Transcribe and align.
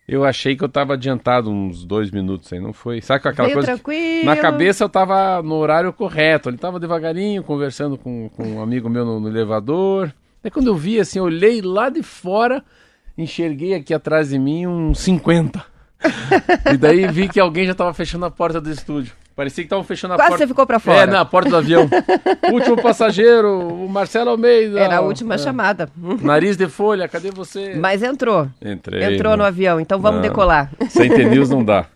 eu 0.09 0.25
achei 0.25 0.57
que 0.57 0.65
eu 0.65 0.69
estava 0.69 0.95
adiantado 0.95 1.51
uns 1.51 1.85
dois 1.85 2.11
minutos 2.11 2.53
aí. 2.53 2.59
Não 2.59 2.73
foi. 2.73 3.01
Sabe 3.01 3.23
com 3.23 3.29
aquela 3.29 3.47
Veio 3.47 3.59
coisa? 3.59 3.75
tranquilo. 3.75 4.25
Na 4.25 4.37
cabeça 4.37 4.83
eu 4.83 4.89
estava 4.89 5.41
no 5.41 5.55
horário 5.55 5.93
correto. 5.93 6.49
Ele 6.49 6.57
estava 6.57 6.81
devagarinho, 6.81 7.45
conversando 7.45 7.97
com, 7.97 8.29
com 8.31 8.43
um 8.43 8.61
amigo 8.61 8.89
meu 8.91 9.05
no, 9.05 9.21
no 9.21 9.29
elevador. 9.29 10.13
Aí 10.43 10.51
quando 10.51 10.67
eu 10.67 10.75
vi, 10.75 10.99
assim, 10.99 11.21
eu 11.21 11.27
olhei 11.27 11.63
lá 11.63 11.91
de 11.91 12.03
fora, 12.03 12.65
enxerguei 13.19 13.75
aqui 13.75 13.93
atrás 13.93 14.31
de 14.31 14.39
mim 14.39 14.67
uns 14.67 15.01
50 15.01 15.63
e 16.73 16.77
daí 16.77 17.07
vi 17.09 17.29
que 17.29 17.41
alguém 17.41 17.67
já 17.67 17.73
estava 17.73 17.93
fechando 17.93 18.25
a 18.25 18.31
porta 18.31 18.61
do 18.61 18.71
estúdio. 18.71 19.13
Parecia 19.35 19.63
que 19.63 19.67
estavam 19.67 19.85
fechando 19.85 20.15
a 20.15 20.17
Quase 20.17 20.31
porta. 20.31 20.45
você 20.45 20.49
ficou 20.49 20.67
para 20.67 20.81
fora. 20.81 20.99
É, 20.99 21.07
na 21.07 21.25
porta 21.25 21.51
do 21.51 21.57
avião. 21.57 21.89
Último 22.53 22.81
passageiro, 22.83 23.69
o 23.69 23.89
Marcelo 23.89 24.31
Almeida. 24.31 24.81
Era 24.81 24.97
a 24.97 25.01
última 25.01 25.35
é. 25.35 25.39
chamada. 25.39 25.89
Nariz 26.21 26.57
de 26.57 26.69
folha, 26.69 27.07
cadê 27.07 27.31
você? 27.31 27.75
Mas 27.77 28.03
entrou. 28.03 28.49
Entrei. 28.61 29.15
Entrou 29.15 29.37
no 29.37 29.45
avião, 29.45 29.79
então 29.79 30.01
vamos 30.01 30.21
Não. 30.21 30.29
decolar. 30.29 30.73
Sem 30.89 31.09
ter 31.09 31.31
news 31.31 31.51
não 31.51 31.65
dá. 31.65 31.87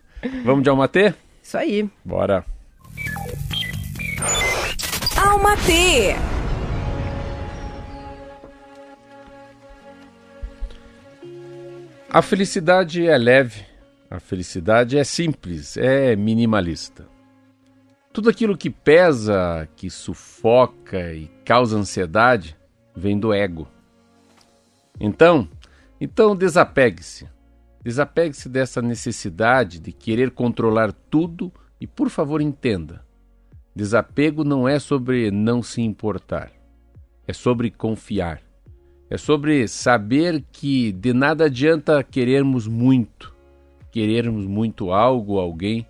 Vamos 0.45 0.63
de 0.63 0.71
Almatê? 0.71 1.15
Isso 1.43 1.59
aí. 1.59 1.89
Bora. 2.05 2.45
Alma 5.17 5.57
A 12.15 12.21
felicidade 12.21 13.07
é 13.07 13.17
leve, 13.17 13.65
a 14.11 14.21
felicidade 14.21 14.99
é 14.99 15.03
simples, 15.03 15.79
é 15.79 16.15
minimalista. 16.15 17.09
Tudo 18.13 18.29
aquilo 18.29 18.55
que 18.55 18.69
pesa, 18.69 19.67
que 19.75 19.89
sufoca 19.89 21.15
e 21.15 21.29
causa 21.43 21.79
ansiedade 21.79 22.55
vem 22.95 23.19
do 23.19 23.33
ego. 23.33 23.67
Então, 25.01 25.49
então 25.99 26.37
desapegue-se. 26.37 27.27
Desapegue-se 27.83 28.47
dessa 28.47 28.83
necessidade 28.83 29.81
de 29.81 29.91
querer 29.91 30.33
controlar 30.33 30.93
tudo 30.93 31.51
e, 31.81 31.87
por 31.87 32.11
favor, 32.11 32.43
entenda. 32.43 33.03
Desapego 33.75 34.45
não 34.45 34.69
é 34.69 34.79
sobre 34.79 35.31
não 35.31 35.63
se 35.63 35.81
importar. 35.81 36.53
É 37.27 37.33
sobre 37.33 37.71
confiar. 37.71 38.52
É 39.13 39.19
sobre 39.19 39.69
saber 39.69 40.43
que 40.51 40.91
de 40.91 41.13
nada 41.13 41.45
adianta 41.45 42.03
querermos 42.03 42.67
muito, 42.67 43.37
querermos 43.91 44.47
muito 44.47 44.91
algo, 44.91 45.39
alguém 45.39 45.87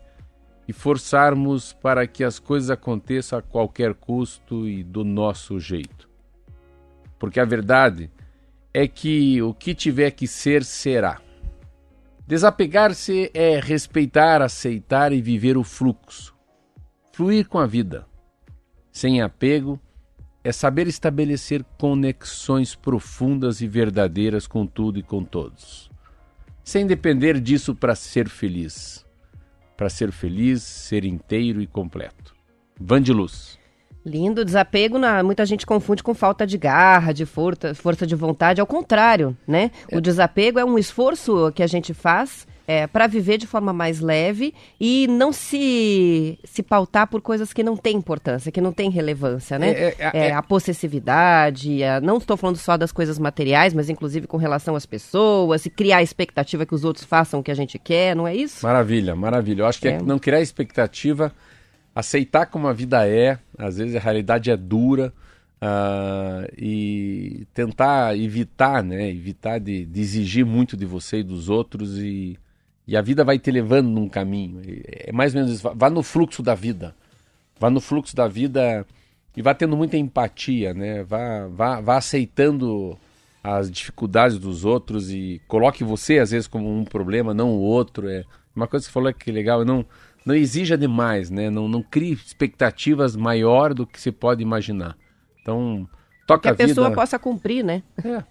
e 0.66 0.72
forçarmos 0.72 1.72
para 1.72 2.04
que 2.04 2.24
as 2.24 2.40
coisas 2.40 2.68
aconteçam 2.68 3.38
a 3.38 3.42
qualquer 3.42 3.94
custo 3.94 4.68
e 4.68 4.82
do 4.82 5.04
nosso 5.04 5.60
jeito. 5.60 6.10
Porque 7.16 7.38
a 7.38 7.44
verdade 7.44 8.10
é 8.74 8.88
que 8.88 9.40
o 9.40 9.54
que 9.54 9.72
tiver 9.72 10.10
que 10.10 10.26
ser, 10.26 10.64
será. 10.64 11.20
Desapegar-se 12.26 13.30
é 13.32 13.60
respeitar, 13.60 14.42
aceitar 14.42 15.12
e 15.12 15.22
viver 15.22 15.56
o 15.56 15.62
fluxo. 15.62 16.34
Fluir 17.12 17.46
com 17.46 17.60
a 17.60 17.66
vida. 17.66 18.04
Sem 18.90 19.22
apego, 19.22 19.78
é 20.44 20.50
saber 20.50 20.86
estabelecer 20.86 21.64
conexões 21.78 22.74
profundas 22.74 23.60
e 23.60 23.68
verdadeiras 23.68 24.46
com 24.46 24.66
tudo 24.66 24.98
e 24.98 25.02
com 25.02 25.22
todos. 25.24 25.90
Sem 26.64 26.86
depender 26.86 27.40
disso 27.40 27.74
para 27.74 27.94
ser 27.94 28.28
feliz. 28.28 29.04
Para 29.76 29.88
ser 29.88 30.12
feliz, 30.12 30.62
ser 30.62 31.04
inteiro 31.04 31.60
e 31.60 31.66
completo. 31.66 32.34
Van 32.80 33.00
de 33.00 33.12
luz. 33.12 33.58
Lindo, 34.04 34.44
desapego, 34.44 34.98
na, 34.98 35.22
muita 35.22 35.46
gente 35.46 35.64
confunde 35.64 36.02
com 36.02 36.12
falta 36.12 36.44
de 36.44 36.58
garra, 36.58 37.12
de 37.12 37.24
força, 37.24 37.72
força 37.72 38.04
de 38.04 38.16
vontade, 38.16 38.60
ao 38.60 38.66
contrário, 38.66 39.36
né? 39.46 39.70
É. 39.88 39.96
O 39.96 40.00
desapego 40.00 40.58
é 40.58 40.64
um 40.64 40.76
esforço 40.76 41.52
que 41.52 41.62
a 41.62 41.68
gente 41.68 41.94
faz 41.94 42.46
é, 42.66 42.86
para 42.86 43.06
viver 43.06 43.38
de 43.38 43.46
forma 43.46 43.72
mais 43.72 44.00
leve 44.00 44.54
e 44.80 45.06
não 45.08 45.32
se, 45.32 46.38
se 46.44 46.62
pautar 46.62 47.06
por 47.06 47.20
coisas 47.20 47.52
que 47.52 47.62
não 47.62 47.76
têm 47.76 47.96
importância, 47.96 48.52
que 48.52 48.60
não 48.60 48.72
têm 48.72 48.90
relevância, 48.90 49.58
né? 49.58 49.70
É, 49.70 49.94
é, 50.12 50.32
a 50.32 50.42
possessividade, 50.42 51.82
a, 51.82 52.00
não 52.00 52.18
estou 52.18 52.36
falando 52.36 52.56
só 52.56 52.76
das 52.76 52.92
coisas 52.92 53.18
materiais, 53.18 53.74
mas 53.74 53.88
inclusive 53.88 54.26
com 54.26 54.36
relação 54.36 54.76
às 54.76 54.86
pessoas, 54.86 55.66
e 55.66 55.70
criar 55.70 55.98
a 55.98 56.02
expectativa 56.02 56.64
que 56.64 56.74
os 56.74 56.84
outros 56.84 57.04
façam 57.04 57.40
o 57.40 57.42
que 57.42 57.50
a 57.50 57.54
gente 57.54 57.78
quer, 57.78 58.14
não 58.14 58.26
é 58.26 58.34
isso? 58.34 58.64
Maravilha, 58.64 59.14
maravilha. 59.14 59.62
Eu 59.62 59.66
acho 59.66 59.80
que 59.80 59.88
é, 59.88 60.02
não 60.02 60.18
criar 60.18 60.40
expectativa, 60.40 61.32
aceitar 61.94 62.46
como 62.46 62.68
a 62.68 62.72
vida 62.72 63.06
é, 63.06 63.38
às 63.58 63.76
vezes 63.78 63.96
a 63.96 64.00
realidade 64.00 64.50
é 64.50 64.56
dura, 64.56 65.12
Uh, 65.64 66.42
e 66.58 67.46
tentar 67.54 68.18
evitar, 68.18 68.82
né? 68.82 69.08
Evitar 69.08 69.60
de, 69.60 69.86
de, 69.86 70.00
exigir 70.00 70.44
muito 70.44 70.76
de 70.76 70.84
você 70.84 71.18
e 71.18 71.22
dos 71.22 71.48
outros 71.48 71.98
e, 71.98 72.36
e, 72.92 72.96
a 72.96 73.00
vida 73.00 73.24
vai 73.24 73.38
te 73.38 73.50
levando 73.50 73.88
num 73.88 74.08
caminho. 74.08 74.60
É 74.86 75.10
mais 75.12 75.34
ou 75.34 75.40
menos 75.40 75.56
isso. 75.56 75.72
Vá 75.74 75.88
no 75.88 76.02
fluxo 76.02 76.42
da 76.42 76.54
vida. 76.54 76.94
Vá 77.58 77.70
no 77.70 77.80
fluxo 77.80 78.14
da 78.14 78.28
vida 78.28 78.86
e 79.36 79.40
vá 79.40 79.54
tendo 79.54 79.76
muita 79.76 79.96
empatia, 79.96 80.74
né? 80.74 81.02
Vá, 81.02 81.46
vá, 81.48 81.80
vá 81.80 81.96
aceitando 81.96 82.98
as 83.42 83.70
dificuldades 83.70 84.38
dos 84.38 84.64
outros 84.64 85.10
e 85.10 85.40
coloque 85.48 85.82
você, 85.82 86.18
às 86.18 86.30
vezes, 86.32 86.46
como 86.46 86.70
um 86.70 86.84
problema, 86.84 87.32
não 87.32 87.50
o 87.50 87.60
outro. 87.60 88.08
É 88.08 88.24
uma 88.54 88.66
coisa 88.66 88.84
que 88.84 88.90
você 88.90 88.92
falou 88.92 89.12
que 89.12 89.30
é 89.30 89.32
legal, 89.32 89.64
não, 89.64 89.86
não 90.26 90.34
exija 90.34 90.76
demais, 90.76 91.30
né? 91.30 91.48
Não, 91.48 91.66
não 91.66 91.82
crie 91.82 92.12
expectativas 92.12 93.16
maior 93.16 93.72
do 93.72 93.86
que 93.86 93.98
você 93.98 94.12
pode 94.12 94.42
imaginar. 94.42 94.96
Então, 95.40 95.88
toca 96.26 96.42
que 96.42 96.48
a, 96.48 96.50
a 96.50 96.54
vida. 96.54 96.68
pessoa 96.68 96.92
possa 96.92 97.18
cumprir, 97.18 97.64
né? 97.64 97.82
É, 98.04 98.22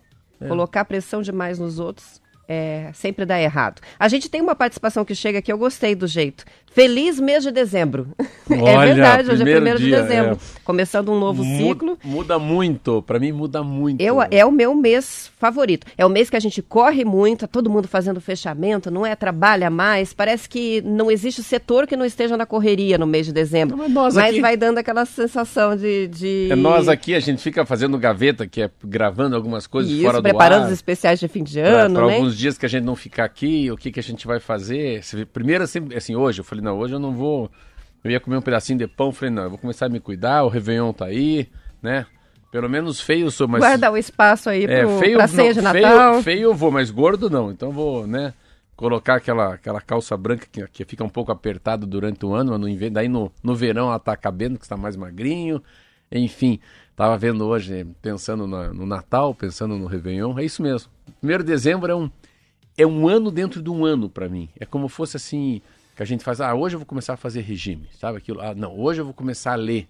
é. 0.45 0.47
Colocar 0.47 0.85
pressão 0.85 1.23
demais 1.23 1.57
nos 1.57 1.79
outros 1.79 2.20
é, 2.53 2.91
sempre 2.93 3.25
dá 3.25 3.39
errado. 3.39 3.81
A 3.97 4.09
gente 4.09 4.27
tem 4.27 4.41
uma 4.41 4.53
participação 4.53 5.05
que 5.05 5.15
chega 5.15 5.39
aqui, 5.39 5.49
eu 5.49 5.57
gostei 5.57 5.95
do 5.95 6.05
jeito. 6.05 6.43
Feliz 6.71 7.19
mês 7.19 7.43
de 7.43 7.51
dezembro. 7.51 8.07
Olha, 8.49 8.89
é 8.89 8.93
verdade, 8.93 9.31
hoje 9.31 9.41
é 9.41 9.45
primeiro 9.45 9.77
dia, 9.79 9.97
de 9.97 10.01
dezembro. 10.03 10.35
É. 10.35 10.59
Começando 10.63 11.11
um 11.11 11.19
novo 11.19 11.43
muda, 11.43 11.63
ciclo. 11.69 11.97
Muda 12.03 12.39
muito, 12.39 13.01
para 13.01 13.19
mim 13.19 13.31
muda 13.31 13.61
muito. 13.63 13.99
Eu, 14.01 14.17
é 14.29 14.45
o 14.45 14.51
meu 14.51 14.73
mês 14.73 15.29
favorito. 15.37 15.85
É 15.97 16.05
o 16.05 16.09
mês 16.09 16.29
que 16.29 16.35
a 16.35 16.39
gente 16.39 16.61
corre 16.61 17.03
muito, 17.03 17.41
tá 17.41 17.47
todo 17.47 17.69
mundo 17.69 17.87
fazendo 17.87 18.21
fechamento, 18.21 18.89
não 18.89 19.05
é? 19.05 19.15
Trabalha 19.15 19.69
mais. 19.69 20.13
Parece 20.13 20.47
que 20.47 20.81
não 20.81 21.11
existe 21.11 21.43
setor 21.43 21.85
que 21.87 21.95
não 21.95 22.05
esteja 22.05 22.37
na 22.37 22.45
correria 22.45 22.97
no 22.97 23.05
mês 23.07 23.25
de 23.25 23.33
dezembro. 23.33 23.75
Não, 23.75 23.89
mas 23.89 24.15
mas 24.15 24.29
aqui... 24.31 24.41
vai 24.41 24.55
dando 24.55 24.77
aquela 24.77 25.05
sensação 25.05 25.75
de, 25.75 26.07
de, 26.07 26.47
É 26.51 26.55
nós 26.55 26.87
aqui, 26.87 27.15
a 27.15 27.19
gente 27.19 27.41
fica 27.41 27.65
fazendo 27.65 27.97
gaveta, 27.97 28.47
que 28.47 28.61
é 28.61 28.69
gravando 28.83 29.35
algumas 29.35 29.67
coisas 29.67 29.91
Isso, 29.91 30.03
fora 30.03 30.17
do 30.17 30.23
preparando 30.23 30.63
ar. 30.63 30.67
os 30.67 30.73
especiais 30.73 31.19
de 31.19 31.27
fim 31.27 31.43
de 31.43 31.59
Pra- 31.59 31.69
ano, 31.83 31.95
pra 31.95 32.07
né? 32.07 32.15
alguns 32.15 32.37
dias 32.37 32.57
que 32.57 32.65
a 32.65 32.69
gente 32.69 32.83
não 32.83 32.95
ficar 32.95 33.25
aqui, 33.25 33.69
o 33.71 33.75
que, 33.77 33.91
que 33.91 33.99
a 33.99 34.03
gente 34.03 34.25
vai 34.27 34.39
fazer? 34.39 35.01
Primeiro, 35.33 35.63
assim, 35.63 35.79
assim, 35.95 36.15
hoje, 36.15 36.39
eu 36.39 36.43
falei, 36.45 36.60
não, 36.61 36.77
hoje 36.77 36.93
eu 36.95 36.99
não 36.99 37.13
vou. 37.13 37.49
Eu 38.03 38.11
ia 38.11 38.19
comer 38.19 38.37
um 38.37 38.41
pedacinho 38.41 38.79
de 38.79 38.87
pão, 38.87 39.11
falei, 39.11 39.33
não, 39.33 39.43
eu 39.43 39.49
vou 39.49 39.59
começar 39.59 39.85
a 39.85 39.89
me 39.89 39.99
cuidar, 39.99 40.43
o 40.43 40.47
Réveillon 40.49 40.91
tá 40.93 41.05
aí, 41.05 41.47
né? 41.81 42.05
Pelo 42.51 42.69
menos 42.69 42.99
feio 42.99 43.27
eu 43.27 43.31
sou, 43.31 43.47
mas. 43.47 43.59
Guardar 43.61 43.91
o 43.93 43.97
espaço 43.97 44.49
aí 44.49 44.65
é, 44.65 44.81
pro, 44.81 44.99
feio, 44.99 45.17
pra 45.17 45.27
ceia 45.27 45.53
de 45.53 45.61
feio, 45.61 45.73
Natal. 45.83 46.21
feio 46.21 46.41
eu 46.43 46.53
vou, 46.53 46.69
mas 46.71 46.91
gordo 46.91 47.29
não. 47.29 47.49
Então 47.51 47.71
vou, 47.71 48.05
né? 48.05 48.33
Colocar 48.75 49.15
aquela, 49.15 49.53
aquela 49.53 49.79
calça 49.79 50.17
branca 50.17 50.47
que, 50.51 50.67
que 50.67 50.83
fica 50.83 51.03
um 51.03 51.09
pouco 51.09 51.31
apertado 51.31 51.85
durante 51.85 52.25
o 52.25 52.33
ano, 52.33 52.57
no 52.57 52.89
daí 52.89 53.07
no, 53.07 53.31
no 53.43 53.55
verão 53.55 53.87
ela 53.87 53.99
tá 53.99 54.17
cabendo, 54.17 54.57
que 54.57 54.65
está 54.65 54.75
mais 54.75 54.95
magrinho. 54.97 55.61
Enfim, 56.11 56.59
tava 56.95 57.17
vendo 57.17 57.45
hoje, 57.45 57.85
pensando 58.01 58.45
na- 58.47 58.73
no 58.73 58.85
Natal, 58.85 59.33
pensando 59.33 59.77
no 59.77 59.85
Réveillon, 59.85 60.37
é 60.37 60.43
isso 60.43 60.61
mesmo. 60.61 60.91
Primeiro 61.19 61.43
de 61.43 61.51
dezembro 61.51 61.89
é 61.91 61.95
um, 61.95 62.09
é 62.77 62.85
um 62.85 63.07
ano 63.07 63.31
dentro 63.31 63.61
de 63.61 63.69
um 63.69 63.85
ano 63.85 64.09
para 64.09 64.27
mim. 64.27 64.49
É 64.59 64.65
como 64.65 64.89
fosse 64.89 65.15
assim, 65.15 65.61
que 65.95 66.03
a 66.03 66.05
gente 66.05 66.23
faz, 66.23 66.41
ah, 66.41 66.53
hoje 66.53 66.75
eu 66.75 66.79
vou 66.79 66.85
começar 66.85 67.13
a 67.13 67.17
fazer 67.17 67.41
regime, 67.41 67.87
sabe 67.99 68.17
aquilo? 68.17 68.41
Ah, 68.41 68.53
não, 68.55 68.77
hoje 68.79 69.01
eu 69.01 69.05
vou 69.05 69.13
começar 69.13 69.53
a 69.53 69.55
ler. 69.55 69.87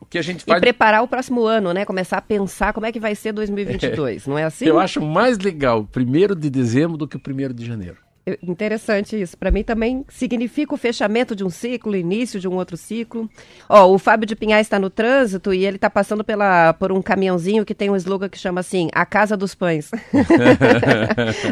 o 0.00 0.06
que 0.06 0.18
a 0.18 0.22
gente 0.22 0.44
faz... 0.44 0.58
E 0.58 0.60
preparar 0.60 1.02
o 1.02 1.08
próximo 1.08 1.44
ano, 1.44 1.72
né? 1.72 1.84
Começar 1.84 2.18
a 2.18 2.22
pensar 2.22 2.72
como 2.72 2.86
é 2.86 2.92
que 2.92 3.00
vai 3.00 3.14
ser 3.14 3.32
2022, 3.32 4.26
é. 4.26 4.30
não 4.30 4.38
é 4.38 4.44
assim? 4.44 4.66
Eu 4.66 4.78
acho 4.78 5.00
mais 5.00 5.38
legal 5.38 5.80
o 5.80 5.86
primeiro 5.86 6.34
de 6.34 6.48
dezembro 6.48 6.96
do 6.96 7.08
que 7.08 7.16
o 7.16 7.20
primeiro 7.20 7.52
de 7.52 7.64
janeiro. 7.64 7.98
Interessante 8.40 9.20
isso. 9.20 9.36
Para 9.36 9.50
mim 9.50 9.64
também 9.64 10.04
significa 10.08 10.72
o 10.72 10.76
fechamento 10.76 11.34
de 11.34 11.42
um 11.42 11.50
ciclo, 11.50 11.96
início 11.96 12.38
de 12.38 12.46
um 12.46 12.54
outro 12.54 12.76
ciclo. 12.76 13.28
Ó, 13.68 13.92
o 13.92 13.98
Fábio 13.98 14.26
de 14.26 14.36
Pinhais 14.36 14.66
está 14.66 14.78
no 14.78 14.88
trânsito 14.88 15.52
e 15.52 15.66
ele 15.66 15.76
está 15.76 15.90
passando 15.90 16.22
pela, 16.22 16.72
por 16.74 16.92
um 16.92 17.02
caminhãozinho 17.02 17.64
que 17.64 17.74
tem 17.74 17.90
um 17.90 17.96
slogan 17.96 18.28
que 18.28 18.38
chama 18.38 18.60
assim, 18.60 18.88
a 18.92 19.04
Casa 19.04 19.36
dos 19.36 19.56
Pães. 19.56 19.90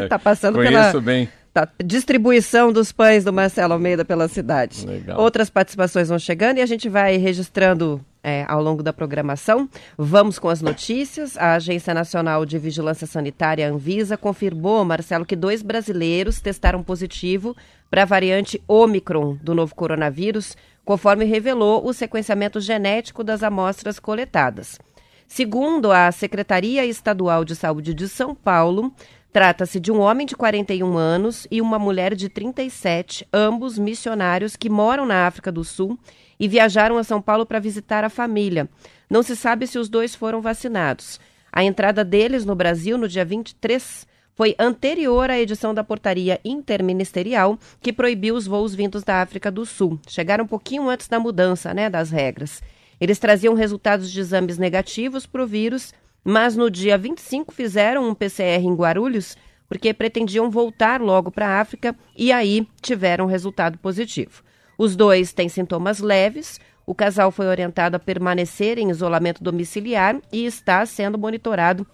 Está 0.01 0.17
passando 0.19 0.55
Conheço 0.55 0.91
pela... 0.91 1.01
bem. 1.01 1.29
Tá, 1.53 1.67
distribuição 1.83 2.71
dos 2.71 2.93
pães 2.93 3.25
do 3.25 3.33
Marcelo 3.33 3.73
Almeida 3.73 4.05
pela 4.05 4.29
cidade. 4.29 4.85
Legal. 4.85 5.19
Outras 5.19 5.49
participações 5.49 6.07
vão 6.07 6.17
chegando 6.17 6.59
e 6.59 6.61
a 6.61 6.65
gente 6.65 6.87
vai 6.87 7.17
registrando 7.17 7.99
é, 8.23 8.45
ao 8.47 8.63
longo 8.63 8.81
da 8.81 8.93
programação. 8.93 9.67
Vamos 9.97 10.39
com 10.39 10.47
as 10.47 10.61
notícias. 10.61 11.35
A 11.37 11.55
Agência 11.55 11.93
Nacional 11.93 12.45
de 12.45 12.57
Vigilância 12.57 13.05
Sanitária, 13.05 13.69
Anvisa, 13.69 14.15
confirmou, 14.15 14.85
Marcelo, 14.85 15.25
que 15.25 15.35
dois 15.35 15.61
brasileiros 15.61 16.39
testaram 16.39 16.81
positivo 16.81 17.53
para 17.89 18.03
a 18.03 18.05
variante 18.05 18.61
Omicron 18.65 19.37
do 19.41 19.53
novo 19.53 19.75
coronavírus, 19.75 20.55
conforme 20.85 21.25
revelou 21.25 21.85
o 21.85 21.91
sequenciamento 21.91 22.61
genético 22.61 23.25
das 23.25 23.43
amostras 23.43 23.99
coletadas. 23.99 24.79
Segundo 25.27 25.91
a 25.91 26.11
Secretaria 26.11 26.85
Estadual 26.85 27.45
de 27.45 27.55
Saúde 27.55 27.93
de 27.93 28.07
São 28.09 28.35
Paulo, 28.35 28.93
Trata-se 29.31 29.79
de 29.79 29.93
um 29.93 29.99
homem 29.99 30.27
de 30.27 30.35
41 30.35 30.97
anos 30.97 31.47
e 31.49 31.61
uma 31.61 31.79
mulher 31.79 32.15
de 32.15 32.27
37, 32.27 33.25
ambos 33.31 33.77
missionários 33.77 34.57
que 34.57 34.69
moram 34.69 35.05
na 35.05 35.25
África 35.25 35.49
do 35.49 35.63
Sul 35.63 35.97
e 36.37 36.49
viajaram 36.49 36.97
a 36.97 37.03
São 37.03 37.21
Paulo 37.21 37.45
para 37.45 37.59
visitar 37.59 38.03
a 38.03 38.09
família. 38.09 38.67
Não 39.09 39.23
se 39.23 39.35
sabe 39.37 39.67
se 39.67 39.79
os 39.79 39.87
dois 39.87 40.13
foram 40.13 40.41
vacinados. 40.41 41.17
A 41.49 41.63
entrada 41.63 42.03
deles 42.03 42.43
no 42.43 42.55
Brasil 42.55 42.97
no 42.97 43.07
dia 43.07 43.23
23 43.23 44.05
foi 44.35 44.53
anterior 44.59 45.29
à 45.29 45.39
edição 45.39 45.73
da 45.73 45.83
portaria 45.83 46.37
interministerial 46.43 47.57
que 47.81 47.93
proibiu 47.93 48.35
os 48.35 48.45
voos 48.45 48.75
vindos 48.75 49.01
da 49.01 49.21
África 49.21 49.49
do 49.49 49.65
Sul. 49.65 49.97
Chegaram 50.09 50.43
um 50.43 50.47
pouquinho 50.47 50.89
antes 50.89 51.07
da 51.07 51.19
mudança 51.19 51.73
né, 51.73 51.89
das 51.89 52.11
regras. 52.11 52.61
Eles 52.99 53.17
traziam 53.17 53.53
resultados 53.53 54.11
de 54.11 54.19
exames 54.19 54.57
negativos 54.57 55.25
para 55.25 55.43
o 55.43 55.47
vírus 55.47 55.93
mas 56.23 56.55
no 56.55 56.69
dia 56.69 56.97
25 56.97 57.53
fizeram 57.53 58.07
um 58.07 58.13
PCR 58.13 58.63
em 58.63 58.75
Guarulhos 58.75 59.35
porque 59.67 59.93
pretendiam 59.93 60.49
voltar 60.51 61.01
logo 61.01 61.31
para 61.31 61.47
a 61.47 61.61
África 61.61 61.95
e 62.15 62.31
aí 62.31 62.67
tiveram 62.81 63.25
resultado 63.25 63.77
positivo. 63.77 64.43
Os 64.77 64.95
dois 64.95 65.31
têm 65.31 65.47
sintomas 65.47 65.99
leves. 65.99 66.59
O 66.85 66.93
casal 66.93 67.31
foi 67.31 67.47
orientado 67.47 67.95
a 67.95 67.99
permanecer 67.99 68.77
em 68.77 68.89
isolamento 68.89 69.41
domiciliar 69.41 70.19
e 70.29 70.45
está 70.45 70.85
sendo 70.85 71.17
monitorado 71.17 71.87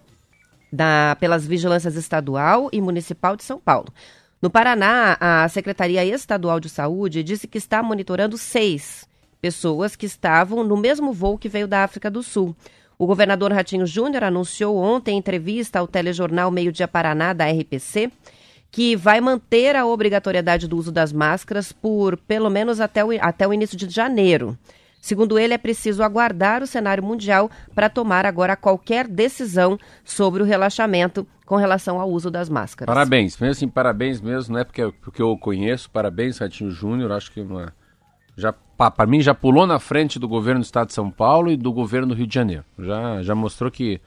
da, 0.72 1.16
pelas 1.20 1.46
vigilâncias 1.46 1.94
estadual 1.94 2.68
e 2.72 2.80
municipal 2.80 3.36
de 3.36 3.44
São 3.44 3.60
Paulo. 3.60 3.92
No 4.40 4.50
Paraná, 4.50 5.16
a 5.20 5.48
Secretaria 5.48 6.04
Estadual 6.04 6.60
de 6.60 6.68
Saúde 6.68 7.22
disse 7.22 7.46
que 7.46 7.58
está 7.58 7.82
monitorando 7.82 8.38
seis 8.38 9.06
pessoas 9.40 9.94
que 9.94 10.06
estavam 10.06 10.64
no 10.64 10.76
mesmo 10.76 11.12
voo 11.12 11.38
que 11.38 11.48
veio 11.48 11.68
da 11.68 11.84
África 11.84 12.10
do 12.10 12.22
Sul. 12.22 12.56
O 12.98 13.06
governador 13.06 13.52
Ratinho 13.52 13.86
Júnior 13.86 14.24
anunciou 14.24 14.76
ontem 14.76 15.14
em 15.14 15.18
entrevista 15.18 15.78
ao 15.78 15.86
telejornal 15.86 16.50
Meio 16.50 16.72
Dia 16.72 16.88
Paraná 16.88 17.32
da 17.32 17.46
RPC 17.48 18.10
que 18.72 18.96
vai 18.96 19.20
manter 19.20 19.76
a 19.76 19.86
obrigatoriedade 19.86 20.66
do 20.66 20.76
uso 20.76 20.90
das 20.90 21.12
máscaras 21.12 21.72
por 21.72 22.16
pelo 22.16 22.50
menos 22.50 22.80
até 22.80 23.04
o, 23.04 23.10
até 23.20 23.46
o 23.46 23.54
início 23.54 23.76
de 23.78 23.88
janeiro. 23.88 24.58
Segundo 25.00 25.38
ele, 25.38 25.54
é 25.54 25.58
preciso 25.58 26.02
aguardar 26.02 26.60
o 26.60 26.66
cenário 26.66 27.02
mundial 27.04 27.48
para 27.72 27.88
tomar 27.88 28.26
agora 28.26 28.56
qualquer 28.56 29.06
decisão 29.06 29.78
sobre 30.04 30.42
o 30.42 30.44
relaxamento 30.44 31.24
com 31.46 31.54
relação 31.54 32.00
ao 32.00 32.10
uso 32.10 32.32
das 32.32 32.48
máscaras. 32.48 32.92
Parabéns, 32.92 33.38
mesmo 33.38 33.52
assim, 33.52 33.68
parabéns 33.68 34.20
mesmo, 34.20 34.54
não 34.54 34.60
é 34.60 34.64
porque, 34.64 34.92
porque 35.00 35.22
eu 35.22 35.38
conheço, 35.38 35.88
parabéns, 35.88 36.38
Ratinho 36.38 36.70
Júnior, 36.70 37.12
acho 37.12 37.30
que 37.30 37.40
uma, 37.40 37.72
já 38.36 38.52
para 38.78 39.06
mim 39.06 39.20
já 39.20 39.34
pulou 39.34 39.66
na 39.66 39.80
frente 39.80 40.18
do 40.18 40.28
governo 40.28 40.60
do 40.60 40.64
estado 40.64 40.86
de 40.86 40.94
São 40.94 41.10
Paulo 41.10 41.50
e 41.50 41.56
do 41.56 41.72
governo 41.72 42.08
do 42.08 42.14
Rio 42.14 42.26
de 42.26 42.34
Janeiro. 42.34 42.64
Já, 42.78 43.22
já 43.22 43.34
mostrou 43.34 43.70
que, 43.70 44.00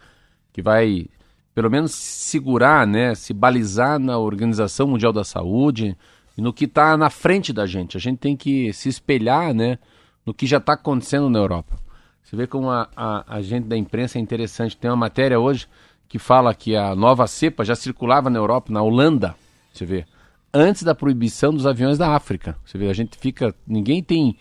que 0.53 0.61
vai 0.61 1.07
pelo 1.53 1.69
menos 1.69 1.91
segurar, 1.93 2.87
né, 2.87 3.13
se 3.13 3.33
balizar 3.33 3.99
na 3.99 4.17
Organização 4.17 4.87
Mundial 4.87 5.11
da 5.11 5.23
Saúde 5.23 5.97
e 6.37 6.41
no 6.41 6.53
que 6.53 6.65
está 6.65 6.95
na 6.95 7.09
frente 7.09 7.51
da 7.51 7.65
gente. 7.65 7.97
A 7.97 7.99
gente 7.99 8.19
tem 8.19 8.37
que 8.37 8.71
se 8.71 8.87
espelhar, 8.87 9.53
né, 9.53 9.77
no 10.25 10.33
que 10.33 10.47
já 10.47 10.57
está 10.57 10.73
acontecendo 10.73 11.29
na 11.29 11.39
Europa. 11.39 11.75
Você 12.23 12.35
vê 12.37 12.47
como 12.47 12.69
a, 12.69 12.87
a, 12.95 13.35
a 13.35 13.41
gente 13.41 13.67
da 13.67 13.75
imprensa 13.75 14.17
é 14.17 14.21
interessante. 14.21 14.77
Tem 14.77 14.89
uma 14.89 14.95
matéria 14.95 15.37
hoje 15.37 15.67
que 16.07 16.17
fala 16.17 16.55
que 16.55 16.75
a 16.75 16.95
nova 16.95 17.27
cepa 17.27 17.65
já 17.65 17.75
circulava 17.75 18.29
na 18.29 18.39
Europa, 18.39 18.71
na 18.71 18.81
Holanda. 18.81 19.35
Você 19.73 19.85
vê 19.85 20.05
antes 20.53 20.83
da 20.83 20.95
proibição 20.95 21.53
dos 21.53 21.65
aviões 21.65 21.97
da 21.97 22.15
África. 22.15 22.57
Você 22.65 22.77
vê, 22.77 22.89
a 22.89 22.93
gente 22.93 23.17
fica. 23.17 23.53
Ninguém 23.65 24.03
tem. 24.03 24.37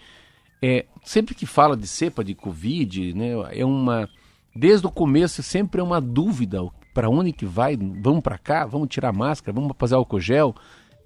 É, 0.63 0.87
sempre 1.03 1.35
que 1.35 1.47
fala 1.47 1.77
de 1.77 1.87
cepa 1.87 2.23
de 2.23 2.35
Covid, 2.35 3.15
né, 3.15 3.31
é 3.53 3.65
uma. 3.65 4.09
Desde 4.55 4.87
o 4.87 4.91
começo 4.91 5.43
sempre 5.43 5.81
é 5.81 5.85
uma 5.85 6.01
dúvida 6.01 6.61
para 6.93 7.09
onde 7.09 7.33
que 7.33 7.47
vai, 7.47 7.77
vamos 7.77 8.21
para 8.21 8.37
cá, 8.37 8.67
vamos 8.67 8.89
tirar 8.89 9.13
máscara, 9.13 9.55
vamos 9.55 9.73
fazer 9.79 9.95
álcool 9.95 10.21
gel, 10.21 10.55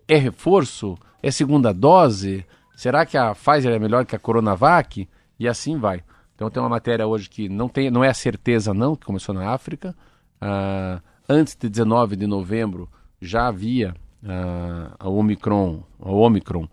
é 0.09 0.17
reforço, 0.17 0.97
é 1.23 1.31
segunda 1.31 1.73
dose, 1.73 2.45
será 2.75 3.05
que 3.05 3.17
a 3.17 3.35
Pfizer 3.35 3.73
é 3.73 3.79
melhor 3.79 4.07
que 4.07 4.17
a 4.17 4.19
Coronavac? 4.19 5.09
E 5.39 5.49
assim 5.49 5.79
vai. 5.79 6.03
Então 6.35 6.51
tem 6.51 6.63
uma 6.63 6.69
matéria 6.69 7.07
hoje 7.07 7.29
que 7.29 7.49
não, 7.49 7.69
tem, 7.69 7.91
não 7.91 8.03
é 8.03 8.09
a 8.09 8.15
certeza 8.15 8.73
não, 8.75 8.97
que 8.97 9.07
começou 9.07 9.35
na 9.35 9.51
África. 9.51 9.95
Ah, 10.41 11.01
antes 11.29 11.57
de 11.57 11.69
19 11.69 12.17
de 12.17 12.27
novembro 12.27 12.89
já 13.21 13.47
havia 13.47 13.95
a, 14.27 14.95
a 14.99 15.09
Omicron, 15.09 15.83
a 16.01 16.11
Omicron, 16.11 16.69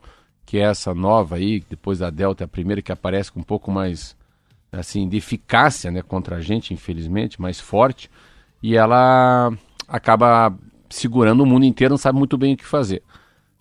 que 0.51 0.57
é 0.57 0.63
essa 0.63 0.94
nova 0.94 1.38
aí, 1.38 1.63
depois 1.69 2.00
da 2.00 2.09
Delta, 2.09 2.44
é 2.44 2.45
a 2.45 2.48
primeira 2.48 2.81
que 2.81 2.92
aparece 2.92 3.31
com 3.31 3.39
um 3.39 3.44
pouco 3.44 3.71
mais 3.71 4.18
assim 4.69 5.07
de 5.07 5.15
eficácia, 5.15 5.89
né, 5.89 6.01
contra 6.01 6.36
a 6.36 6.42
gente, 6.42 6.74
infelizmente, 6.74 7.42
mais 7.42 7.57
forte, 7.57 8.12
e 8.62 8.75
ela 8.75 9.50
acaba 9.88 10.53
segurando 10.89 11.39
o 11.39 11.45
mundo 11.45 11.63
inteiro, 11.63 11.94
não 11.94 11.98
sabe 11.98 12.19
muito 12.19 12.38
bem 12.38 12.53
o 12.53 12.57
que 12.57 12.65
fazer. 12.65 13.01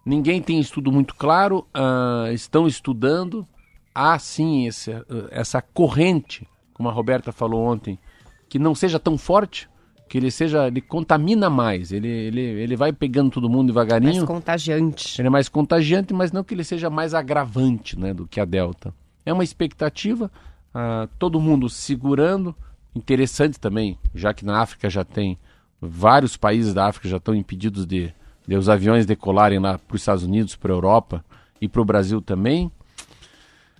Ninguém 0.04 0.42
tem 0.42 0.58
estudo 0.58 0.90
muito 0.90 1.14
claro, 1.14 1.64
uh, 1.72 2.32
estão 2.32 2.66
estudando, 2.66 3.46
há 3.94 4.18
sim 4.18 4.66
essa, 4.66 5.06
essa 5.30 5.62
corrente, 5.62 6.44
como 6.74 6.88
a 6.88 6.92
Roberta 6.92 7.30
falou 7.30 7.64
ontem, 7.66 8.00
que 8.48 8.58
não 8.58 8.74
seja 8.74 8.98
tão 8.98 9.16
forte, 9.16 9.70
que 10.10 10.18
ele 10.18 10.32
seja, 10.32 10.66
ele 10.66 10.80
contamina 10.80 11.48
mais, 11.48 11.92
ele, 11.92 12.08
ele, 12.08 12.40
ele 12.40 12.74
vai 12.74 12.92
pegando 12.92 13.30
todo 13.30 13.48
mundo 13.48 13.68
devagarinho. 13.68 14.12
Mais 14.12 14.24
contagiante. 14.24 15.20
Ele 15.20 15.28
é 15.28 15.30
mais 15.30 15.48
contagiante, 15.48 16.12
mas 16.12 16.32
não 16.32 16.42
que 16.42 16.52
ele 16.52 16.64
seja 16.64 16.90
mais 16.90 17.14
agravante 17.14 17.96
né, 17.96 18.12
do 18.12 18.26
que 18.26 18.40
a 18.40 18.44
Delta. 18.44 18.92
É 19.24 19.32
uma 19.32 19.44
expectativa, 19.44 20.28
uh, 20.74 21.08
todo 21.16 21.38
mundo 21.38 21.68
segurando, 21.68 22.52
interessante 22.92 23.60
também, 23.60 23.96
já 24.12 24.34
que 24.34 24.44
na 24.44 24.60
África 24.60 24.90
já 24.90 25.04
tem, 25.04 25.38
vários 25.80 26.36
países 26.36 26.74
da 26.74 26.88
África 26.88 27.08
já 27.08 27.18
estão 27.18 27.32
impedidos 27.32 27.86
de, 27.86 28.12
de 28.48 28.56
os 28.56 28.68
aviões 28.68 29.06
decolarem 29.06 29.60
lá 29.60 29.78
para 29.78 29.94
os 29.94 30.02
Estados 30.02 30.24
Unidos, 30.24 30.56
para 30.56 30.72
a 30.72 30.74
Europa 30.74 31.24
e 31.60 31.68
para 31.68 31.82
o 31.82 31.84
Brasil 31.84 32.20
também. 32.20 32.66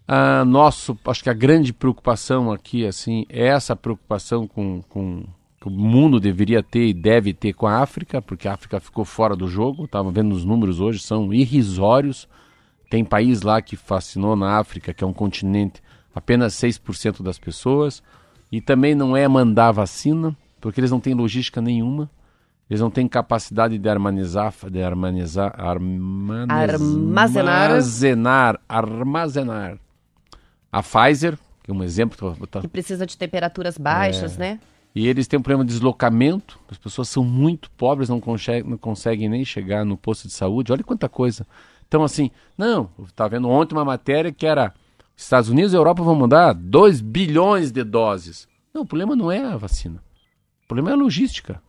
Uh, 0.09 0.45
nosso, 0.45 0.97
acho 1.07 1.25
que 1.25 1.31
a 1.31 1.35
grande 1.35 1.73
preocupação 1.73 2.53
aqui, 2.53 2.87
assim, 2.87 3.27
é 3.29 3.49
essa 3.49 3.75
preocupação 3.75 4.47
com, 4.47 4.81
com 4.89 5.25
que 5.61 5.69
o 5.69 5.71
mundo 5.71 6.19
deveria 6.19 6.63
ter 6.63 6.87
e 6.87 6.95
deve 6.95 7.35
ter 7.35 7.53
com 7.53 7.67
a 7.67 7.81
África, 7.81 8.23
porque 8.23 8.49
a 8.49 8.55
África 8.55 8.81
ficou 8.81 9.05
fora 9.05 9.37
do 9.37 9.47
jogo. 9.47 9.85
Estava 9.85 10.11
vendo 10.11 10.33
os 10.35 10.43
números 10.43 10.81
hoje, 10.81 11.01
são 11.01 11.35
irrisórios. 11.35 12.27
Tem 12.89 13.05
país 13.05 13.43
lá 13.43 13.61
que 13.61 13.77
fascinou 13.77 14.35
na 14.35 14.59
África, 14.59 14.95
que 14.95 15.05
é 15.05 15.07
um 15.07 15.13
continente, 15.13 15.83
apenas 16.15 16.55
6% 16.55 17.23
das 17.23 17.39
pessoas. 17.39 18.03
E 18.51 18.61
também 18.61 18.95
não 18.95 19.15
é 19.15 19.29
mandar 19.29 19.71
vacina, 19.71 20.35
porque 20.63 20.81
eles 20.81 20.91
não 20.91 20.99
têm 20.99 21.13
logística 21.13 21.61
nenhuma. 21.61 22.11
Eles 22.69 22.81
não 22.81 22.91
têm 22.91 23.07
capacidade 23.07 23.77
de 23.77 23.89
armazenar, 23.89 24.55
de 24.71 24.83
armazenar, 24.83 25.55
armazenar, 25.61 26.49
armazenar, 27.49 28.61
armazenar. 28.67 29.79
A 30.73 30.83
Pfizer, 30.83 31.37
que 31.63 31.71
é 31.71 31.75
um 31.75 31.83
exemplo. 31.83 32.35
Que 32.63 32.69
precisa 32.69 33.05
de 33.05 33.19
temperaturas 33.19 33.77
baixas, 33.77 34.37
é, 34.37 34.41
né? 34.41 34.61
E 34.95 35.07
eles 35.07 35.29
têm 35.29 35.39
um 35.39 35.43
problema 35.43 35.65
de 35.65 35.73
deslocamento, 35.73 36.59
as 36.69 36.77
pessoas 36.77 37.09
são 37.09 37.25
muito 37.25 37.71
pobres, 37.73 38.09
não, 38.09 38.21
conseguem, 38.21 38.69
não 38.69 38.77
conseguem 38.77 39.29
nem 39.29 39.45
chegar 39.45 39.85
no 39.85 39.97
posto 39.97 40.27
de 40.27 40.35
saúde. 40.35 40.73
Olha 40.73 40.83
quanta 40.83 41.09
coisa. 41.09 41.47
Então, 41.87 42.03
assim, 42.03 42.31
não, 42.59 42.91
estava 43.05 43.31
vendo 43.31 43.49
ontem 43.49 43.75
uma 43.75 43.85
matéria 43.85 44.33
que 44.33 44.47
era 44.47 44.75
Estados 45.17 45.49
Unidos 45.49 45.73
e 45.73 45.77
Europa 45.77 46.03
vão 46.03 46.15
mandar 46.15 46.55
2 46.55 47.01
bilhões 47.01 47.71
de 47.71 47.85
doses. 47.85 48.49
Não, 48.73 48.83
o 48.83 48.87
problema 48.87 49.15
não 49.15 49.31
é 49.31 49.45
a 49.45 49.57
vacina. 49.57 50.03
O 50.65 50.69
problema 50.69 50.91
é 50.91 50.93
a 50.95 50.97
logística. 50.97 51.63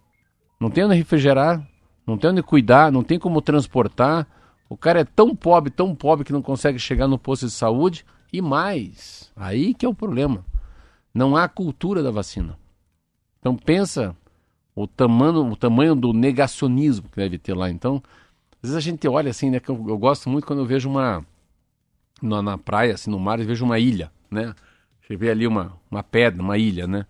Não 0.60 0.70
tem 0.70 0.84
onde 0.84 0.96
refrigerar, 0.96 1.68
não 2.06 2.18
tem 2.18 2.30
onde 2.30 2.44
cuidar, 2.44 2.92
não 2.92 3.04
tem 3.04 3.20
como 3.20 3.42
transportar. 3.42 4.28
O 4.70 4.78
cara 4.78 5.02
é 5.02 5.04
tão 5.04 5.36
pobre, 5.36 5.70
tão 5.70 5.96
pobre 5.96 6.24
que 6.24 6.34
não 6.34 6.42
consegue 6.42 6.80
chegar 6.80 7.08
no 7.08 7.20
posto 7.20 7.46
de 7.46 7.52
saúde. 7.52 8.06
E 8.32 8.42
mais, 8.42 9.32
aí 9.36 9.74
que 9.74 9.86
é 9.86 9.90
o 9.90 9.94
problema. 9.94 10.46
Não 11.14 11.36
há 11.36 11.48
cultura 11.48 12.02
da 12.02 12.12
vacina. 12.12 12.61
Então 13.42 13.56
pensa 13.56 14.16
o 14.76 14.88
tamanho, 14.88 15.52
o 15.52 15.56
tamanho 15.56 15.96
do 15.96 16.14
negacionismo 16.14 17.10
que 17.10 17.18
deve 17.18 17.38
ter 17.38 17.54
lá. 17.54 17.70
Então, 17.70 18.02
às 18.64 18.70
vezes 18.70 18.78
a 18.78 18.80
gente 18.80 19.06
olha 19.08 19.32
assim, 19.32 19.50
né? 19.50 19.60
Que 19.60 19.70
eu, 19.70 19.86
eu 19.90 19.98
gosto 19.98 20.30
muito 20.30 20.48
quando 20.48 20.60
eu 20.60 20.66
vejo 20.66 20.90
uma 20.90 21.26
na, 22.22 22.42
na, 22.42 22.58
praia, 22.58 22.94
assim, 22.94 23.10
no 23.10 23.20
mar, 23.20 23.40
eu 23.40 23.46
vejo 23.46 23.66
uma 23.66 23.80
ilha, 23.80 24.12
né? 24.30 24.54
Você 25.02 25.16
vê 25.16 25.32
ali 25.32 25.48
uma, 25.48 25.74
uma 25.90 26.04
pedra, 26.04 26.42
uma 26.42 26.58
ilha, 26.58 26.88
né? 26.88 27.06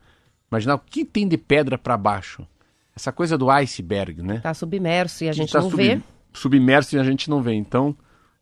Imaginar 0.50 0.76
o 0.76 0.80
que 0.80 1.06
tem 1.06 1.28
de 1.28 1.38
pedra 1.38 1.78
para 1.78 1.98
baixo. 1.98 2.48
Essa 2.96 3.12
coisa 3.12 3.38
do 3.38 3.50
iceberg, 3.50 4.22
né? 4.22 4.38
Está 4.38 4.54
submerso 4.54 5.24
e 5.24 5.30
a 5.30 5.34
gente 5.34 5.52
tá 5.52 5.62
não 5.62 5.70
sub, 5.70 5.84
vê. 5.84 6.02
Submerso 6.34 6.96
e 6.96 7.00
a 7.00 7.04
gente 7.04 7.30
não 7.30 7.42
vê. 7.42 7.54
Então, 7.54 7.90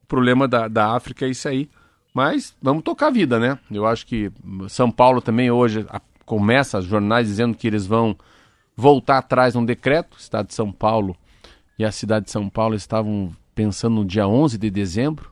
o 0.04 0.06
problema 0.08 0.48
da, 0.48 0.68
da 0.68 0.96
África 0.96 1.26
é 1.26 1.30
isso 1.30 1.48
aí. 1.48 1.70
Mas 2.14 2.56
vamos 2.62 2.84
tocar 2.84 3.08
a 3.08 3.12
vida, 3.12 3.40
né? 3.40 3.60
Eu 3.70 3.86
acho 3.86 4.06
que 4.06 4.32
São 4.68 4.90
Paulo 4.90 5.22
também 5.22 5.52
hoje 5.52 5.86
a, 5.90 6.02
começa 6.30 6.78
os 6.78 6.86
jornais 6.86 7.28
dizendo 7.28 7.58
que 7.58 7.66
eles 7.66 7.88
vão 7.88 8.16
voltar 8.78 9.18
atrás 9.18 9.56
num 9.56 9.66
decreto. 9.66 10.14
O 10.14 10.20
Estado 10.20 10.50
de 10.50 10.54
São 10.54 10.72
Paulo 10.72 11.18
e 11.78 11.84
a 11.84 11.92
cidade 11.92 12.26
de 12.26 12.32
São 12.32 12.48
Paulo 12.48 12.76
estavam 12.76 13.32
pensando 13.56 13.96
no 13.96 14.06
dia 14.06 14.28
11 14.28 14.60
de 14.60 14.70
dezembro 14.70 15.32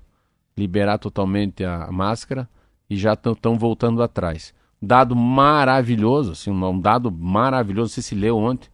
liberar 0.58 0.98
totalmente 0.98 1.64
a 1.64 1.92
máscara 1.92 2.50
e 2.90 2.98
já 2.98 3.14
estão 3.14 3.60
voltando 3.60 4.02
atrás. 4.02 4.56
Dado 4.82 5.16
maravilhoso, 5.16 6.32
assim, 6.32 6.50
um 6.50 6.80
dado 6.80 7.12
maravilhoso. 7.12 7.94
Você 7.94 8.02
se 8.02 8.16
leu 8.16 8.36
ontem. 8.36 8.68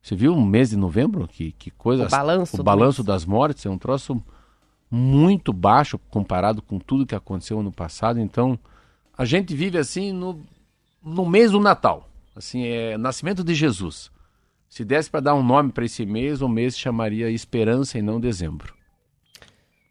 Você 0.00 0.16
viu 0.16 0.32
o 0.32 0.40
mês 0.40 0.70
de 0.70 0.76
novembro? 0.78 1.28
Que, 1.28 1.52
que 1.52 1.70
coisa. 1.70 2.06
O 2.06 2.08
balanço. 2.08 2.58
O 2.58 2.64
balanço 2.64 3.04
das 3.04 3.26
mortes 3.26 3.66
é 3.66 3.70
um 3.70 3.76
troço 3.76 4.22
muito 4.90 5.52
baixo 5.52 5.98
comparado 6.10 6.62
com 6.62 6.78
tudo 6.78 7.04
que 7.04 7.14
aconteceu 7.14 7.60
ano 7.60 7.72
passado. 7.72 8.18
Então, 8.18 8.58
a 9.16 9.26
gente 9.26 9.54
vive 9.54 9.76
assim 9.76 10.10
no, 10.10 10.40
no 11.02 11.26
mês 11.26 11.52
do 11.52 11.60
Natal. 11.60 12.08
Assim, 12.34 12.64
é 12.64 12.98
nascimento 12.98 13.42
de 13.42 13.54
Jesus. 13.54 14.10
Se 14.68 14.84
desse 14.84 15.10
para 15.10 15.20
dar 15.20 15.34
um 15.34 15.42
nome 15.42 15.72
para 15.72 15.84
esse 15.84 16.04
mês, 16.04 16.42
o 16.42 16.48
mês 16.48 16.78
chamaria 16.78 17.30
Esperança 17.30 17.98
e 17.98 18.02
não 18.02 18.20
Dezembro. 18.20 18.74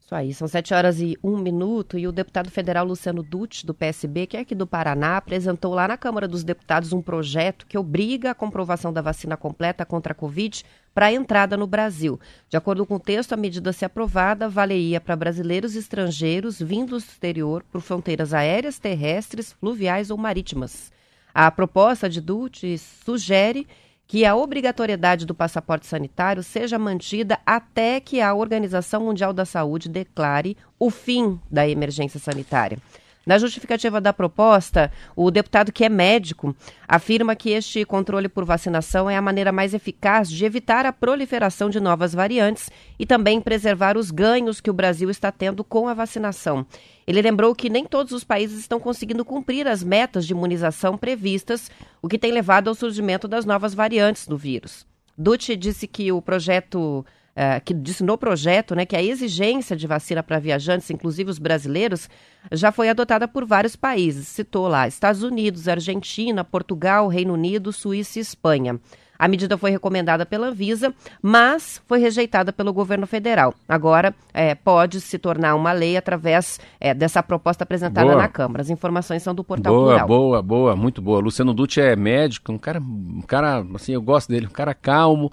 Isso 0.06 0.14
aí, 0.14 0.36
são 0.36 0.48
7 0.48 0.72
horas 0.76 1.02
e 1.02 1.18
um 1.24 1.36
minuto 1.36 1.98
e 1.98 2.08
o 2.08 2.12
deputado 2.12 2.52
federal 2.52 2.86
Luciano 2.86 3.24
Dutti, 3.24 3.66
do 3.66 3.74
PSB, 3.74 4.28
que 4.28 4.38
é 4.38 4.42
aqui 4.42 4.54
do 4.54 4.68
Paraná, 4.68 5.18
apresentou 5.18 5.74
lá 5.74 5.88
na 5.88 5.98
Câmara 5.98 6.28
dos 6.28 6.44
Deputados 6.44 6.94
um 6.94 7.02
projeto 7.02 7.66
que 7.66 7.76
obriga 7.76 8.30
a 8.30 8.36
comprovação 8.36 8.94
da 8.94 9.02
vacina 9.02 9.36
completa 9.36 9.84
contra 9.84 10.12
a 10.12 10.16
Covid 10.16 10.64
para 10.96 11.08
a 11.08 11.14
entrada 11.14 11.58
no 11.58 11.68
Brasil. 11.68 12.18
De 12.50 12.56
acordo 12.56 12.86
com 12.86 12.96
o 12.96 13.00
texto, 13.00 13.34
a 13.34 13.38
medida, 13.38 13.74
se 13.74 13.84
aprovada, 13.84 14.48
valeria 14.48 15.02
para 15.02 15.14
brasileiros 15.14 15.75
e 15.75 15.80
estrangeiros 15.80 16.58
vindos 16.58 17.04
do 17.04 17.10
exterior 17.10 17.66
por 17.70 17.82
fronteiras 17.82 18.34
aéreas, 18.34 18.80
terrestres, 18.80 19.52
fluviais 19.52 20.10
ou 20.10 20.18
marítimas. 20.18 20.94
A 21.34 21.52
proposta 21.52 22.10
de 22.10 22.22
Dutti 22.22 22.78
sugere 22.78 23.68
que 24.08 24.25
a 24.25 24.36
obrigatoriedade 24.36 25.25
do 25.25 25.36
passaporte 25.36 25.86
sanitário 25.86 26.42
seja 26.42 26.80
mantida 26.80 27.40
até 27.46 28.00
que 28.00 28.22
a 28.22 28.34
Organização 28.34 29.04
Mundial 29.04 29.34
da 29.34 29.44
Saúde 29.44 29.90
declare 29.90 30.56
o 30.80 30.90
fim 30.90 31.38
da 31.52 31.68
emergência 31.68 32.20
sanitária. 32.22 32.80
Na 33.25 33.39
justificativa 33.39 34.00
da 34.00 34.13
proposta, 34.13 34.91
o 35.15 35.32
deputado 35.32 35.72
que 35.72 35.84
é 35.84 35.89
médico 35.89 36.55
afirma 36.88 37.36
que 37.36 37.50
este 37.50 37.84
controle 37.84 38.29
por 38.29 38.46
vacinação 38.46 39.10
é 39.10 39.17
a 39.17 39.22
maneira 39.22 39.51
mais 39.51 39.74
eficaz 39.74 40.29
de 40.29 40.46
evitar 40.46 40.86
a 40.86 40.94
proliferação 40.94 41.67
de 41.67 41.79
novas 41.79 42.13
variantes 42.13 42.70
e 43.00 43.05
também 43.05 43.41
preservar 43.41 43.98
os 43.98 44.12
ganhos 44.12 44.62
que 44.62 44.70
o 44.70 44.74
Brasil 44.74 45.10
está 45.10 45.32
tendo 45.32 45.63
com 45.63 45.88
a 45.88 45.94
vacinação. 45.96 46.67
Ele 47.08 47.20
lembrou 47.20 47.55
que 47.55 47.67
nem 47.67 47.86
todos 47.86 48.13
os 48.13 48.24
países 48.24 48.60
estão 48.60 48.79
conseguindo 48.79 49.25
cumprir 49.25 49.67
as 49.67 49.84
metas 49.84 50.27
de 50.27 50.34
imunização 50.34 50.96
previstas, 50.96 51.72
o 52.03 52.08
que 52.08 52.20
tem 52.20 52.32
levado 52.32 52.67
ao 52.67 52.75
surgimento 52.75 53.27
das 53.27 53.44
novas 53.44 53.74
variantes 53.74 54.27
do 54.27 54.38
vírus. 54.38 54.86
Dutti 55.17 55.55
disse 55.55 55.88
que 55.88 56.12
o 56.12 56.22
projeto 56.22 57.03
uh, 57.36 57.63
que 57.63 57.74
disse 57.74 58.04
no 58.04 58.18
projeto 58.18 58.75
né, 58.75 58.86
que 58.86 58.96
a 58.96 59.04
exigência 59.04 59.75
de 59.75 59.86
vacina 59.86 60.24
para 60.24 60.39
viajantes, 60.39 60.89
inclusive 60.89 61.30
os 61.30 61.39
brasileiros, 61.39 62.10
já 62.51 62.72
foi 62.72 62.89
adotada 62.89 63.27
por 63.27 63.46
vários 63.46 63.75
países. 63.75 64.27
Citou 64.27 64.68
lá 64.68 64.88
Estados 64.88 65.24
Unidos, 65.24 65.68
Argentina, 65.68 66.44
Portugal, 66.44 67.08
Reino 67.08 67.34
Unido, 67.34 67.72
Suíça 67.72 68.20
e 68.20 68.22
Espanha. 68.22 68.80
A 69.18 69.27
medida 69.27 69.58
foi 69.58 69.72
recomendada 69.72 70.25
pela 70.25 70.48
Anvisa, 70.48 70.94
mas 71.22 71.82
foi 71.88 72.00
rejeitada 72.00 72.51
pelo 72.51 72.74
governo 72.74 73.08
federal. 73.08 73.54
Agora 73.68 74.13
é, 74.34 74.54
pode 74.54 75.00
se 75.00 75.18
tornar 75.18 75.56
uma 75.56 75.72
lei 75.72 75.96
através 75.96 76.60
é, 76.80 76.94
dessa 76.94 77.24
proposta 77.24 77.63
apresentada 77.63 78.08
boa. 78.08 78.22
na 78.22 78.27
Câmara. 78.27 78.62
As 78.62 78.70
informações 78.70 79.24
são 79.24 79.34
do 79.34 79.44
portal 79.44 79.74
boa, 79.74 79.88
Plural. 79.88 80.08
Boa, 80.08 80.42
boa, 80.42 80.75
muito 80.75 81.01
boa. 81.01 81.20
Luciano 81.20 81.54
Dutti 81.54 81.80
é 81.80 81.96
médico, 81.96 82.51
um 82.51 82.58
cara, 82.58 82.80
um 82.80 83.24
cara, 83.25 83.65
assim, 83.74 83.94
eu 83.94 84.01
gosto 84.01 84.30
dele, 84.30 84.48
um 84.48 84.51
cara 84.51 84.74
calmo, 84.74 85.32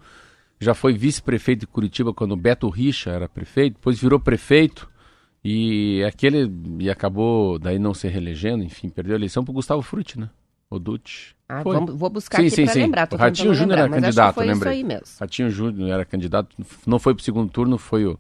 já 0.63 0.75
foi 0.75 0.93
vice-prefeito 0.93 1.61
de 1.61 1.67
Curitiba 1.67 2.13
quando 2.15 2.33
o 2.33 2.37
Beto 2.37 2.69
Richa 2.69 3.11
era 3.11 3.29
prefeito, 3.29 3.75
depois 3.75 4.01
virou 4.01 4.21
prefeito 4.21 4.89
e 5.45 6.03
aquele 6.05 6.51
e 6.79 6.89
acabou 6.89 7.59
daí 7.59 7.79
não 7.79 7.93
se 7.93 8.07
reelegendo, 8.09 8.63
enfim, 8.63 8.89
perdeu 8.89 9.15
a 9.15 9.19
eleição 9.19 9.45
para 9.45 9.53
Gustavo 9.53 9.83
Frutti, 9.83 10.19
né? 10.19 10.31
O 10.71 10.79
Dutti. 10.79 11.37
Ah, 11.49 11.63
vamos, 11.63 11.95
vou 11.95 12.09
buscar 12.09 12.39
sim, 12.39 12.47
aqui 12.47 12.57
sim, 12.57 12.67
sim. 12.67 12.81
lembrar. 12.81 13.09
O 13.13 13.17
Ratinho 13.17 13.53
Júnior 13.53 13.79
era 13.79 13.89
candidato, 13.89 14.41
mesmo. 14.41 15.01
Ratinho 15.21 15.51
Júnior 15.51 15.91
era 15.91 16.05
candidato, 16.05 16.57
não 16.87 16.99
foi 16.99 17.15
pro 17.15 17.23
segundo 17.23 17.51
turno, 17.51 17.77
foi 17.77 18.07
o 18.07 18.19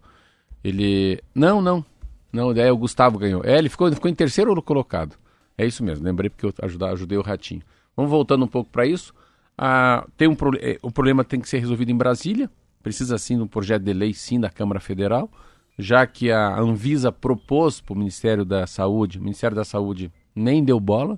ele 0.62 1.22
Não, 1.34 1.60
não. 1.60 1.84
Não, 2.32 2.50
é 2.52 2.72
o 2.72 2.76
Gustavo 2.76 3.18
ganhou. 3.18 3.42
É, 3.44 3.58
ele 3.58 3.68
ficou, 3.68 3.90
ficou 3.92 4.10
em 4.10 4.14
terceiro 4.14 4.60
colocado. 4.62 5.16
É 5.56 5.66
isso 5.66 5.84
mesmo, 5.84 6.04
lembrei 6.04 6.30
porque 6.30 6.46
eu 6.46 6.54
ajudar, 6.62 6.90
ajudei 6.90 7.18
o 7.18 7.22
Ratinho. 7.22 7.62
Vamos 7.96 8.10
voltando 8.10 8.44
um 8.44 8.48
pouco 8.48 8.70
para 8.70 8.86
isso. 8.86 9.12
Ah, 9.56 10.06
tem 10.16 10.28
um 10.28 10.36
é, 10.60 10.78
o 10.82 10.90
problema 10.90 11.24
tem 11.24 11.40
que 11.40 11.48
ser 11.48 11.58
resolvido 11.58 11.90
em 11.90 11.96
Brasília, 11.96 12.50
precisa 12.82 13.18
sim 13.18 13.36
de 13.36 13.42
um 13.42 13.46
projeto 13.46 13.82
de 13.82 13.92
lei 13.92 14.12
sim 14.12 14.40
da 14.40 14.50
Câmara 14.50 14.80
Federal, 14.80 15.30
já 15.78 16.06
que 16.06 16.30
a 16.30 16.58
Anvisa 16.58 17.12
propôs 17.12 17.80
para 17.80 17.94
o 17.94 17.96
Ministério 17.96 18.44
da 18.44 18.66
Saúde, 18.66 19.18
o 19.18 19.22
Ministério 19.22 19.56
da 19.56 19.64
Saúde 19.64 20.12
nem 20.34 20.64
deu 20.64 20.80
bola, 20.80 21.16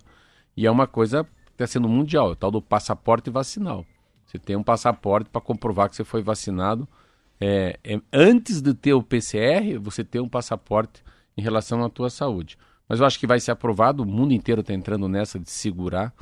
e 0.57 0.67
é 0.67 0.71
uma 0.71 0.87
coisa 0.87 1.25
que 1.25 1.53
está 1.53 1.67
sendo 1.67 1.88
mundial, 1.88 2.31
é 2.31 2.33
o 2.33 2.37
tal 2.37 2.50
do 2.50 2.62
passaporte 2.62 3.31
vacinal. 3.31 3.85
Você 4.26 4.38
tem 4.38 4.57
um 4.57 4.62
passaporte 4.62 5.31
para 5.31 5.41
comprovar 5.41 5.88
que 5.88 5.97
você 5.97 6.05
foi 6.05 6.23
vacinado. 6.23 6.88
É, 7.41 7.79
é, 7.85 8.00
antes 8.12 8.61
de 8.61 8.75
ter 8.75 8.93
o 8.93 9.03
PCR, 9.03 9.79
você 9.79 10.03
tem 10.03 10.21
um 10.21 10.29
passaporte 10.29 11.03
em 11.37 11.43
relação 11.43 11.85
à 11.85 11.88
tua 11.88 12.11
saúde. 12.11 12.59
Mas 12.88 13.00
eu 13.00 13.07
acho 13.07 13.19
que 13.19 13.26
vai 13.26 13.41
ser 13.41 13.53
aprovado, 13.53 14.03
o 14.03 14.07
mundo 14.07 14.33
inteiro 14.33 14.61
está 14.61 14.73
entrando 14.73 15.09
nessa 15.09 15.38
de 15.38 15.50
segurar 15.50 16.12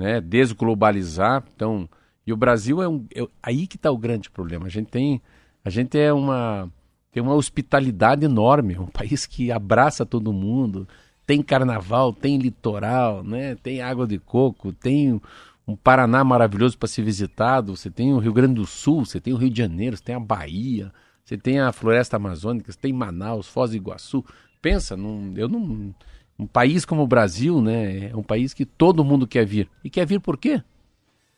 né, 0.00 0.20
desglobalizar. 0.20 1.44
Então, 1.54 1.88
e 2.26 2.32
o 2.32 2.36
Brasil 2.36 2.82
é 2.82 2.88
um, 2.88 3.04
é, 3.14 3.26
aí 3.42 3.66
que 3.66 3.76
está 3.76 3.90
o 3.90 3.98
grande 3.98 4.30
problema. 4.30 4.66
A 4.66 4.70
gente 4.70 4.88
tem, 4.88 5.20
a 5.62 5.68
gente 5.68 5.98
é 5.98 6.12
uma 6.12 6.70
tem 7.12 7.22
uma 7.22 7.34
hospitalidade 7.34 8.24
enorme, 8.24 8.78
um 8.78 8.86
país 8.86 9.26
que 9.26 9.52
abraça 9.52 10.06
todo 10.06 10.32
mundo. 10.32 10.88
Tem 11.26 11.42
carnaval, 11.42 12.12
tem 12.12 12.38
litoral, 12.38 13.22
né? 13.22 13.56
Tem 13.56 13.82
água 13.82 14.06
de 14.06 14.18
coco, 14.18 14.72
tem 14.72 15.20
um 15.66 15.76
Paraná 15.76 16.24
maravilhoso 16.24 16.78
para 16.78 16.88
ser 16.88 17.02
visitado. 17.02 17.76
Você 17.76 17.90
tem 17.90 18.12
o 18.12 18.18
Rio 18.18 18.32
Grande 18.32 18.54
do 18.54 18.66
Sul, 18.66 19.04
você 19.04 19.20
tem 19.20 19.32
o 19.32 19.36
Rio 19.36 19.50
de 19.50 19.58
Janeiro, 19.58 19.96
você 19.96 20.04
tem 20.04 20.14
a 20.14 20.20
Bahia, 20.20 20.92
você 21.24 21.36
tem 21.36 21.60
a 21.60 21.72
Floresta 21.72 22.16
Amazônica, 22.16 22.72
você 22.72 22.78
tem 22.78 22.92
Manaus, 22.92 23.48
Foz 23.48 23.70
do 23.70 23.76
Iguaçu. 23.76 24.24
Pensa, 24.62 24.96
num, 24.96 25.34
eu 25.36 25.48
não 25.48 25.94
um 26.40 26.46
país 26.46 26.86
como 26.86 27.02
o 27.02 27.06
Brasil, 27.06 27.60
né, 27.60 28.08
é 28.08 28.16
um 28.16 28.22
país 28.22 28.54
que 28.54 28.64
todo 28.64 29.04
mundo 29.04 29.26
quer 29.26 29.44
vir. 29.44 29.68
E 29.84 29.90
quer 29.90 30.06
vir 30.06 30.20
por 30.20 30.38
quê? 30.38 30.62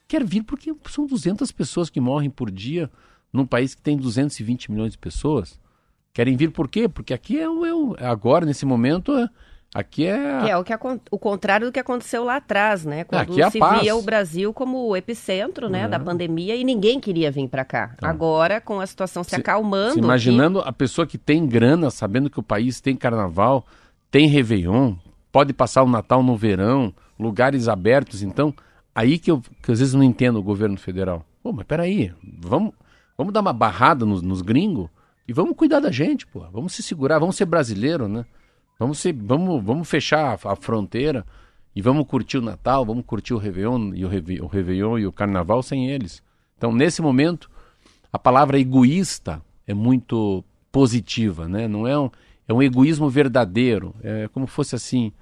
Quer 0.06 0.24
vir 0.24 0.42
porque 0.44 0.72
são 0.88 1.06
200 1.06 1.50
pessoas 1.50 1.90
que 1.90 2.00
morrem 2.00 2.30
por 2.30 2.50
dia 2.50 2.88
num 3.32 3.44
país 3.44 3.74
que 3.74 3.82
tem 3.82 3.96
220 3.96 4.70
milhões 4.70 4.92
de 4.92 4.98
pessoas. 4.98 5.58
Querem 6.12 6.36
vir 6.36 6.52
por 6.52 6.68
quê? 6.68 6.88
Porque 6.88 7.12
aqui 7.12 7.40
é, 7.40 7.48
o, 7.48 7.96
é 7.98 8.06
agora, 8.06 8.46
nesse 8.46 8.64
momento, 8.64 9.16
é, 9.16 9.28
aqui 9.74 10.06
é... 10.06 10.50
É 10.50 10.56
o, 10.56 10.62
que, 10.62 10.72
o 11.10 11.18
contrário 11.18 11.66
do 11.66 11.72
que 11.72 11.80
aconteceu 11.80 12.22
lá 12.22 12.36
atrás, 12.36 12.84
né? 12.84 13.02
Quando 13.02 13.40
é 13.40 13.50
se 13.50 13.58
paz. 13.58 13.80
via 13.80 13.96
o 13.96 14.02
Brasil 14.02 14.52
como 14.52 14.86
o 14.86 14.96
epicentro 14.96 15.68
né, 15.68 15.88
da 15.88 15.98
pandemia 15.98 16.54
e 16.54 16.62
ninguém 16.62 17.00
queria 17.00 17.30
vir 17.30 17.48
para 17.48 17.64
cá. 17.64 17.92
Então, 17.96 18.08
agora, 18.08 18.60
com 18.60 18.78
a 18.78 18.86
situação 18.86 19.24
se, 19.24 19.30
se 19.30 19.36
acalmando... 19.36 19.94
Se 19.94 19.98
imaginando 19.98 20.60
a 20.60 20.72
pessoa 20.72 21.06
que 21.06 21.18
tem 21.18 21.44
grana, 21.44 21.90
sabendo 21.90 22.30
que 22.30 22.38
o 22.38 22.42
país 22.42 22.80
tem 22.80 22.94
carnaval 22.94 23.66
tem 24.12 24.28
Réveillon, 24.28 24.94
pode 25.32 25.54
passar 25.54 25.82
o 25.82 25.88
Natal 25.88 26.22
no 26.22 26.36
verão, 26.36 26.94
lugares 27.18 27.66
abertos. 27.66 28.22
Então, 28.22 28.54
aí 28.94 29.18
que 29.18 29.30
eu 29.30 29.42
que 29.62 29.72
às 29.72 29.78
vezes 29.78 29.94
não 29.94 30.04
entendo 30.04 30.38
o 30.38 30.42
governo 30.42 30.76
federal. 30.76 31.24
Pô, 31.42 31.50
mas 31.50 31.66
peraí, 31.66 32.12
vamos, 32.22 32.74
vamos 33.16 33.32
dar 33.32 33.40
uma 33.40 33.54
barrada 33.54 34.04
nos, 34.04 34.20
nos 34.20 34.42
gringos 34.42 34.90
e 35.26 35.32
vamos 35.32 35.56
cuidar 35.56 35.80
da 35.80 35.90
gente, 35.90 36.26
pô. 36.26 36.40
Vamos 36.52 36.74
se 36.74 36.82
segurar, 36.82 37.18
vamos 37.18 37.36
ser 37.36 37.46
brasileiro, 37.46 38.06
né? 38.06 38.26
Vamos, 38.78 38.98
ser, 38.98 39.14
vamos, 39.14 39.64
vamos 39.64 39.88
fechar 39.88 40.38
a, 40.44 40.52
a 40.52 40.56
fronteira 40.56 41.24
e 41.74 41.80
vamos 41.80 42.06
curtir 42.06 42.36
o 42.36 42.42
Natal, 42.42 42.84
vamos 42.84 43.06
curtir 43.06 43.32
o 43.32 43.38
Réveillon 43.38 43.94
e 43.94 44.04
o, 44.04 44.08
o 44.44 44.46
Réveillon 44.46 44.98
e 44.98 45.06
o 45.06 45.12
Carnaval 45.12 45.62
sem 45.62 45.88
eles. 45.88 46.22
Então, 46.58 46.70
nesse 46.70 47.00
momento, 47.00 47.50
a 48.12 48.18
palavra 48.18 48.60
egoísta 48.60 49.40
é 49.66 49.72
muito 49.72 50.44
positiva, 50.70 51.48
né? 51.48 51.66
Não 51.66 51.86
é 51.86 51.98
um, 51.98 52.10
é 52.52 52.54
um 52.54 52.62
egoísmo 52.62 53.08
verdadeiro. 53.08 53.94
É 54.02 54.28
como 54.28 54.46
fosse 54.46 54.74
assim. 54.74 55.12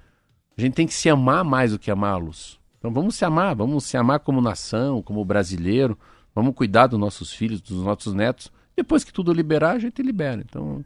A 0.57 0.61
gente 0.61 0.73
tem 0.73 0.85
que 0.85 0.93
se 0.93 1.09
amar 1.09 1.43
mais 1.43 1.71
do 1.71 1.79
que 1.79 1.89
amá-los. 1.89 2.59
Então 2.77 2.91
vamos 2.91 3.15
se 3.15 3.23
amar, 3.23 3.55
vamos 3.55 3.85
se 3.85 3.95
amar 3.95 4.19
como 4.19 4.41
nação, 4.41 5.01
como 5.01 5.23
brasileiro, 5.23 5.97
vamos 6.33 6.53
cuidar 6.55 6.87
dos 6.87 6.99
nossos 6.99 7.31
filhos, 7.31 7.61
dos 7.61 7.83
nossos 7.83 8.13
netos. 8.13 8.51
Depois 8.75 9.03
que 9.03 9.13
tudo 9.13 9.31
liberar, 9.31 9.71
a 9.71 9.79
gente 9.79 10.01
libera. 10.01 10.41
Então, 10.41 10.83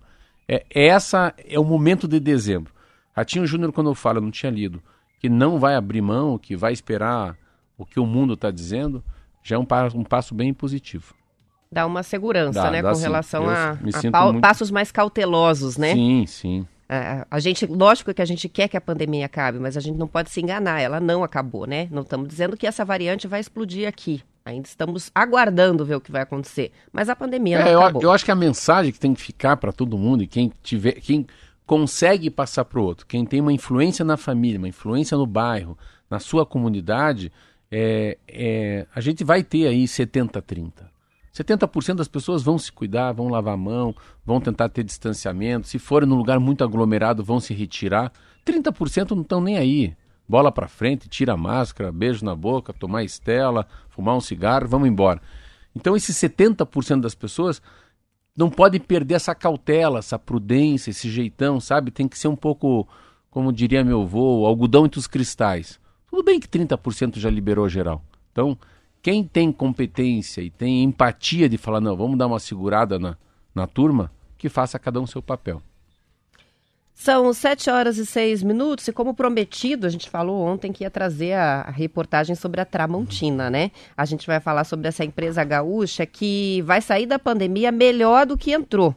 é, 0.47 0.65
essa 0.69 1.33
é 1.37 1.59
o 1.59 1.63
momento 1.63 2.07
de 2.07 2.19
dezembro. 2.19 2.73
Ratinho 3.13 3.47
Júnior, 3.47 3.71
quando 3.71 3.89
eu 3.89 3.95
falo, 3.95 4.17
eu 4.17 4.21
não 4.21 4.31
tinha 4.31 4.51
lido, 4.51 4.83
que 5.19 5.29
não 5.29 5.57
vai 5.57 5.75
abrir 5.75 6.01
mão, 6.01 6.37
que 6.37 6.55
vai 6.55 6.73
esperar 6.73 7.37
o 7.77 7.85
que 7.85 7.99
o 7.99 8.05
mundo 8.05 8.33
está 8.33 8.51
dizendo, 8.51 9.01
já 9.41 9.55
é 9.55 9.59
um, 9.59 9.65
um 9.95 10.03
passo 10.03 10.35
bem 10.35 10.53
positivo 10.53 11.15
dá 11.71 11.85
uma 11.85 12.03
segurança, 12.03 12.61
dá, 12.61 12.71
né, 12.71 12.81
dá 12.81 12.89
com 12.89 12.95
sim. 12.95 13.01
relação 13.01 13.49
a, 13.49 13.77
a 14.13 14.25
muito... 14.25 14.41
passos 14.41 14.71
mais 14.71 14.91
cautelosos, 14.91 15.77
né? 15.77 15.93
Sim, 15.93 16.25
sim. 16.25 16.67
É, 16.87 17.25
a 17.29 17.39
gente, 17.39 17.65
lógico 17.65 18.13
que 18.13 18.21
a 18.21 18.25
gente 18.25 18.47
quer 18.47 18.67
que 18.67 18.77
a 18.77 18.81
pandemia 18.81 19.25
acabe, 19.25 19.59
mas 19.59 19.75
a 19.75 19.79
gente 19.79 19.97
não 19.97 20.07
pode 20.07 20.29
se 20.29 20.39
enganar, 20.39 20.79
ela 20.79 20.99
não 20.99 21.23
acabou, 21.23 21.65
né? 21.65 21.87
Não 21.91 22.03
estamos 22.03 22.27
dizendo 22.27 22.55
que 22.55 22.67
essa 22.67 22.85
variante 22.85 23.27
vai 23.27 23.39
explodir 23.39 23.87
aqui. 23.87 24.21
Ainda 24.45 24.67
estamos 24.67 25.09
aguardando 25.13 25.83
ver 25.83 25.95
o 25.95 26.01
que 26.01 26.11
vai 26.11 26.21
acontecer. 26.21 26.71
Mas 26.93 27.09
a 27.09 27.15
pandemia 27.15 27.59
não 27.59 27.67
é, 27.67 27.75
acabou. 27.75 28.01
Eu, 28.03 28.09
eu 28.09 28.11
acho 28.13 28.23
que 28.23 28.29
a 28.29 28.35
mensagem 28.35 28.91
que 28.91 28.99
tem 28.99 29.15
que 29.15 29.21
ficar 29.21 29.57
para 29.57 29.71
todo 29.71 29.97
mundo 29.97 30.21
e 30.21 30.27
quem 30.27 30.53
tiver, 30.61 30.93
quem 30.93 31.25
consegue 31.65 32.29
passar 32.29 32.63
para 32.65 32.79
o 32.79 32.83
outro, 32.83 33.07
quem 33.07 33.25
tem 33.25 33.41
uma 33.41 33.51
influência 33.51 34.05
na 34.05 34.17
família, 34.17 34.59
uma 34.59 34.67
influência 34.67 35.17
no 35.17 35.25
bairro, 35.25 35.75
na 36.07 36.19
sua 36.19 36.45
comunidade, 36.45 37.31
é, 37.71 38.19
é, 38.27 38.85
a 38.93 39.01
gente 39.01 39.23
vai 39.23 39.43
ter 39.43 39.65
aí 39.65 39.85
70-30. 39.85 40.71
70% 41.35 41.95
das 41.95 42.07
pessoas 42.07 42.41
vão 42.41 42.57
se 42.57 42.71
cuidar, 42.71 43.11
vão 43.11 43.27
lavar 43.27 43.55
a 43.55 43.57
mão, 43.57 43.93
vão 44.25 44.39
tentar 44.39 44.69
ter 44.69 44.85
distanciamento. 44.85 45.67
Se 45.67 45.77
forem 45.77 46.07
num 46.07 46.15
lugar 46.15 46.39
muito 46.39 46.63
aglomerado, 46.63 47.23
vão 47.25 47.41
se 47.41 47.53
retirar. 47.53 48.13
30% 48.45 49.11
não 49.11 49.21
estão 49.21 49.41
nem 49.41 49.57
aí. 49.57 49.93
Bola 50.27 50.49
para 50.49 50.69
frente, 50.69 51.09
tira 51.09 51.33
a 51.33 51.37
máscara, 51.37 51.91
beijo 51.91 52.23
na 52.23 52.33
boca, 52.33 52.71
tomar 52.71 53.03
estela, 53.03 53.67
fumar 53.89 54.15
um 54.15 54.21
cigarro, 54.21 54.67
vamos 54.67 54.87
embora. 54.87 55.21
Então, 55.75 55.93
esses 55.93 56.15
70% 56.15 57.01
das 57.01 57.13
pessoas 57.13 57.61
não 58.35 58.49
podem 58.49 58.79
perder 58.79 59.15
essa 59.15 59.35
cautela, 59.35 59.99
essa 59.99 60.17
prudência, 60.17 60.89
esse 60.89 61.09
jeitão, 61.09 61.59
sabe? 61.59 61.91
Tem 61.91 62.07
que 62.07 62.17
ser 62.17 62.29
um 62.29 62.35
pouco, 62.35 62.87
como 63.29 63.51
diria 63.51 63.83
meu 63.83 64.03
avô, 64.03 64.45
algodão 64.45 64.85
entre 64.85 64.99
os 64.99 65.07
cristais. 65.07 65.79
Tudo 66.09 66.23
bem 66.23 66.39
que 66.39 66.47
30% 66.47 67.19
já 67.19 67.29
liberou 67.29 67.67
geral. 67.67 68.01
Então, 68.31 68.57
quem 69.05 69.23
tem 69.23 69.51
competência 69.51 70.41
e 70.41 70.49
tem 70.49 70.81
empatia 70.81 71.47
de 71.47 71.59
falar, 71.59 71.79
não, 71.79 71.95
vamos 71.95 72.17
dar 72.17 72.25
uma 72.25 72.39
segurada 72.39 72.97
na, 72.97 73.15
na 73.53 73.67
turma, 73.67 74.11
que 74.35 74.49
faça 74.49 74.79
cada 74.79 74.99
um 74.99 75.05
seu 75.05 75.21
papel. 75.21 75.61
São 76.91 77.31
sete 77.31 77.69
horas 77.69 77.99
e 77.99 78.05
seis 78.07 78.41
minutos 78.41 78.87
e 78.87 78.91
como 78.91 79.13
prometido, 79.13 79.85
a 79.85 79.91
gente 79.91 80.09
falou 80.09 80.41
ontem 80.41 80.73
que 80.73 80.83
ia 80.83 80.89
trazer 80.89 81.33
a, 81.33 81.69
reportagem 81.69 82.35
sobre 82.35 82.59
a 82.61 82.65
Tramontina, 82.65 83.47
né? 83.47 83.69
A 83.95 84.05
gente 84.05 84.25
vai 84.25 84.39
falar 84.39 84.63
sobre 84.63 84.87
essa 84.87 85.05
empresa 85.05 85.43
gaúcha 85.43 86.03
que 86.07 86.63
vai 86.63 86.81
sair 86.81 87.05
da 87.05 87.19
pandemia 87.19 87.71
melhor 87.71 88.25
do 88.25 88.35
que 88.35 88.53
entrou. 88.53 88.95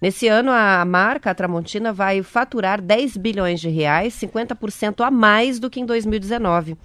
Nesse 0.00 0.28
ano, 0.28 0.52
a 0.52 0.84
marca 0.84 1.32
a 1.32 1.34
Tramontina 1.34 1.92
vai 1.92 2.22
faturar 2.22 2.80
10 2.80 3.16
bilhões 3.16 3.60
de 3.60 3.68
reais, 3.68 4.14
50% 4.14 5.04
a 5.04 5.10
mais 5.10 5.58
do 5.58 5.68
que 5.68 5.80
em 5.80 5.84
2019. 5.84 6.76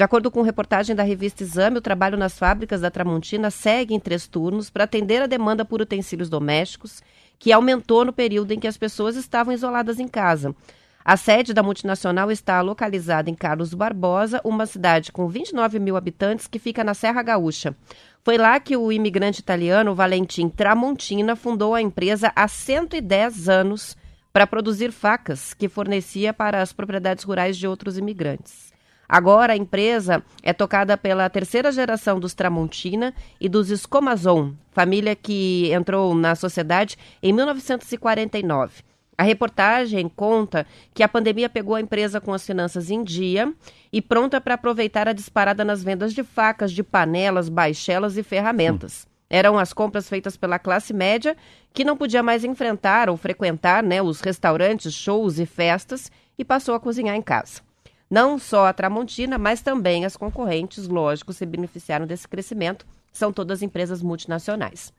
De 0.00 0.04
acordo 0.04 0.30
com 0.30 0.40
reportagem 0.40 0.96
da 0.96 1.02
revista 1.02 1.42
Exame, 1.42 1.76
o 1.76 1.82
trabalho 1.82 2.16
nas 2.16 2.38
fábricas 2.38 2.80
da 2.80 2.90
Tramontina 2.90 3.50
segue 3.50 3.92
em 3.92 4.00
três 4.00 4.26
turnos 4.26 4.70
para 4.70 4.84
atender 4.84 5.20
a 5.20 5.26
demanda 5.26 5.62
por 5.62 5.82
utensílios 5.82 6.30
domésticos, 6.30 7.02
que 7.38 7.52
aumentou 7.52 8.02
no 8.02 8.10
período 8.10 8.50
em 8.52 8.58
que 8.58 8.66
as 8.66 8.78
pessoas 8.78 9.14
estavam 9.14 9.52
isoladas 9.52 10.00
em 10.00 10.08
casa. 10.08 10.56
A 11.04 11.18
sede 11.18 11.52
da 11.52 11.62
multinacional 11.62 12.30
está 12.30 12.62
localizada 12.62 13.28
em 13.28 13.34
Carlos 13.34 13.74
Barbosa, 13.74 14.40
uma 14.42 14.64
cidade 14.64 15.12
com 15.12 15.28
29 15.28 15.78
mil 15.78 15.98
habitantes 15.98 16.46
que 16.46 16.58
fica 16.58 16.82
na 16.82 16.94
Serra 16.94 17.22
Gaúcha. 17.22 17.76
Foi 18.24 18.38
lá 18.38 18.58
que 18.58 18.78
o 18.78 18.90
imigrante 18.90 19.40
italiano 19.40 19.94
Valentim 19.94 20.48
Tramontina 20.48 21.36
fundou 21.36 21.74
a 21.74 21.82
empresa 21.82 22.32
há 22.34 22.48
110 22.48 23.50
anos 23.50 23.98
para 24.32 24.46
produzir 24.46 24.92
facas 24.92 25.52
que 25.52 25.68
fornecia 25.68 26.32
para 26.32 26.62
as 26.62 26.72
propriedades 26.72 27.22
rurais 27.22 27.54
de 27.54 27.68
outros 27.68 27.98
imigrantes. 27.98 28.69
Agora 29.12 29.54
a 29.54 29.56
empresa 29.56 30.22
é 30.40 30.52
tocada 30.52 30.96
pela 30.96 31.28
terceira 31.28 31.72
geração 31.72 32.20
dos 32.20 32.32
Tramontina 32.32 33.12
e 33.40 33.48
dos 33.48 33.68
Escomazon, 33.68 34.52
família 34.70 35.16
que 35.16 35.68
entrou 35.72 36.14
na 36.14 36.36
sociedade 36.36 36.96
em 37.20 37.32
1949. 37.32 38.84
A 39.18 39.24
reportagem 39.24 40.08
conta 40.08 40.64
que 40.94 41.02
a 41.02 41.08
pandemia 41.08 41.48
pegou 41.48 41.74
a 41.74 41.80
empresa 41.80 42.20
com 42.20 42.32
as 42.32 42.46
finanças 42.46 42.88
em 42.88 43.02
dia 43.02 43.52
e 43.92 44.00
pronta 44.00 44.40
para 44.40 44.54
aproveitar 44.54 45.08
a 45.08 45.12
disparada 45.12 45.64
nas 45.64 45.82
vendas 45.82 46.14
de 46.14 46.22
facas, 46.22 46.70
de 46.70 46.84
panelas, 46.84 47.48
baixelas 47.48 48.16
e 48.16 48.22
ferramentas. 48.22 49.08
Eram 49.28 49.58
as 49.58 49.72
compras 49.72 50.08
feitas 50.08 50.36
pela 50.36 50.56
classe 50.56 50.94
média 50.94 51.36
que 51.74 51.82
não 51.82 51.96
podia 51.96 52.22
mais 52.22 52.44
enfrentar 52.44 53.10
ou 53.10 53.16
frequentar 53.16 53.82
né, 53.82 54.00
os 54.00 54.20
restaurantes, 54.20 54.94
shows 54.94 55.40
e 55.40 55.46
festas 55.46 56.12
e 56.38 56.44
passou 56.44 56.76
a 56.76 56.80
cozinhar 56.80 57.16
em 57.16 57.22
casa. 57.22 57.69
Não 58.10 58.40
só 58.40 58.66
a 58.66 58.72
Tramontina, 58.72 59.38
mas 59.38 59.62
também 59.62 60.04
as 60.04 60.16
concorrentes, 60.16 60.88
lógico, 60.88 61.32
se 61.32 61.46
beneficiaram 61.46 62.06
desse 62.06 62.26
crescimento. 62.26 62.84
São 63.12 63.32
todas 63.32 63.62
empresas 63.62 64.02
multinacionais. 64.02 64.92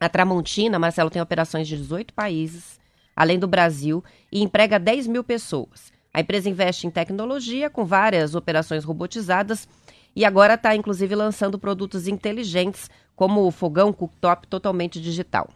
A 0.00 0.08
Tramontina, 0.08 0.78
Marcelo, 0.78 1.10
tem 1.10 1.22
operações 1.22 1.68
de 1.68 1.76
18 1.76 2.12
países, 2.12 2.80
além 3.14 3.38
do 3.38 3.46
Brasil, 3.46 4.02
e 4.32 4.42
emprega 4.42 4.80
10 4.80 5.06
mil 5.06 5.22
pessoas. 5.22 5.92
A 6.12 6.20
empresa 6.20 6.48
investe 6.48 6.88
em 6.88 6.90
tecnologia, 6.90 7.70
com 7.70 7.84
várias 7.84 8.34
operações 8.34 8.82
robotizadas, 8.82 9.68
e 10.16 10.24
agora 10.24 10.54
está, 10.54 10.74
inclusive, 10.74 11.14
lançando 11.14 11.58
produtos 11.58 12.08
inteligentes, 12.08 12.90
como 13.14 13.46
o 13.46 13.50
fogão 13.52 13.92
cooktop 13.92 14.48
totalmente 14.48 15.00
digital. 15.00 15.48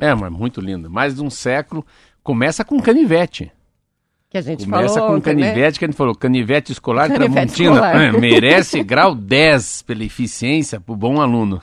É, 0.00 0.14
mas 0.14 0.30
muito 0.30 0.60
lindo. 0.60 0.90
Mais 0.90 1.14
de 1.14 1.22
um 1.22 1.30
século. 1.30 1.86
Começa 2.22 2.62
com 2.64 2.78
canivete. 2.82 3.50
Que 4.28 4.38
a 4.38 4.40
gente 4.40 4.64
Começa 4.64 4.94
falou 4.94 5.08
com 5.08 5.14
ontem, 5.16 5.30
canivete, 5.30 5.74
né? 5.74 5.78
que 5.78 5.84
a 5.84 5.88
gente 5.88 5.96
falou, 5.96 6.14
canivete 6.14 6.72
escolar 6.72 7.08
canivete 7.08 7.54
Tramontina, 7.54 7.72
escolar. 7.74 8.20
merece 8.20 8.82
grau 8.82 9.14
10 9.14 9.82
pela 9.82 10.04
eficiência, 10.04 10.80
por 10.80 10.96
bom 10.96 11.20
aluno. 11.20 11.62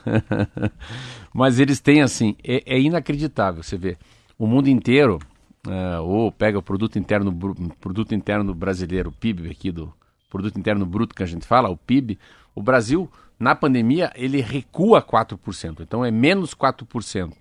Mas 1.32 1.58
eles 1.58 1.80
têm 1.80 2.00
assim, 2.00 2.36
é, 2.42 2.62
é, 2.64 2.80
inacreditável, 2.80 3.62
você 3.62 3.76
vê, 3.76 3.98
o 4.38 4.46
mundo 4.46 4.68
inteiro, 4.68 5.18
uh, 5.66 6.02
ou 6.02 6.32
pega 6.32 6.58
o 6.58 6.62
produto 6.62 6.98
interno, 6.98 7.36
produto 7.80 8.14
interno 8.14 8.54
brasileiro, 8.54 9.10
o 9.10 9.12
PIB 9.12 9.50
aqui 9.50 9.70
do 9.70 9.92
produto 10.30 10.58
interno 10.58 10.86
bruto 10.86 11.14
que 11.14 11.22
a 11.22 11.26
gente 11.26 11.46
fala, 11.46 11.68
o 11.68 11.76
PIB, 11.76 12.18
o 12.54 12.62
Brasil 12.62 13.10
na 13.38 13.54
pandemia 13.54 14.10
ele 14.14 14.40
recua 14.40 15.02
4%, 15.02 15.80
então 15.80 16.04
é 16.04 16.10
menos 16.10 16.54
4%. 16.54 17.32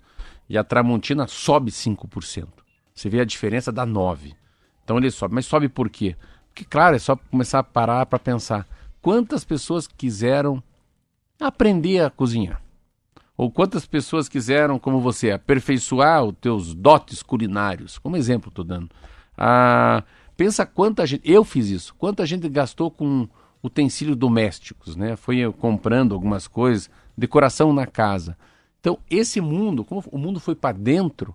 E 0.49 0.57
a 0.57 0.63
Tramontina 0.63 1.25
sobe 1.27 1.71
5%. 1.71 2.47
Você 2.93 3.09
vê 3.09 3.21
a 3.21 3.25
diferença 3.25 3.71
da 3.71 3.85
9. 3.85 4.35
Então 4.83 4.97
ele 4.97 5.09
sobe. 5.11 5.35
Mas 5.35 5.45
sobe 5.45 5.69
por 5.69 5.89
quê? 5.89 6.15
Porque, 6.47 6.65
claro, 6.65 6.95
é 6.95 6.99
só 6.99 7.15
começar 7.15 7.59
a 7.59 7.63
parar 7.63 8.05
para 8.05 8.19
pensar. 8.19 8.67
Quantas 9.01 9.43
pessoas 9.43 9.87
quiseram 9.87 10.61
aprender 11.39 12.03
a 12.03 12.09
cozinhar? 12.09 12.61
Ou 13.35 13.51
quantas 13.51 13.85
pessoas 13.85 14.29
quiseram, 14.29 14.77
como 14.77 15.01
você, 15.01 15.31
aperfeiçoar 15.31 16.23
os 16.23 16.35
teus 16.39 16.73
dotes 16.75 17.23
culinários? 17.23 17.97
Como 17.97 18.15
exemplo, 18.15 18.49
estou 18.49 18.63
dando. 18.63 18.89
Ah, 19.35 20.03
pensa 20.37 20.65
quanta 20.65 21.05
gente. 21.05 21.29
Eu 21.29 21.43
fiz 21.43 21.69
isso. 21.69 21.95
Quanta 21.95 22.25
gente 22.25 22.47
gastou 22.47 22.91
com 22.91 23.27
utensílios 23.63 24.15
domésticos, 24.15 24.95
né? 24.95 25.15
Foi 25.15 25.51
comprando 25.53 26.13
algumas 26.13 26.47
coisas, 26.47 26.89
decoração 27.17 27.73
na 27.73 27.87
casa. 27.87 28.37
Então, 28.79 28.99
esse 29.09 29.41
mundo, 29.41 29.83
como 29.83 30.03
o 30.11 30.17
mundo 30.17 30.39
foi 30.39 30.53
para 30.53 30.77
dentro, 30.77 31.33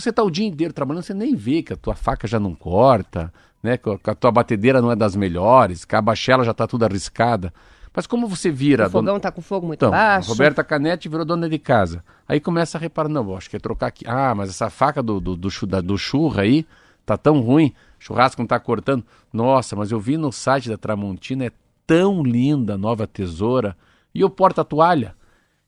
você 0.00 0.10
está 0.10 0.22
o 0.22 0.30
dia 0.30 0.46
inteiro 0.46 0.72
trabalhando, 0.72 1.02
você 1.02 1.14
nem 1.14 1.34
vê 1.34 1.62
que 1.62 1.72
a 1.72 1.76
tua 1.76 1.94
faca 1.94 2.26
já 2.26 2.38
não 2.38 2.54
corta, 2.54 3.32
né? 3.62 3.76
que 3.76 4.10
a 4.10 4.14
tua 4.14 4.30
batedeira 4.30 4.80
não 4.80 4.92
é 4.92 4.96
das 4.96 5.16
melhores, 5.16 5.84
que 5.84 5.96
a 5.96 6.02
bachela 6.02 6.44
já 6.44 6.52
está 6.52 6.66
tudo 6.66 6.84
arriscada. 6.84 7.52
Mas 7.94 8.06
como 8.06 8.28
você 8.28 8.50
vira... 8.50 8.86
O 8.86 8.90
fogão 8.90 9.16
está 9.16 9.28
dona... 9.28 9.34
com 9.34 9.42
fogo 9.42 9.66
muito 9.66 9.80
então, 9.80 9.90
baixo. 9.90 10.28
Roberta 10.28 10.62
Canete 10.62 11.08
virou 11.08 11.24
dona 11.24 11.48
de 11.48 11.58
casa. 11.58 12.04
Aí 12.28 12.38
começa 12.38 12.78
a 12.78 12.80
reparar, 12.80 13.08
não, 13.08 13.36
acho 13.36 13.50
que 13.50 13.56
é 13.56 13.58
trocar 13.58 13.88
aqui. 13.88 14.04
Ah, 14.06 14.34
mas 14.36 14.50
essa 14.50 14.70
faca 14.70 15.02
do, 15.02 15.18
do, 15.18 15.34
do, 15.34 15.66
da, 15.66 15.80
do 15.80 15.98
churra 15.98 16.42
aí 16.42 16.64
tá 17.04 17.16
tão 17.16 17.40
ruim, 17.40 17.74
churrasco 17.98 18.40
não 18.40 18.44
está 18.44 18.60
cortando. 18.60 19.04
Nossa, 19.32 19.74
mas 19.74 19.90
eu 19.90 19.98
vi 19.98 20.16
no 20.16 20.30
site 20.30 20.68
da 20.68 20.76
Tramontina, 20.76 21.46
é 21.46 21.52
tão 21.86 22.22
linda 22.22 22.74
a 22.74 22.78
nova 22.78 23.06
tesoura. 23.06 23.76
E 24.14 24.22
o 24.22 24.30
porta-toalha? 24.30 25.16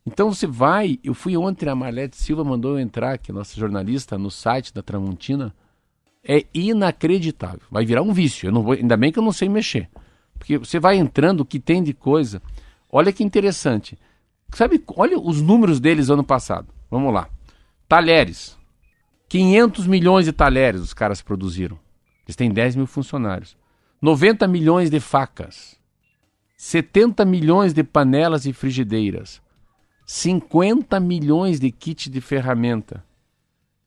Então 0.06 0.32
você 0.32 0.46
vai, 0.46 0.98
eu 1.04 1.14
fui 1.14 1.36
ontem, 1.36 1.68
a 1.68 1.74
Marlete 1.74 2.16
Silva 2.16 2.42
mandou 2.42 2.72
eu 2.72 2.80
entrar, 2.80 3.18
que 3.18 3.30
é 3.30 3.34
nossa 3.34 3.58
jornalista, 3.58 4.16
no 4.16 4.30
site 4.30 4.72
da 4.72 4.82
Tramontina. 4.82 5.54
É 6.22 6.44
inacreditável. 6.52 7.62
Vai 7.70 7.84
virar 7.84 8.02
um 8.02 8.12
vício. 8.12 8.48
Eu 8.48 8.52
não 8.52 8.62
vou, 8.62 8.74
ainda 8.74 8.96
bem 8.96 9.10
que 9.10 9.18
eu 9.18 9.22
não 9.22 9.32
sei 9.32 9.48
mexer. 9.48 9.88
Porque 10.38 10.58
você 10.58 10.78
vai 10.78 10.96
entrando, 10.96 11.40
o 11.40 11.44
que 11.44 11.58
tem 11.58 11.82
de 11.82 11.92
coisa. 11.92 12.42
Olha 12.90 13.12
que 13.12 13.22
interessante. 13.22 13.98
Sabe, 14.54 14.82
olha 14.96 15.18
os 15.18 15.40
números 15.40 15.80
deles 15.80 16.10
ano 16.10 16.24
passado. 16.24 16.68
Vamos 16.90 17.12
lá. 17.12 17.28
Talheres. 17.88 18.58
500 19.28 19.86
milhões 19.86 20.24
de 20.24 20.32
talheres 20.32 20.80
os 20.80 20.92
caras 20.92 21.22
produziram. 21.22 21.78
Eles 22.26 22.36
têm 22.36 22.50
10 22.50 22.76
mil 22.76 22.86
funcionários. 22.86 23.56
90 24.02 24.46
milhões 24.48 24.90
de 24.90 24.98
facas. 24.98 25.78
70 26.56 27.24
milhões 27.24 27.72
de 27.72 27.82
panelas 27.82 28.44
e 28.44 28.52
frigideiras, 28.52 29.40
50 30.14 30.98
milhões 30.98 31.60
de 31.60 31.70
kits 31.70 32.08
de 32.10 32.20
ferramenta, 32.20 33.04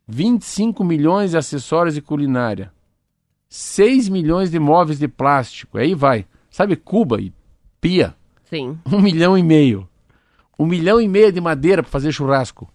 25 0.07 0.81
milhões 0.81 1.31
de 1.31 1.37
acessórios 1.37 1.95
de 1.95 2.01
culinária, 2.01 2.71
6 3.49 4.07
milhões 4.07 4.49
de 4.49 4.57
móveis 4.57 4.97
de 4.99 5.07
plástico, 5.09 5.77
aí 5.77 5.93
vai. 5.93 6.25
Sabe 6.49 6.77
Cuba 6.77 7.19
e 7.19 7.33
pia? 7.81 8.15
Sim. 8.45 8.79
Um 8.89 9.01
milhão 9.01 9.37
e 9.37 9.43
meio. 9.43 9.85
Um 10.57 10.65
milhão 10.65 11.01
e 11.01 11.09
meio 11.09 11.29
de 11.29 11.41
madeira 11.41 11.83
para 11.83 11.91
fazer 11.91 12.13
churrasco. 12.13 12.71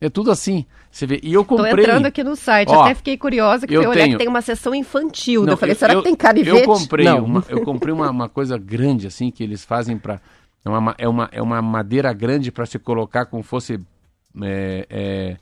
É 0.00 0.10
tudo 0.10 0.32
assim. 0.32 0.66
Você 0.90 1.06
vê. 1.06 1.20
E 1.22 1.32
eu 1.32 1.44
comprei. 1.44 1.70
Tô 1.76 1.80
entrando 1.80 2.06
aqui 2.06 2.24
no 2.24 2.34
site, 2.34 2.70
Ó, 2.70 2.82
até 2.82 2.94
fiquei 2.96 3.16
curiosa 3.16 3.68
que 3.68 3.74
eu 3.74 3.82
olhar 3.88 4.02
tenho- 4.02 4.12
que 4.18 4.24
tem 4.24 4.28
uma 4.28 4.42
seção 4.42 4.74
infantil. 4.74 5.44
Não, 5.44 5.52
eu 5.52 5.56
falei, 5.56 5.76
será 5.76 5.92
eu- 5.94 6.00
que 6.02 6.08
tem 6.08 6.16
canivete? 6.16 6.56
Eu 6.58 6.64
comprei 6.66 7.04
Não. 7.06 7.24
uma, 7.24 7.44
eu 7.48 7.62
comprei 7.62 7.94
uma, 7.94 8.10
uma 8.10 8.28
coisa 8.28 8.58
grande 8.58 9.06
assim 9.06 9.30
que 9.30 9.44
eles 9.44 9.64
fazem 9.64 9.96
para 9.96 10.20
é 10.64 10.68
uma, 10.68 10.80
ma- 10.80 10.94
é 10.98 11.08
uma 11.08 11.28
é 11.32 11.42
uma 11.42 11.60
madeira 11.62 12.12
grande 12.12 12.50
para 12.50 12.66
se 12.66 12.78
colocar 12.78 13.26
como 13.26 13.42
fosse 13.42 13.78
é, 14.42 14.86
é, 14.90 15.36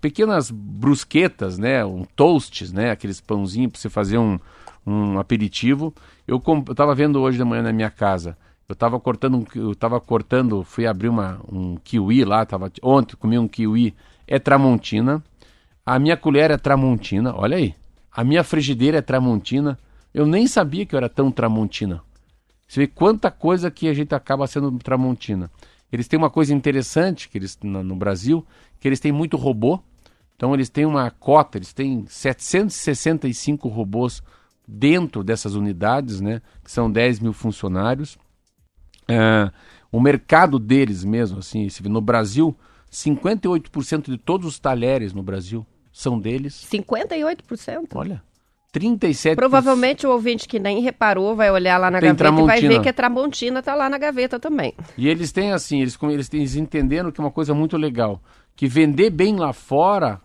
pequenas 0.00 0.50
brusquetas, 0.50 1.58
né, 1.58 1.84
um 1.84 2.04
toasts, 2.04 2.72
né, 2.72 2.90
aqueles 2.90 3.20
pãozinhos 3.20 3.72
para 3.72 3.80
você 3.80 3.88
fazer 3.90 4.18
um, 4.18 4.38
um 4.86 5.18
aperitivo. 5.18 5.92
Eu 6.26 6.38
com, 6.40 6.64
eu 6.66 6.74
tava 6.74 6.94
vendo 6.94 7.20
hoje 7.20 7.38
de 7.38 7.44
manhã 7.44 7.62
na 7.62 7.72
minha 7.72 7.90
casa. 7.90 8.36
Eu 8.68 8.74
tava 8.76 9.00
cortando 9.00 9.36
um, 9.38 9.44
eu 9.54 9.74
tava 9.74 10.00
cortando, 10.00 10.62
fui 10.62 10.86
abrir 10.86 11.08
uma 11.08 11.40
um 11.50 11.76
kiwi 11.76 12.24
lá, 12.24 12.46
tava 12.46 12.70
ontem 12.82 13.16
comi 13.16 13.38
um 13.38 13.48
kiwi 13.48 13.94
é 14.26 14.38
tramontina. 14.38 15.22
A 15.84 15.98
minha 15.98 16.16
colher 16.16 16.50
é 16.52 16.56
tramontina, 16.56 17.34
olha 17.34 17.56
aí. 17.56 17.74
A 18.12 18.22
minha 18.22 18.44
frigideira 18.44 18.98
é 18.98 19.02
tramontina. 19.02 19.76
Eu 20.14 20.26
nem 20.26 20.46
sabia 20.46 20.86
que 20.86 20.94
eu 20.94 20.98
era 20.98 21.08
tão 21.08 21.32
tramontina. 21.32 22.00
Você 22.70 22.82
vê 22.82 22.86
quanta 22.86 23.32
coisa 23.32 23.68
que 23.68 23.88
a 23.88 23.92
gente 23.92 24.14
acaba 24.14 24.46
sendo 24.46 24.70
tramontina. 24.78 25.50
Eles 25.90 26.06
têm 26.06 26.16
uma 26.16 26.30
coisa 26.30 26.54
interessante 26.54 27.28
que 27.28 27.36
eles 27.36 27.58
no, 27.60 27.96
Brasil, 27.96 28.46
que 28.78 28.86
eles 28.86 29.00
têm 29.00 29.10
muito 29.10 29.36
robô. 29.36 29.80
Então 30.36 30.54
eles 30.54 30.68
têm 30.68 30.86
uma 30.86 31.10
cota, 31.10 31.58
eles 31.58 31.72
têm 31.72 32.06
765 32.06 33.68
robôs 33.68 34.22
dentro 34.68 35.24
dessas 35.24 35.54
unidades, 35.54 36.20
né? 36.20 36.40
Que 36.62 36.70
são 36.70 36.88
10 36.88 37.18
mil 37.18 37.32
funcionários. 37.32 38.16
É, 39.08 39.50
o 39.90 40.00
mercado 40.00 40.56
deles 40.56 41.02
mesmo, 41.02 41.40
assim, 41.40 41.66
no 41.86 42.00
Brasil, 42.00 42.56
58% 42.88 44.12
de 44.12 44.16
todos 44.16 44.46
os 44.46 44.60
talheres 44.60 45.12
no 45.12 45.24
Brasil 45.24 45.66
são 45.92 46.20
deles. 46.20 46.64
58%. 46.70 47.88
Olha, 47.96 48.22
37%. 48.72 49.34
Provavelmente 49.34 50.06
o 50.06 50.10
ouvinte 50.10 50.46
que 50.46 50.58
nem 50.58 50.80
reparou 50.80 51.34
vai 51.34 51.50
olhar 51.50 51.76
lá 51.78 51.90
na 51.90 51.98
Tem 52.00 52.08
gaveta 52.14 52.24
e 52.24 52.32
vai 52.32 52.36
Tramontina. 52.44 52.68
ver 52.74 52.82
que 52.82 52.88
a 52.88 52.92
Tramontina 52.92 53.62
tá 53.62 53.74
lá 53.74 53.88
na 53.88 53.98
gaveta 53.98 54.38
também. 54.38 54.72
E 54.96 55.08
eles 55.08 55.32
têm 55.32 55.52
assim, 55.52 55.80
eles, 55.80 55.98
eles, 56.02 56.28
têm- 56.28 56.40
eles 56.40 56.54
entenderam 56.56 57.10
que 57.10 57.20
é 57.20 57.24
uma 57.24 57.30
coisa 57.30 57.52
muito 57.52 57.76
legal, 57.76 58.22
que 58.54 58.68
vender 58.68 59.10
bem 59.10 59.36
lá 59.36 59.52
fora 59.52 60.20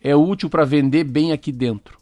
é 0.00 0.14
útil 0.14 0.48
para 0.48 0.64
vender 0.64 1.04
bem 1.04 1.32
aqui 1.32 1.50
dentro. 1.50 1.98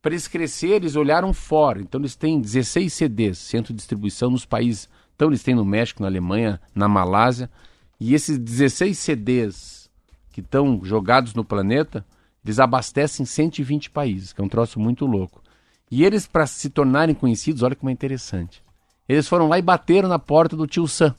Para 0.00 0.12
eles 0.12 0.28
crescer, 0.28 0.68
eles 0.76 0.94
olharam 0.94 1.32
fora. 1.32 1.80
Então 1.80 2.00
eles 2.00 2.14
têm 2.14 2.40
16 2.40 2.92
CDs, 2.92 3.38
centro 3.38 3.72
de 3.72 3.78
distribuição 3.78 4.30
nos 4.30 4.44
países. 4.44 4.88
Então 5.16 5.28
eles 5.28 5.42
têm 5.42 5.54
no 5.54 5.64
México, 5.64 6.02
na 6.02 6.08
Alemanha, 6.08 6.60
na 6.74 6.86
Malásia. 6.86 7.50
E 7.98 8.14
esses 8.14 8.38
16 8.38 8.96
CDs 8.96 9.90
que 10.30 10.40
estão 10.40 10.80
jogados 10.84 11.34
no 11.34 11.42
planeta, 11.44 12.06
eles 12.46 12.58
abastecem 12.60 13.26
120 13.26 13.90
países, 13.90 14.32
que 14.32 14.40
é 14.40 14.44
um 14.44 14.48
troço 14.48 14.78
muito 14.78 15.04
louco. 15.04 15.42
E 15.90 16.04
eles, 16.04 16.28
para 16.28 16.46
se 16.46 16.70
tornarem 16.70 17.12
conhecidos, 17.12 17.64
olha 17.64 17.74
como 17.74 17.90
é 17.90 17.92
interessante. 17.92 18.62
Eles 19.08 19.26
foram 19.26 19.48
lá 19.48 19.58
e 19.58 19.62
bateram 19.62 20.08
na 20.08 20.18
porta 20.18 20.56
do 20.56 20.64
tio 20.64 20.86
Sam, 20.86 21.12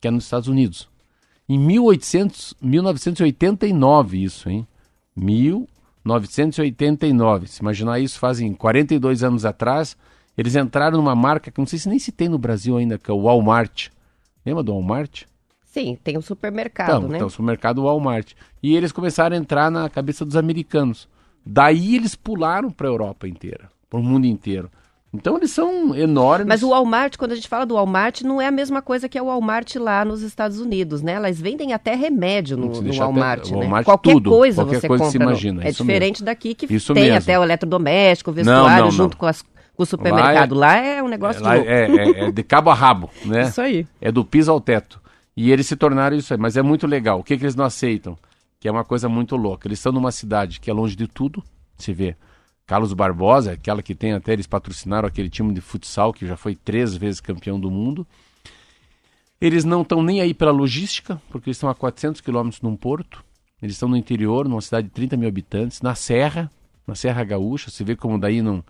que 0.00 0.06
é 0.06 0.12
nos 0.12 0.22
Estados 0.24 0.46
Unidos. 0.46 0.88
Em 1.48 1.58
1800, 1.58 2.54
1989, 2.62 4.22
isso, 4.22 4.48
hein? 4.48 4.64
1989. 5.16 7.48
Se 7.48 7.62
imaginar 7.62 7.98
isso, 7.98 8.20
fazem 8.20 8.54
42 8.54 9.24
anos 9.24 9.44
atrás, 9.44 9.96
eles 10.38 10.54
entraram 10.54 10.98
numa 10.98 11.16
marca 11.16 11.50
que 11.50 11.58
não 11.58 11.66
sei 11.66 11.80
se 11.80 11.88
nem 11.88 11.98
se 11.98 12.12
tem 12.12 12.28
no 12.28 12.38
Brasil 12.38 12.76
ainda, 12.76 12.96
que 12.96 13.10
é 13.10 13.14
o 13.14 13.22
Walmart. 13.22 13.88
Lembra 14.46 14.62
do 14.62 14.72
Walmart? 14.72 15.24
Sim, 15.70 15.96
tem 16.02 16.16
o 16.18 16.22
supermercado, 16.22 16.88
Então, 16.98 17.08
né? 17.08 17.16
então, 17.18 17.28
supermercado 17.28 17.82
Walmart. 17.84 18.32
E 18.62 18.74
eles 18.76 18.90
começaram 18.92 19.36
a 19.36 19.38
entrar 19.38 19.70
na 19.70 19.88
cabeça 19.88 20.24
dos 20.24 20.36
americanos. 20.36 21.08
Daí 21.46 21.94
eles 21.96 22.14
pularam 22.14 22.70
para 22.70 22.88
a 22.88 22.90
Europa 22.90 23.28
inteira, 23.28 23.68
para 23.88 23.98
o 23.98 24.02
mundo 24.02 24.26
inteiro. 24.26 24.68
Então 25.12 25.36
eles 25.36 25.50
são 25.50 25.94
enormes. 25.96 26.46
Mas 26.46 26.62
o 26.62 26.68
Walmart, 26.70 27.16
quando 27.16 27.32
a 27.32 27.34
gente 27.34 27.48
fala 27.48 27.64
do 27.66 27.74
Walmart, 27.74 28.20
não 28.22 28.40
é 28.40 28.46
a 28.46 28.50
mesma 28.52 28.80
coisa 28.80 29.08
que 29.08 29.18
é 29.18 29.22
o 29.22 29.26
Walmart 29.26 29.74
lá 29.76 30.04
nos 30.04 30.22
Estados 30.22 30.60
Unidos, 30.60 31.02
né? 31.02 31.12
Elas 31.14 31.40
vendem 31.40 31.72
até 31.72 31.96
remédio 31.96 32.56
no, 32.56 32.66
no 32.66 32.82
deixar 32.82 33.04
até- 33.04 33.12
Walmart, 33.12 33.50
né? 33.50 33.56
Walmart 33.58 33.84
qualquer 33.84 34.12
tudo, 34.12 34.30
coisa 34.30 34.62
qualquer 34.62 34.80
você 34.80 34.86
coisa 34.88 35.04
compra. 35.04 35.22
imagina, 35.24 35.64
é 35.64 35.70
isso 35.70 35.82
diferente 35.82 36.22
daqui 36.22 36.54
que 36.54 36.72
Isso 36.72 36.94
tem 36.94 37.04
mesmo. 37.04 37.18
até 37.18 37.36
o 37.38 37.42
eletrodoméstico, 37.42 38.30
o 38.30 38.34
vestuário 38.34 38.84
não, 38.84 38.90
junto 38.92 39.12
não. 39.14 39.18
Com, 39.18 39.26
as- 39.26 39.42
com 39.42 39.82
o 39.82 39.86
supermercado. 39.86 40.54
Lá 40.54 40.76
é, 40.76 41.02
um 41.02 41.08
negócio 41.08 41.42
Lá 41.42 41.58
de 41.58 41.66
é, 41.66 41.86
é- 41.90 42.24
é 42.26 42.30
de 42.30 42.42
cabo 42.44 42.70
a 42.70 42.74
rabo, 42.74 43.10
né? 43.24 43.42
Isso 43.42 43.60
aí. 43.60 43.86
É 44.00 44.12
do 44.12 44.24
piso 44.24 44.50
ao 44.52 44.60
teto. 44.60 45.00
E 45.40 45.50
eles 45.50 45.66
se 45.66 45.74
tornaram 45.74 46.14
isso 46.14 46.34
aí. 46.34 46.38
Mas 46.38 46.58
é 46.58 46.62
muito 46.62 46.86
legal. 46.86 47.20
O 47.20 47.24
que, 47.24 47.34
que 47.34 47.44
eles 47.44 47.56
não 47.56 47.64
aceitam? 47.64 48.14
Que 48.60 48.68
é 48.68 48.70
uma 48.70 48.84
coisa 48.84 49.08
muito 49.08 49.36
louca. 49.36 49.66
Eles 49.66 49.78
estão 49.78 49.90
numa 49.90 50.12
cidade 50.12 50.60
que 50.60 50.68
é 50.68 50.72
longe 50.74 50.94
de 50.94 51.08
tudo. 51.08 51.42
Se 51.78 51.94
vê. 51.94 52.14
Carlos 52.66 52.92
Barbosa, 52.92 53.52
aquela 53.52 53.82
que 53.82 53.94
tem 53.94 54.12
até, 54.12 54.34
eles 54.34 54.46
patrocinaram 54.46 55.08
aquele 55.08 55.30
time 55.30 55.54
de 55.54 55.62
futsal 55.62 56.12
que 56.12 56.26
já 56.26 56.36
foi 56.36 56.54
três 56.54 56.94
vezes 56.94 57.22
campeão 57.22 57.58
do 57.58 57.70
mundo. 57.70 58.06
Eles 59.40 59.64
não 59.64 59.80
estão 59.80 60.02
nem 60.02 60.20
aí 60.20 60.34
pela 60.34 60.52
logística, 60.52 61.18
porque 61.30 61.48
eles 61.48 61.56
estão 61.56 61.70
a 61.70 61.74
400 61.74 62.20
quilômetros 62.20 62.60
num 62.60 62.76
porto. 62.76 63.24
Eles 63.62 63.76
estão 63.76 63.88
no 63.88 63.96
interior, 63.96 64.46
numa 64.46 64.60
cidade 64.60 64.88
de 64.88 64.92
30 64.92 65.16
mil 65.16 65.26
habitantes, 65.26 65.80
na 65.80 65.94
Serra, 65.94 66.50
na 66.86 66.94
Serra 66.94 67.24
Gaúcha. 67.24 67.70
Se 67.70 67.82
vê 67.82 67.96
como 67.96 68.20
daí 68.20 68.42
não. 68.42 68.62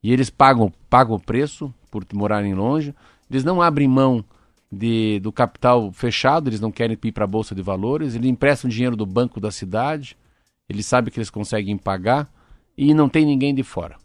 E 0.00 0.12
eles 0.12 0.30
pagam, 0.30 0.72
pagam 0.88 1.16
o 1.16 1.20
preço 1.20 1.74
por 1.90 2.06
morarem 2.14 2.54
longe. 2.54 2.94
Eles 3.28 3.42
não 3.42 3.60
abrem 3.60 3.88
mão 3.88 4.24
de, 4.72 5.20
do 5.20 5.30
capital 5.30 5.92
fechado, 5.92 6.48
eles 6.48 6.60
não 6.60 6.72
querem 6.72 6.96
ir 7.04 7.12
para 7.12 7.24
a 7.24 7.26
Bolsa 7.26 7.54
de 7.54 7.60
Valores. 7.60 8.14
Eles 8.14 8.30
emprestam 8.30 8.70
dinheiro 8.70 8.96
do 8.96 9.04
banco 9.04 9.38
da 9.38 9.50
cidade. 9.50 10.16
Eles 10.66 10.86
sabem 10.86 11.12
que 11.12 11.18
eles 11.18 11.28
conseguem 11.28 11.76
pagar. 11.76 12.32
E 12.76 12.94
não 12.94 13.08
tem 13.08 13.26
ninguém 13.26 13.54
de 13.54 13.62
fora. 13.62 13.96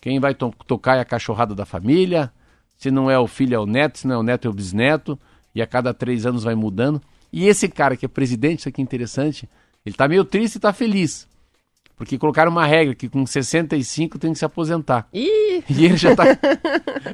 Quem 0.00 0.20
vai 0.20 0.32
to- 0.32 0.54
tocar 0.66 0.96
é 0.96 1.00
a 1.00 1.04
cachorrada 1.04 1.54
da 1.54 1.66
família. 1.66 2.32
Se 2.76 2.90
não 2.90 3.10
é 3.10 3.18
o 3.18 3.26
filho, 3.26 3.56
é 3.56 3.58
o 3.58 3.66
neto. 3.66 3.98
Se 3.98 4.06
não 4.06 4.14
é 4.14 4.18
o 4.18 4.22
neto, 4.22 4.46
é 4.46 4.50
o 4.50 4.54
bisneto. 4.54 5.18
E 5.52 5.60
a 5.60 5.66
cada 5.66 5.92
três 5.92 6.24
anos 6.24 6.44
vai 6.44 6.54
mudando. 6.54 7.02
E 7.32 7.48
esse 7.48 7.68
cara 7.68 7.96
que 7.96 8.06
é 8.06 8.08
presidente, 8.08 8.60
isso 8.60 8.68
aqui 8.68 8.80
é 8.80 8.84
interessante, 8.84 9.48
ele 9.84 9.96
tá 9.96 10.06
meio 10.06 10.24
triste 10.24 10.54
e 10.56 10.60
tá 10.60 10.72
feliz. 10.72 11.26
Porque 11.96 12.18
colocaram 12.18 12.50
uma 12.50 12.66
regra 12.66 12.92
que 12.94 13.08
com 13.08 13.24
65 13.24 14.18
tem 14.18 14.32
que 14.32 14.38
se 14.38 14.44
aposentar. 14.44 15.06
Ih, 15.12 15.62
E 15.70 15.84
ele 15.84 15.96
já 15.96 16.14
tá. 16.16 16.24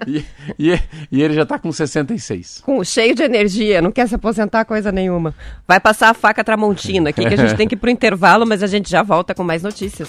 e, 0.06 0.24
e- 0.58 0.80
e 1.12 1.22
ele 1.22 1.34
já 1.34 1.44
tá 1.44 1.58
com 1.58 1.70
66. 1.70 2.62
com, 2.64 2.82
cheio 2.82 3.14
de 3.14 3.22
energia, 3.22 3.82
não 3.82 3.92
quer 3.92 4.08
se 4.08 4.14
aposentar 4.14 4.64
coisa 4.64 4.90
nenhuma. 4.90 5.34
Vai 5.68 5.78
passar 5.78 6.08
a 6.10 6.14
faca 6.14 6.42
Tramontina 6.42 7.10
aqui, 7.10 7.20
que 7.26 7.34
a 7.34 7.36
gente 7.36 7.54
tem 7.56 7.68
que 7.68 7.74
ir 7.74 7.78
pro 7.78 7.90
intervalo, 7.90 8.46
mas 8.46 8.62
a 8.62 8.66
gente 8.66 8.90
já 8.90 9.02
volta 9.02 9.34
com 9.34 9.44
mais 9.44 9.62
notícias. 9.62 10.08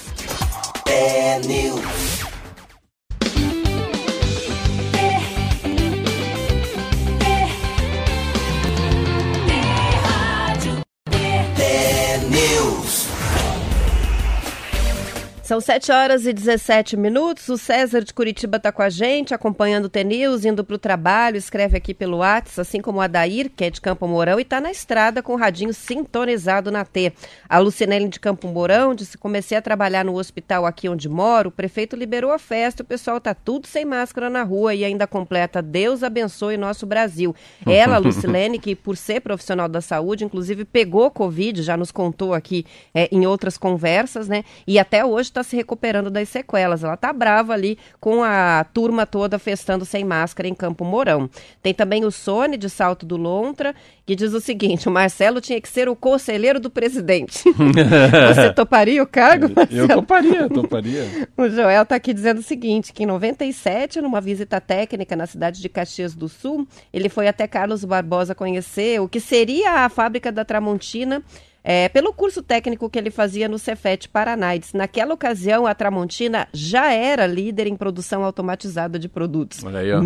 São 15.51 15.59
7 15.59 15.91
horas 15.91 16.25
e 16.25 16.31
17 16.31 16.95
minutos. 16.95 17.49
O 17.49 17.57
César 17.57 18.05
de 18.05 18.13
Curitiba 18.13 18.55
está 18.55 18.71
com 18.71 18.81
a 18.81 18.89
gente, 18.89 19.33
acompanhando 19.33 19.83
o 19.83 19.89
TNews, 19.89 20.45
indo 20.45 20.63
para 20.63 20.77
o 20.77 20.79
trabalho, 20.79 21.35
escreve 21.35 21.75
aqui 21.75 21.93
pelo 21.93 22.19
WhatsApp, 22.19 22.61
assim 22.61 22.79
como 22.79 22.99
o 22.99 23.01
Adair, 23.01 23.51
que 23.53 23.65
é 23.65 23.69
de 23.69 23.81
Campo 23.81 24.07
Mourão, 24.07 24.39
e 24.39 24.43
está 24.43 24.61
na 24.61 24.71
estrada 24.71 25.21
com 25.21 25.33
o 25.33 25.35
radinho 25.35 25.73
sintonizado 25.73 26.71
na 26.71 26.85
T. 26.85 27.11
A 27.49 27.59
Lucinelli 27.59 28.07
de 28.07 28.17
Campo 28.17 28.47
Mourão 28.47 28.95
disse: 28.95 29.17
comecei 29.17 29.57
a 29.57 29.61
trabalhar 29.61 30.05
no 30.05 30.15
hospital 30.15 30.65
aqui 30.65 30.87
onde 30.87 31.09
moro, 31.09 31.49
o 31.49 31.51
prefeito 31.51 31.97
liberou 31.97 32.31
a 32.31 32.39
festa, 32.39 32.81
o 32.81 32.85
pessoal 32.85 33.17
está 33.17 33.33
tudo 33.33 33.67
sem 33.67 33.83
máscara 33.83 34.29
na 34.29 34.43
rua 34.43 34.73
e 34.73 34.85
ainda 34.85 35.05
completa 35.05 35.61
Deus 35.61 36.01
abençoe 36.01 36.55
nosso 36.55 36.85
Brasil. 36.85 37.35
Ela, 37.67 37.97
Lucilene, 37.97 38.57
que 38.57 38.73
por 38.73 38.95
ser 38.95 39.19
profissional 39.19 39.67
da 39.67 39.81
saúde, 39.81 40.23
inclusive 40.23 40.63
pegou 40.63 41.11
Covid, 41.11 41.61
já 41.61 41.75
nos 41.75 41.91
contou 41.91 42.33
aqui 42.33 42.65
é, 42.93 43.09
em 43.11 43.27
outras 43.27 43.57
conversas, 43.57 44.29
né? 44.29 44.45
E 44.65 44.79
até 44.79 45.03
hoje 45.03 45.23
está 45.23 45.40
está 45.41 45.43
se 45.43 45.56
recuperando 45.56 46.10
das 46.10 46.30
sequelas. 46.30 46.84
Ela 46.84 46.93
está 46.93 47.12
brava 47.12 47.54
ali 47.54 47.77
com 47.99 48.23
a 48.23 48.63
turma 48.73 49.06
toda 49.06 49.38
festando 49.38 49.84
sem 49.84 50.04
máscara 50.04 50.47
em 50.47 50.54
Campo 50.54 50.86
Mourão. 50.86 51.30
Tem 51.62 51.73
também 51.73 52.06
o 52.06 52.12
Sony 52.12 52.58
de 52.58 52.69
Salto 52.69 53.06
do 53.06 53.17
Lontra, 53.17 53.75
que 54.06 54.15
diz 54.15 54.34
o 54.34 54.39
seguinte: 54.39 54.88
o 54.88 54.91
Marcelo 54.91 55.41
tinha 55.41 55.60
que 55.60 55.67
ser 55.67 55.89
o 55.89 55.95
conselheiro 55.95 56.60
do 56.60 56.69
presidente. 56.69 57.43
Você 58.34 58.54
toparia 58.54 59.01
o 59.01 59.08
cargo? 59.08 59.51
Marcelo? 59.54 59.82
Eu 59.82 59.88
toparia, 59.88 60.49
toparia. 60.49 61.27
O 61.38 61.49
Joel 61.49 61.84
está 61.84 61.95
aqui 61.95 62.13
dizendo 62.13 62.39
o 62.39 62.43
seguinte: 62.43 62.93
que 62.93 63.04
em 63.04 63.08
97, 63.08 64.01
numa 64.01 64.21
visita 64.21 64.62
técnica 64.62 65.15
na 65.15 65.25
cidade 65.25 65.62
de 65.62 65.69
Caxias 65.69 66.15
do 66.15 66.30
Sul, 66.30 66.67
ele 66.93 67.10
foi 67.10 67.27
até 67.27 67.47
Carlos 67.47 67.84
Barbosa 67.84 68.36
conhecer 68.36 69.01
o 69.01 69.10
que 69.10 69.19
seria 69.19 69.86
a 69.86 69.89
fábrica 69.89 70.32
da 70.32 70.45
Tramontina. 70.45 71.23
É, 71.63 71.88
pelo 71.89 72.12
curso 72.12 72.41
técnico 72.41 72.89
que 72.89 72.97
ele 72.97 73.12
fazia 73.12 73.47
no 73.47 73.60
Cefet 73.60 74.10
Paraná. 74.10 74.58
Disse, 74.58 74.76
naquela 74.76 75.13
ocasião, 75.13 75.67
a 75.67 75.76
Tramontina 75.76 76.47
já 76.52 76.91
era 76.91 77.28
líder 77.28 77.67
em 77.67 77.76
produção 77.76 78.24
automatizada 78.24 78.97
de 78.97 79.08
produtos. 79.08 79.63
Olha 79.63 79.80
aí, 79.80 79.91
ó. 79.93 80.02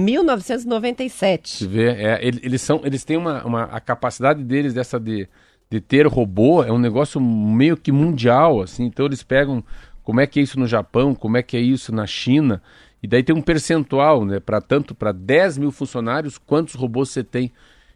1997. 0.65 1.57
Se 1.57 1.67
vê, 1.67 1.89
é, 1.91 2.19
ele- 2.25 2.39
eles 2.43 2.61
são, 2.61 2.81
eles 2.83 3.03
têm 3.03 3.17
uma, 3.17 3.43
uma- 3.45 3.63
a 3.63 3.79
capacidade 3.79 4.43
deles 4.43 4.73
dessa 4.73 4.99
de, 4.99 5.27
de 5.69 5.79
ter 5.79 6.05
robô 6.07 6.63
é 6.63 6.71
um 6.71 6.77
negócio 6.77 7.19
meio 7.21 7.77
que 7.77 7.91
mundial, 7.91 8.61
assim. 8.61 8.85
Então 8.85 9.05
eles 9.05 9.23
pegam 9.23 9.63
como 10.03 10.19
é 10.19 10.27
que 10.27 10.39
é 10.39 10.43
isso 10.43 10.59
no 10.59 10.67
Japão, 10.67 11.15
como 11.15 11.37
é 11.37 11.43
que 11.43 11.57
é 11.57 11.59
isso 11.59 11.93
na 11.93 12.05
China, 12.05 12.61
e 13.01 13.07
daí 13.07 13.23
tem 13.23 13.35
um 13.35 13.41
percentual, 13.41 14.23
né, 14.25 14.39
para 14.39 14.61
tanto 14.61 14.93
para 14.93 15.11
10 15.11 15.57
mil 15.57 15.71
funcionários, 15.71 16.37
quantos 16.37 16.75
robôs 16.75 17.09
você 17.09 17.23
tem. 17.23 17.51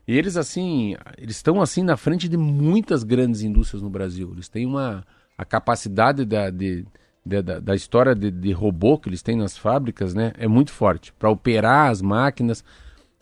E 0.09 0.17
eles 0.17 0.35
assim, 0.35 0.95
eles 1.19 1.35
estão 1.35 1.61
assim 1.61 1.83
na 1.83 1.95
frente 1.95 2.27
de 2.27 2.35
muitas 2.35 3.03
grandes 3.03 3.43
indústrias 3.43 3.83
no 3.83 3.91
Brasil. 3.91 4.31
Eles 4.33 4.49
têm 4.49 4.65
uma 4.65 5.05
a 5.37 5.45
capacidade 5.45 6.25
da, 6.25 6.49
de, 6.49 6.83
de- 7.23 7.41
da, 7.43 7.59
da 7.59 7.75
história 7.75 8.15
de, 8.15 8.31
de 8.31 8.51
robô 8.51 8.97
que 8.97 9.07
eles 9.07 9.21
têm 9.21 9.37
nas 9.37 9.55
fábricas, 9.55 10.15
né, 10.15 10.33
é 10.39 10.47
muito 10.47 10.71
forte 10.71 11.13
para 11.13 11.29
operar 11.29 11.91
as 11.91 12.01
máquinas. 12.01 12.63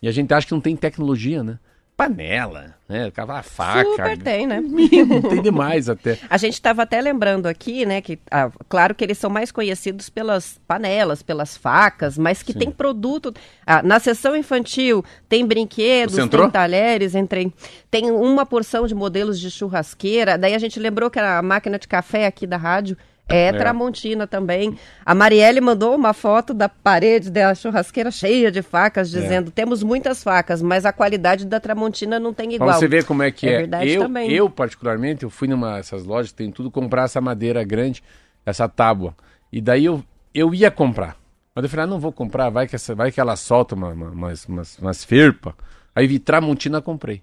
E 0.00 0.08
a 0.08 0.10
gente 0.10 0.32
acha 0.32 0.46
que 0.46 0.54
não 0.54 0.62
tem 0.62 0.74
tecnologia, 0.74 1.44
né? 1.44 1.58
Panela, 1.94 2.74
né? 2.88 3.12
A 3.16 3.42
faca. 3.42 3.84
Super 3.84 4.18
tem, 4.18 4.46
né? 4.46 4.62
tem 5.28 5.42
demais 5.42 5.88
até. 5.88 6.18
A 6.30 6.38
gente 6.38 6.54
estava 6.54 6.82
até 6.82 7.00
lembrando 7.00 7.46
aqui, 7.46 7.84
né, 7.84 8.00
que 8.00 8.18
ah, 8.30 8.50
claro 8.68 8.94
que 8.94 9.04
eles 9.04 9.18
são 9.18 9.28
mais 9.28 9.52
conhecidos 9.52 10.08
pelas 10.08 10.58
panelas, 10.66 11.22
pelas 11.22 11.56
facas, 11.56 12.16
mas 12.16 12.42
que 12.42 12.52
Sim. 12.52 12.58
tem 12.60 12.70
produto. 12.70 13.34
ah, 13.66 13.82
na 13.82 14.00
sessão 14.00 14.34
infantil 14.34 15.04
tem 15.28 15.44
brinquedos, 15.46 16.16
tem 16.16 16.50
talheres, 16.50 17.14
entrei. 17.14 17.52
Tem 17.90 18.10
uma 18.10 18.46
porção 18.46 18.86
de 18.86 18.94
modelos 18.94 19.38
de 19.38 19.50
churrasqueira. 19.50 20.38
Daí 20.38 20.54
a 20.54 20.58
gente 20.58 20.80
lembrou 20.80 21.10
que 21.10 21.18
a 21.18 21.42
máquina 21.42 21.78
de 21.78 21.86
café 21.86 22.26
aqui 22.26 22.46
da 22.46 22.56
rádio 22.56 22.96
é, 23.28 23.48
É. 23.48 23.52
Tramontina 23.52 24.26
também. 24.26 24.78
A 25.04 25.14
Marielle 25.14 25.60
mandou 25.60 25.94
uma 25.94 26.12
foto 26.12 26.54
da 26.54 26.68
parede 26.68 27.30
da 27.30 27.54
churrasqueira 27.54 28.10
cheia 28.10 28.50
de 28.50 28.62
facas, 28.62 29.10
dizendo: 29.10 29.50
temos 29.50 29.82
muitas 29.82 30.22
facas, 30.22 30.62
mas 30.62 30.86
a 30.86 30.92
qualidade 30.92 31.44
da 31.44 31.60
Tramontina 31.60 32.18
não 32.18 32.32
tem 32.32 32.54
igual. 32.54 32.70
Pra 32.70 32.78
você 32.78 32.88
ver 32.88 33.04
como 33.04 33.22
é 33.22 33.30
que 33.30 33.48
É 33.48 33.52
é. 33.52 33.56
verdade 33.58 33.90
eu, 33.90 34.02
também. 34.02 34.32
eu, 34.32 34.48
particularmente, 34.48 35.24
eu 35.24 35.30
fui 35.30 35.46
numa 35.46 35.78
essas 35.78 36.04
lojas, 36.04 36.32
tem 36.32 36.50
tudo, 36.50 36.70
comprar 36.70 37.04
essa 37.04 37.20
madeira 37.20 37.62
grande, 37.64 38.02
essa 38.44 38.68
tábua. 38.68 39.14
E 39.52 39.60
daí 39.60 39.84
eu, 39.84 40.02
eu 40.34 40.54
ia 40.54 40.70
comprar. 40.70 41.16
Mas 41.54 41.64
eu 41.64 41.68
falei, 41.70 41.84
ah, 41.84 41.86
não 41.88 41.98
vou 41.98 42.12
comprar, 42.12 42.50
vai 42.50 42.68
que, 42.68 42.76
essa, 42.76 42.94
vai 42.94 43.10
que 43.10 43.20
ela 43.20 43.34
solta 43.34 43.74
uma, 43.74 43.88
uma, 43.88 44.10
umas, 44.10 44.44
umas, 44.46 44.78
umas 44.78 45.04
ferpa. 45.04 45.54
Aí 45.94 46.06
vi 46.06 46.18
Tramontina, 46.18 46.80
comprei. 46.80 47.20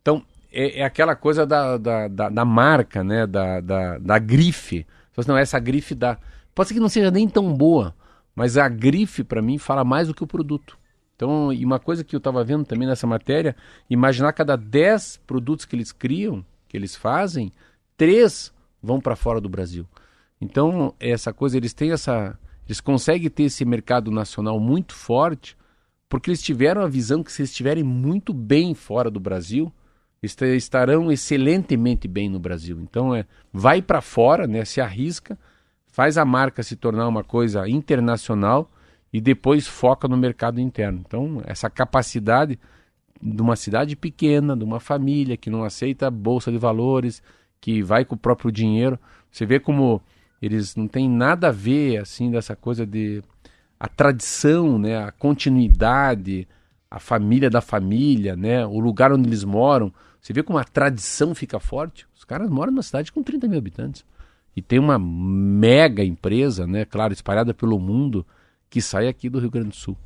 Então, 0.00 0.22
é, 0.50 0.80
é 0.80 0.82
aquela 0.84 1.14
coisa 1.14 1.44
da, 1.44 1.76
da, 1.76 2.08
da, 2.08 2.28
da 2.30 2.44
marca, 2.44 3.04
né? 3.04 3.26
Da, 3.26 3.60
da, 3.60 3.98
da 3.98 4.18
grife. 4.18 4.86
Fala 5.16 5.22
assim, 5.24 5.28
não, 5.30 5.38
essa 5.38 5.58
grife 5.58 5.94
dá. 5.94 6.18
Pode 6.54 6.68
ser 6.68 6.74
que 6.74 6.80
não 6.80 6.90
seja 6.90 7.10
nem 7.10 7.26
tão 7.26 7.54
boa, 7.54 7.94
mas 8.34 8.58
a 8.58 8.68
grife, 8.68 9.24
para 9.24 9.40
mim, 9.40 9.56
fala 9.56 9.82
mais 9.82 10.08
do 10.08 10.14
que 10.14 10.22
o 10.22 10.26
produto. 10.26 10.78
Então, 11.14 11.50
e 11.50 11.64
uma 11.64 11.78
coisa 11.78 12.04
que 12.04 12.14
eu 12.14 12.18
estava 12.18 12.44
vendo 12.44 12.66
também 12.66 12.86
nessa 12.86 13.06
matéria, 13.06 13.56
imaginar 13.88 14.34
cada 14.34 14.54
10 14.54 15.22
produtos 15.26 15.64
que 15.64 15.74
eles 15.74 15.90
criam, 15.90 16.44
que 16.68 16.76
eles 16.76 16.94
fazem, 16.94 17.50
três 17.96 18.52
vão 18.82 19.00
para 19.00 19.16
fora 19.16 19.40
do 19.40 19.48
Brasil. 19.48 19.86
Então, 20.38 20.94
essa 21.00 21.32
coisa, 21.32 21.56
eles 21.56 21.72
têm 21.72 21.92
essa. 21.92 22.38
Eles 22.66 22.80
conseguem 22.80 23.30
ter 23.30 23.44
esse 23.44 23.64
mercado 23.64 24.10
nacional 24.10 24.60
muito 24.60 24.92
forte, 24.92 25.56
porque 26.08 26.28
eles 26.28 26.42
tiveram 26.42 26.82
a 26.82 26.88
visão 26.88 27.22
que 27.22 27.32
se 27.32 27.40
eles 27.40 27.50
estiverem 27.50 27.82
muito 27.82 28.34
bem 28.34 28.74
fora 28.74 29.10
do 29.10 29.20
Brasil, 29.20 29.72
estarão 30.26 31.10
excelentemente 31.10 32.06
bem 32.06 32.28
no 32.28 32.38
Brasil. 32.38 32.78
Então, 32.80 33.14
é, 33.14 33.24
vai 33.52 33.80
para 33.80 34.00
fora, 34.00 34.46
né, 34.46 34.64
se 34.64 34.80
arrisca, 34.80 35.38
faz 35.86 36.18
a 36.18 36.24
marca 36.24 36.62
se 36.62 36.76
tornar 36.76 37.08
uma 37.08 37.24
coisa 37.24 37.68
internacional 37.68 38.70
e 39.12 39.20
depois 39.20 39.66
foca 39.66 40.06
no 40.06 40.16
mercado 40.16 40.60
interno. 40.60 41.02
Então, 41.06 41.42
essa 41.46 41.70
capacidade 41.70 42.58
de 43.20 43.40
uma 43.42 43.56
cidade 43.56 43.96
pequena, 43.96 44.56
de 44.56 44.64
uma 44.64 44.78
família 44.80 45.36
que 45.36 45.48
não 45.48 45.64
aceita 45.64 46.10
bolsa 46.10 46.52
de 46.52 46.58
valores, 46.58 47.22
que 47.60 47.82
vai 47.82 48.04
com 48.04 48.14
o 48.14 48.18
próprio 48.18 48.52
dinheiro, 48.52 48.98
você 49.30 49.46
vê 49.46 49.58
como 49.58 50.02
eles 50.40 50.76
não 50.76 50.86
têm 50.86 51.08
nada 51.08 51.48
a 51.48 51.52
ver 51.52 51.98
assim 51.98 52.30
dessa 52.30 52.54
coisa 52.54 52.86
de 52.86 53.22
a 53.78 53.88
tradição, 53.88 54.78
né, 54.78 54.98
a 55.02 55.10
continuidade, 55.10 56.48
a 56.90 56.98
família 56.98 57.50
da 57.50 57.60
família, 57.60 58.36
né, 58.36 58.66
o 58.66 58.78
lugar 58.78 59.12
onde 59.12 59.28
eles 59.28 59.44
moram. 59.44 59.92
Você 60.26 60.32
vê 60.32 60.42
como 60.42 60.58
a 60.58 60.64
tradição 60.64 61.36
fica 61.36 61.60
forte. 61.60 62.04
Os 62.12 62.24
caras 62.24 62.50
moram 62.50 62.72
numa 62.72 62.82
cidade 62.82 63.12
com 63.12 63.22
30 63.22 63.46
mil 63.46 63.58
habitantes 63.58 64.04
e 64.56 64.60
tem 64.60 64.76
uma 64.76 64.98
mega 64.98 66.02
empresa, 66.02 66.66
né, 66.66 66.84
claro, 66.84 67.12
espalhada 67.12 67.54
pelo 67.54 67.78
mundo, 67.78 68.26
que 68.68 68.82
sai 68.82 69.06
aqui 69.06 69.28
do 69.28 69.38
Rio 69.38 69.52
Grande 69.52 69.68
do 69.68 69.76
Sul. 69.76 69.96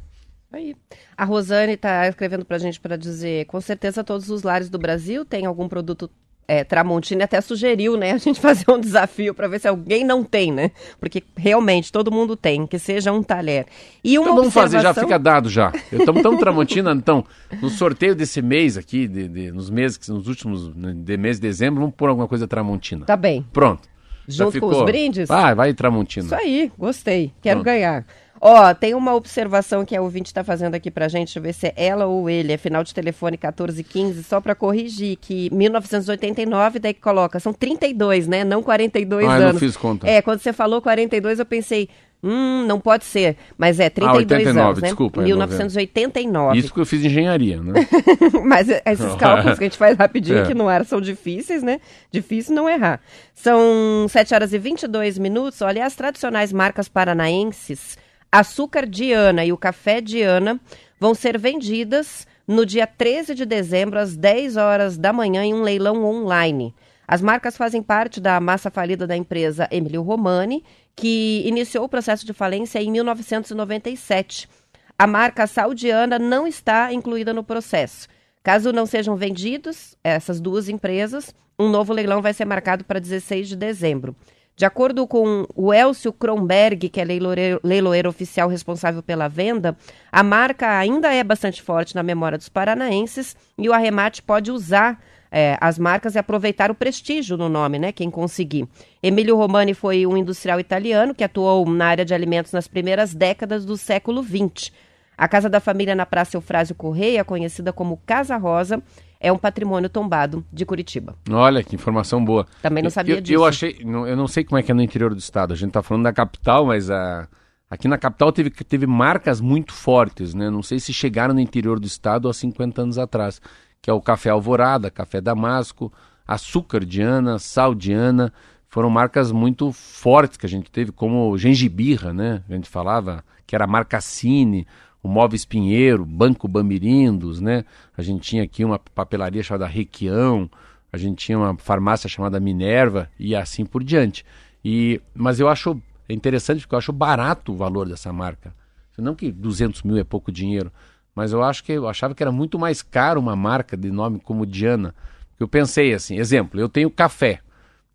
Aí. 0.53 0.77
A 1.17 1.25
Rosane 1.25 1.73
está 1.73 2.07
escrevendo 2.07 2.45
para 2.45 2.57
a 2.57 2.59
gente 2.59 2.79
para 2.79 2.99
dizer, 2.99 3.47
com 3.47 3.63
certeza 3.63 4.05
todos 4.05 4.29
os 4.29 4.43
lares 4.43 4.69
do 4.69 4.79
Brasil 4.79 5.25
têm 5.25 5.47
algum 5.47 5.67
produto 5.67 6.11
é, 6.53 6.65
Tramontina, 6.65 7.25
até 7.25 7.41
sugeriu, 7.41 7.97
né, 7.97 8.11
a 8.13 8.19
gente 8.19 8.41
fazer 8.43 8.65
um 8.69 8.81
desafio 8.81 9.33
para 9.33 9.47
ver 9.47 9.61
se 9.61 9.69
alguém 9.69 10.03
não 10.05 10.25
tem, 10.25 10.51
né? 10.51 10.73
Porque 10.99 11.23
realmente 11.37 11.93
todo 11.93 12.11
mundo 12.11 12.35
tem, 12.35 12.67
que 12.67 12.77
seja 12.79 13.13
um 13.13 13.23
talher. 13.23 13.67
E 14.03 14.19
uma 14.19 14.25
Então 14.27 14.37
vamos 14.37 14.53
fazer, 14.53 14.81
já 14.81 14.91
observação- 14.91 15.05
fica 15.05 15.19
dado 15.19 15.49
já. 15.49 15.73
Estamos 15.93 16.23
tão 16.23 16.37
Tramontina, 16.37 16.93
então, 16.93 17.25
no 17.63 17.69
sorteio 17.71 18.15
desse 18.17 18.43
mês 18.43 18.77
aqui, 18.77 19.07
de, 19.07 19.29
de- 19.29 19.53
nos 19.53 19.71
meses, 19.71 20.09
nos 20.09 20.27
últimos, 20.27 20.75
né, 20.75 20.93
de 20.97 21.17
mês 21.17 21.37
de 21.37 21.43
dezembro, 21.43 21.81
vamos 21.81 21.95
pôr 21.95 22.09
alguma 22.09 22.27
coisa 22.27 22.49
Tramontina. 22.49 23.07
Tá 23.07 23.17
bem. 23.17 23.47
Pronto. 23.53 23.89
Junto 24.27 24.61
com 24.61 24.67
os 24.67 24.85
brindes? 24.85 25.29
Vai, 25.29 25.55
vai 25.55 25.75
Tramontina. 25.75 26.27
Isso 26.27 26.35
aí, 26.35 26.71
gostei. 26.79 27.33
Quero 27.43 27.57
Pronto. 27.61 27.65
ganhar. 27.65 28.05
Ó, 28.41 28.73
tem 28.73 28.95
uma 28.95 29.15
observação 29.15 29.85
que 29.85 29.95
a 29.95 30.01
ouvinte 30.01 30.29
está 30.31 30.43
fazendo 30.43 30.75
aqui 30.75 30.91
pra 30.91 31.09
gente, 31.09 31.27
deixa 31.29 31.39
eu 31.39 31.43
ver 31.43 31.53
se 31.53 31.67
é 31.67 31.75
ela 31.77 32.07
ou 32.07 32.31
ele, 32.31 32.53
é 32.53 32.57
final 32.57 32.83
de 32.83 32.95
telefone 32.95 33.33
1415, 33.37 34.23
só 34.25 34.41
para 34.41 34.55
corrigir, 34.55 35.19
que 35.21 35.51
1989, 35.55 36.79
daí 36.79 36.95
que 36.95 37.01
coloca, 37.01 37.39
são 37.39 37.53
32, 37.53 38.27
né? 38.27 38.43
Não 38.43 38.63
42 38.63 39.29
Ah, 39.29 39.35
eu 39.35 39.41
não 39.41 39.49
anos. 39.51 39.61
fiz 39.61 39.77
conta. 39.77 40.09
É, 40.09 40.23
quando 40.23 40.41
você 40.41 40.53
falou 40.55 40.81
42, 40.81 41.39
eu 41.39 41.45
pensei, 41.45 41.89
hum, 42.23 42.65
não 42.67 42.81
pode 42.81 43.05
ser. 43.05 43.37
Mas 43.59 43.79
é 43.79 43.91
32 43.91 44.23
89, 44.25 44.61
anos, 44.69 44.81
né? 44.81 44.89
desculpa, 44.89 45.21
é 45.21 45.25
1989. 45.25 46.59
Isso 46.59 46.69
porque 46.69 46.81
eu 46.81 46.87
fiz 46.87 47.05
engenharia, 47.05 47.61
né? 47.63 47.75
Mas 48.43 48.69
esses 48.71 49.15
cálculos 49.21 49.59
que 49.59 49.65
a 49.65 49.67
gente 49.67 49.77
faz 49.77 49.99
rapidinho 49.99 50.39
É. 50.39 50.43
aqui 50.45 50.55
no 50.55 50.67
ar 50.67 50.85
são 50.87 50.99
difíceis, 51.01 51.63
né? 51.63 51.79
Difícil 52.11 52.55
não 52.55 52.69
errar. 52.71 53.01
São 53.35 54.07
7 54.09 54.35
horas 54.35 54.53
e 54.55 54.59
22 54.59 55.19
minutos. 55.19 55.61
Olha, 55.61 55.85
as 55.85 55.95
tradicionais 55.95 56.53
marcas 56.53 56.89
paranaenses, 56.89 57.97
Açúcar 58.33 58.87
Diana 58.87 59.45
e 59.45 59.53
o 59.53 59.57
Café 59.57 60.01
Diana, 60.01 60.61
vão 60.99 61.15
ser 61.15 61.37
vendidas 61.39 62.27
no 62.47 62.65
dia 62.65 62.87
13 62.87 63.35
de 63.35 63.45
dezembro, 63.45 63.99
às 63.99 64.17
10 64.17 64.57
horas 64.57 64.97
da 64.97 65.13
manhã, 65.13 65.45
em 65.45 65.55
um 65.55 65.63
leilão 65.63 66.05
online. 66.05 66.75
As 67.09 67.21
marcas 67.21 67.57
fazem 67.57 67.83
parte 67.83 68.21
da 68.21 68.39
massa 68.39 68.71
falida 68.71 69.07
da 69.07 69.17
empresa 69.17 69.69
Emílio 69.71 70.03
Romani, 70.03 70.63
que 70.95 71.43
iniciou 71.45 71.85
o 71.85 71.89
processo 71.89 72.25
de 72.25 72.33
falência 72.33 72.81
em 72.81 72.91
1997. 72.91 74.49
A 74.97 75.07
marca 75.07 75.47
saudiana 75.47 76.19
não 76.19 76.47
está 76.47 76.93
incluída 76.93 77.33
no 77.33 77.43
processo. 77.43 78.07
Caso 78.43 78.73
não 78.73 78.87
sejam 78.87 79.17
vendidos 79.17 79.97
essas 80.05 80.41
duas 80.41 80.69
empresas, 80.69 81.35
um 81.59 81.69
novo 81.69 81.93
leilão 81.93 82.23
vai 82.23 82.33
ser 82.33 82.45
marcado 82.45 82.85
para 82.85 82.99
16 82.99 83.49
de 83.49 83.57
dezembro. 83.57 84.15
De 84.61 84.67
acordo 84.67 85.07
com 85.07 85.47
o 85.55 85.73
Elcio 85.73 86.13
Kronberg, 86.13 86.91
que 86.91 87.01
é 87.01 87.05
leiloeiro, 87.05 87.59
leiloeiro 87.65 88.11
oficial 88.11 88.47
responsável 88.47 89.03
pela 89.03 89.27
venda, 89.27 89.75
a 90.13 90.23
marca 90.23 90.77
ainda 90.77 91.11
é 91.11 91.25
bastante 91.25 91.63
forte 91.63 91.95
na 91.95 92.03
memória 92.03 92.37
dos 92.37 92.51
paranaenses 92.51 93.35
e 93.57 93.71
o 93.71 93.73
arremate 93.73 94.21
pode 94.21 94.51
usar 94.51 95.03
é, 95.33 95.57
as 95.63 95.79
marcas 95.79 96.15
e 96.15 96.19
aproveitar 96.19 96.71
o 96.71 96.75
prestígio 96.75 97.39
no 97.39 97.49
nome, 97.49 97.79
né? 97.79 97.91
Quem 97.91 98.11
conseguir. 98.11 98.69
Emílio 99.03 99.35
Romani 99.35 99.73
foi 99.73 100.07
um 100.07 100.15
industrial 100.15 100.61
italiano 100.61 101.15
que 101.15 101.25
atuou 101.25 101.67
na 101.67 101.87
área 101.87 102.05
de 102.05 102.13
alimentos 102.13 102.53
nas 102.53 102.69
primeiras 102.69 103.15
décadas 103.15 103.65
do 103.65 103.79
século 103.79 104.23
XX. 104.23 104.71
A 105.17 105.27
Casa 105.27 105.49
da 105.49 105.61
Família 105.61 105.95
na 105.95 106.05
Praça 106.05 106.37
Eufrásio 106.37 106.75
Correia, 106.75 107.25
conhecida 107.25 107.73
como 107.73 107.99
Casa 108.05 108.37
Rosa, 108.37 108.83
é 109.21 109.31
um 109.31 109.37
patrimônio 109.37 109.91
tombado 109.91 110.45
de 110.51 110.65
Curitiba. 110.65 111.15
Olha, 111.31 111.63
que 111.63 111.75
informação 111.75 112.25
boa. 112.25 112.47
Também 112.63 112.83
não 112.83 112.91
sabia 112.91 113.17
eu, 113.17 113.21
disso. 113.21 113.35
Eu 113.35 113.45
achei, 113.45 113.79
não, 113.85 114.07
eu 114.07 114.17
não 114.17 114.27
sei 114.27 114.43
como 114.43 114.59
é 114.59 114.63
que 114.63 114.73
é 114.73 114.75
no 114.75 114.83
interior 114.83 115.15
do 115.15 115.19
estado. 115.19 115.53
A 115.53 115.57
gente 115.57 115.69
está 115.69 115.83
falando 115.83 116.05
da 116.05 116.13
capital, 116.13 116.65
mas 116.65 116.91
a, 116.91 117.29
aqui 117.69 117.87
na 117.87 117.99
capital 117.99 118.33
teve, 118.33 118.49
teve 118.51 118.87
marcas 118.87 119.39
muito 119.41 119.75
fortes, 119.75 120.33
né? 120.33 120.49
Não 120.49 120.63
sei 120.63 120.81
se 120.81 120.93
chegaram 120.95 121.35
no 121.35 121.41
interior 121.41 121.79
do 121.79 121.87
estado 121.87 122.31
há 122.31 122.33
50 122.33 122.81
anos 122.81 122.99
atrás, 122.99 123.43
que 123.83 123.91
é 123.91 123.93
o 123.93 124.01
Café 124.01 124.31
Alvorada, 124.31 124.91
Café 124.91 125.21
Damasco, 125.21 125.93
Açúcar 126.27 126.85
Diana, 126.85 127.39
Sal 127.39 127.75
Diana, 127.75 128.33
foram 128.69 128.89
marcas 128.89 129.33
muito 129.33 129.71
fortes 129.73 130.39
que 130.39 130.47
a 130.47 130.49
gente 130.49 130.71
teve, 130.71 130.93
como 130.93 131.37
Gengibirra, 131.37 132.15
né? 132.15 132.43
A 132.49 132.55
gente 132.55 132.69
falava 132.69 133.23
que 133.47 133.55
era 133.55 133.65
a 133.65 133.69
marca 133.69 134.01
Cine, 134.01 134.67
o 135.03 135.09
Móveis 135.09 135.45
Pinheiro, 135.45 136.05
Banco 136.05 136.47
Bamirindos, 136.47 137.41
né? 137.41 137.65
A 137.97 138.03
gente 138.03 138.23
tinha 138.23 138.43
aqui 138.43 138.65
uma 138.65 138.79
papelaria 138.79 139.43
chamada 139.43 139.67
Requião, 139.67 140.51
a 140.93 140.97
gente 140.97 141.25
tinha 141.25 141.39
uma 141.39 141.57
farmácia 141.57 142.09
chamada 142.09 142.41
Minerva 142.41 143.11
e 143.19 143.35
assim 143.35 143.65
por 143.65 143.83
diante. 143.83 144.25
E, 144.65 145.01
mas 145.15 145.41
eu 145.41 145.49
acho 145.49 145.81
é 146.11 146.13
interessante 146.13 146.63
porque 146.63 146.75
eu 146.75 146.79
acho 146.79 146.93
barato 146.93 147.53
o 147.53 147.57
valor 147.57 147.89
dessa 147.89 148.13
marca. 148.13 148.53
Não 148.99 149.15
que 149.15 149.31
200 149.33 149.83
mil 149.83 149.97
é 149.97 150.05
pouco 150.05 150.31
dinheiro, 150.31 150.71
mas 151.15 151.33
eu 151.33 151.43
acho 151.43 151.65
que 151.65 151.73
eu 151.73 151.89
achava 151.89 152.15
que 152.15 152.23
era 152.23 152.33
muito 152.33 152.59
mais 152.59 152.83
caro 152.83 153.19
uma 153.19 153.35
marca 153.35 153.77
de 153.77 153.91
nome 153.91 154.19
como 154.19 154.45
Diana. 154.45 154.95
Eu 155.39 155.49
pensei 155.49 155.95
assim, 155.95 156.17
exemplo, 156.19 156.61
eu 156.61 156.69
tenho 156.69 156.91
café. 156.91 157.41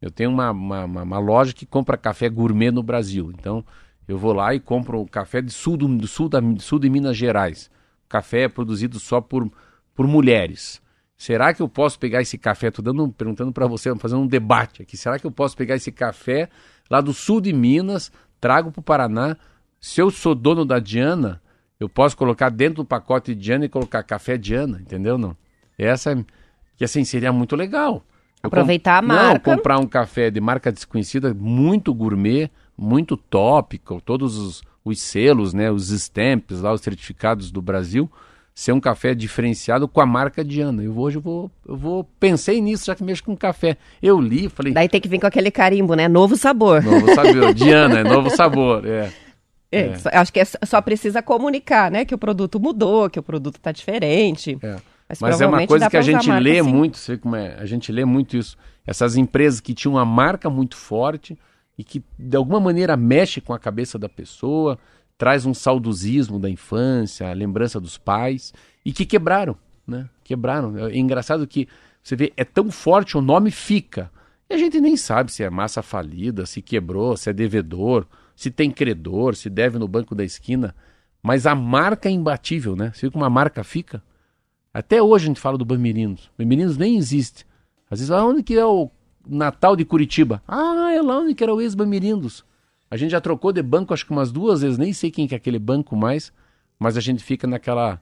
Eu 0.02 0.10
tenho 0.10 0.30
uma, 0.30 0.52
uma, 0.52 0.86
uma, 0.86 1.20
loja 1.20 1.54
que 1.54 1.66
compra 1.66 1.98
café 1.98 2.28
gourmet 2.30 2.72
no 2.72 2.82
Brasil. 2.82 3.32
Então, 3.38 3.64
eu 4.08 4.18
vou 4.18 4.34
lá 4.34 4.54
e 4.54 4.60
compro 4.60 5.02
o 5.02 5.08
café 5.08 5.42
do 5.42 5.52
sul, 5.52 5.78
do, 5.78 5.88
do 5.88 6.08
sul, 6.08 6.30
da, 6.30 6.40
sul 6.60 6.80
de 6.80 6.90
Minas 6.90 7.18
Gerais. 7.18 7.70
Café 8.08 8.44
é 8.44 8.48
produzido 8.48 9.00
só 9.00 9.20
por, 9.20 9.52
por 9.94 10.08
mulheres. 10.08 10.82
Será 11.18 11.54
que 11.54 11.62
eu 11.62 11.70
posso 11.70 11.98
pegar 11.98 12.22
esse 12.22 12.38
café? 12.38 12.68
Estou 12.68 12.84
dando, 12.84 13.08
perguntando 13.10 13.52
para 13.52 13.66
você, 13.68 13.96
fazendo 13.96 14.22
um 14.22 14.28
debate 14.28 14.82
aqui. 14.82 14.98
Será 14.98 15.18
que 15.18 15.26
eu 15.26 15.32
posso 15.32 15.56
pegar 15.56 15.76
esse 15.76 15.92
café 15.92 16.50
lá 16.90 17.02
do 17.02 17.14
sul 17.14 17.40
de 17.40 17.54
Minas, 17.54 18.12
trago 18.40 18.72
para 18.72 18.80
o 18.80 18.84
Paraná? 18.84 19.38
Se 19.80 20.02
eu 20.02 20.12
sou 20.12 20.36
dono 20.36 20.66
da 20.66 20.78
Diana, 20.78 21.42
eu 21.80 21.88
posso 21.88 22.16
colocar 22.18 22.50
dentro 22.50 22.84
do 22.84 22.86
pacote 22.86 23.34
Diana 23.34 23.66
e 23.66 23.70
colocar 23.70 24.04
café 24.04 24.38
Diana, 24.38 24.80
entendeu? 24.82 25.18
Não. 25.18 25.36
Essa 25.78 26.16
que 26.76 26.84
assim 26.84 27.04
seria 27.04 27.32
muito 27.32 27.56
legal. 27.56 28.04
Aproveitar 28.44 28.98
a 28.98 29.02
marca. 29.02 29.52
Não, 29.52 29.58
comprar 29.58 29.80
um 29.80 29.88
café 29.88 30.30
de 30.30 30.40
marca 30.40 30.72
desconhecida, 30.72 31.34
muito 31.34 31.94
gourmet, 31.94 32.50
muito 32.78 33.16
tópico, 33.16 34.02
todos 34.04 34.38
os, 34.38 34.64
os 34.84 35.02
selos, 35.02 35.54
né, 35.54 35.72
os 35.72 35.90
stamps 35.90 36.62
lá, 36.62 36.74
os 36.74 36.82
certificados 36.82 37.52
do 37.52 37.62
Brasil, 37.62 38.10
ser 38.54 38.72
um 38.72 38.80
café 38.80 39.14
diferenciado 39.14 39.88
com 39.88 40.00
a 40.00 40.06
marca 40.06 40.44
Diana. 40.44 40.82
Eu 40.82 40.98
hoje 40.98 41.18
eu 41.18 41.22
vou, 41.22 41.52
eu 41.68 41.76
vou 41.76 42.04
pensei 42.20 42.62
nisso 42.62 42.86
já 42.86 42.96
que 42.96 43.04
mexo 43.04 43.24
com 43.24 43.36
café. 43.36 43.78
Eu 44.02 44.20
li, 44.20 44.48
falei. 44.48 44.74
Daí 44.74 44.88
tem 44.88 45.02
que 45.02 45.10
vir 45.10 45.20
com 45.20 45.28
aquele 45.28 45.52
carimbo, 45.52 45.94
né? 45.94 46.08
Novo 46.08 46.38
sabor. 46.38 46.82
Novo 46.82 47.14
sabor, 47.14 47.54
Diana, 47.54 48.00
é 48.00 48.04
novo 48.08 48.30
sabor, 48.30 48.86
é. 48.88 49.12
É, 49.72 49.80
é. 49.88 49.98
Só, 49.98 50.10
acho 50.14 50.32
que 50.32 50.40
é, 50.40 50.46
só 50.46 50.82
precisa 50.82 51.22
comunicar, 51.22 51.92
né? 51.92 52.06
Que 52.06 52.16
o 52.16 52.18
produto 52.18 52.60
mudou, 52.60 53.10
que 53.10 53.20
o 53.20 53.24
produto 53.24 53.58
está 53.58 53.74
diferente. 53.74 54.58
É. 54.62 54.78
Mas, 55.08 55.20
Mas 55.20 55.42
é 55.42 55.46
uma 55.46 55.68
coisa 55.68 55.90
que 55.90 55.98
a 55.98 56.02
gente 56.02 56.32
lê 56.32 56.62
marca, 56.62 56.78
muito, 56.78 56.98
vê 57.08 57.18
como 57.18 57.36
é, 57.36 57.56
a 57.60 57.66
gente 57.66 57.92
lê 57.92 58.06
muito 58.06 58.38
isso. 58.38 58.58
Essas 58.88 59.16
empresas 59.16 59.60
que 59.60 59.74
tinham 59.74 59.96
uma 59.96 60.06
marca 60.06 60.50
muito 60.50 60.76
forte 60.76 61.38
e 61.78 61.84
que 61.84 62.04
de 62.18 62.38
alguma 62.38 62.60
maneira 62.60 62.96
mexe 62.96 63.42
com 63.42 63.54
a 63.54 63.60
cabeça 63.60 64.00
da 64.00 64.10
pessoa, 64.10 64.78
traz 65.18 65.46
um 65.46 65.54
saudosismo 65.54 66.40
da 66.40 66.50
infância, 66.50 67.30
a 67.30 67.34
lembrança 67.34 67.80
dos 67.80 67.98
pais 67.98 68.54
e 68.84 68.92
que 68.92 69.06
quebraram, 69.06 69.58
né? 69.88 70.10
Quebraram. 70.24 70.78
É 70.88 70.98
engraçado 70.98 71.48
que 71.48 71.68
você 72.04 72.16
vê, 72.16 72.34
é 72.38 72.44
tão 72.44 72.72
forte, 72.72 73.18
o 73.18 73.22
nome 73.22 73.52
fica. 73.52 74.12
E 74.50 74.54
a 74.54 74.58
gente 74.58 74.80
nem 74.80 74.96
sabe 74.96 75.32
se 75.32 75.44
é 75.44 75.50
massa 75.50 75.82
falida, 75.82 76.46
se 76.46 76.62
quebrou, 76.62 77.18
se 77.18 77.30
é 77.30 77.34
devedor, 77.34 78.06
se 78.36 78.52
tem 78.52 78.70
credor, 78.70 79.36
se 79.36 79.50
deve 79.50 79.80
no 79.80 79.88
banco 79.88 80.14
da 80.14 80.24
esquina. 80.24 80.76
Mas 81.24 81.48
a 81.48 81.56
marca 81.56 82.08
é 82.08 82.12
imbatível, 82.12 82.76
né? 82.76 82.92
Você 82.94 83.08
vê 83.08 83.12
como 83.12 83.26
a 83.26 83.30
marca 83.30 83.64
fica? 83.64 84.04
Até 84.72 85.02
hoje 85.02 85.26
a 85.26 85.28
gente 85.30 85.40
fala 85.40 85.58
do 85.58 85.66
Bamirinos. 85.66 86.30
Bamirinos 86.38 86.78
nem 86.78 86.98
existe. 86.98 87.46
Às 87.90 88.00
vezes, 88.00 88.12
onde 88.12 88.44
que 88.44 88.56
é 88.56 88.66
o 88.66 88.92
Natal 89.28 89.76
de 89.76 89.86
Curitiba? 89.86 90.42
Ah, 90.48 90.92
é 90.94 91.02
lá 91.02 91.20
onde 91.20 91.36
que 91.36 91.44
era 91.44 91.54
o 91.54 91.62
ex-Bamirindos. 91.62 92.44
A 92.90 92.98
gente 92.98 93.12
já 93.12 93.22
trocou 93.22 93.52
de 93.52 93.62
banco 93.62 93.94
acho 93.94 94.06
que 94.06 94.12
umas 94.12 94.32
duas 94.32 94.62
vezes, 94.62 94.78
nem 94.78 94.94
sei 94.94 95.12
quem 95.12 95.28
que 95.28 95.34
é 95.34 95.38
aquele 95.38 95.60
banco 95.60 95.96
mais, 95.96 96.32
mas 96.80 96.98
a 96.98 97.02
gente 97.02 97.24
fica 97.24 97.48
naquela... 97.48 98.00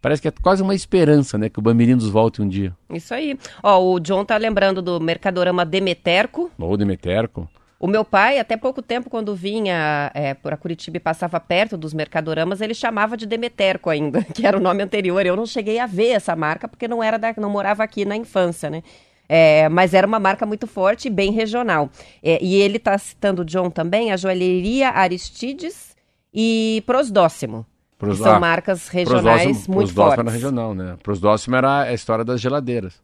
Parece 0.00 0.22
que 0.22 0.28
é 0.28 0.30
quase 0.30 0.62
uma 0.62 0.74
esperança, 0.74 1.36
né? 1.38 1.48
Que 1.48 1.58
o 1.58 1.62
Bamirindos 1.62 2.08
volte 2.08 2.40
um 2.40 2.48
dia. 2.48 2.76
Isso 2.90 3.12
aí. 3.12 3.36
Ó, 3.62 3.94
o 3.94 3.98
John 3.98 4.24
tá 4.24 4.36
lembrando 4.36 4.80
do 4.80 5.00
Mercadorama 5.00 5.64
Demeterco. 5.64 6.50
Ou 6.58 6.76
Demeterco. 6.76 7.48
O 7.78 7.86
meu 7.86 8.04
pai, 8.04 8.38
até 8.38 8.56
pouco 8.56 8.80
tempo, 8.80 9.10
quando 9.10 9.34
vinha 9.34 10.10
é, 10.14 10.32
por 10.32 10.56
Curitiba 10.56 10.96
e 10.96 11.00
passava 11.00 11.38
perto 11.38 11.76
dos 11.76 11.92
mercadoramas, 11.92 12.62
ele 12.62 12.72
chamava 12.72 13.16
de 13.16 13.26
Demeterco 13.26 13.90
ainda, 13.90 14.22
que 14.32 14.46
era 14.46 14.56
o 14.56 14.60
nome 14.60 14.82
anterior. 14.82 15.24
Eu 15.26 15.36
não 15.36 15.44
cheguei 15.44 15.78
a 15.78 15.86
ver 15.86 16.10
essa 16.10 16.34
marca 16.34 16.66
porque 16.66 16.88
não 16.88 17.02
era 17.02 17.18
da, 17.18 17.34
não 17.36 17.50
morava 17.50 17.82
aqui 17.82 18.04
na 18.04 18.16
infância, 18.16 18.70
né? 18.70 18.82
É, 19.28 19.68
mas 19.68 19.94
era 19.94 20.06
uma 20.06 20.18
marca 20.20 20.46
muito 20.46 20.66
forte 20.66 21.08
e 21.08 21.10
bem 21.10 21.32
regional. 21.32 21.90
É, 22.22 22.42
e 22.42 22.54
ele 22.56 22.76
está 22.76 22.96
citando, 22.96 23.44
John, 23.44 23.70
também, 23.70 24.12
a 24.12 24.16
joalheria 24.16 24.90
Aristides 24.90 25.96
e 26.32 26.82
Prosdóximo. 26.86 27.66
Pros, 27.98 28.18
são 28.18 28.34
ah, 28.34 28.40
marcas 28.40 28.88
regionais 28.88 29.42
Prosdóximo, 29.42 29.74
muito 29.74 29.94
Prosdóximo 29.94 30.16
fortes. 30.16 30.20
era 30.20 30.30
regional, 30.30 30.74
né? 30.74 30.96
Prosdóximo 31.02 31.56
era 31.56 31.82
a 31.82 31.94
história 31.94 32.24
das 32.24 32.40
geladeiras. 32.40 33.00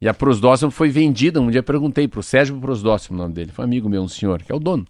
E 0.00 0.06
a 0.06 0.12
Prosdóximo 0.12 0.70
foi 0.70 0.90
vendida. 0.90 1.40
Um 1.40 1.50
dia 1.50 1.62
perguntei 1.62 2.06
para 2.06 2.20
o 2.20 2.22
Sérgio 2.22 2.58
Prosdóximo, 2.60 3.16
o 3.16 3.22
nome 3.22 3.34
dele. 3.34 3.50
Foi 3.50 3.64
um 3.64 3.68
amigo 3.68 3.88
meu, 3.88 4.02
um 4.02 4.08
senhor, 4.08 4.42
que 4.42 4.52
é 4.52 4.54
o 4.54 4.58
dono. 4.58 4.86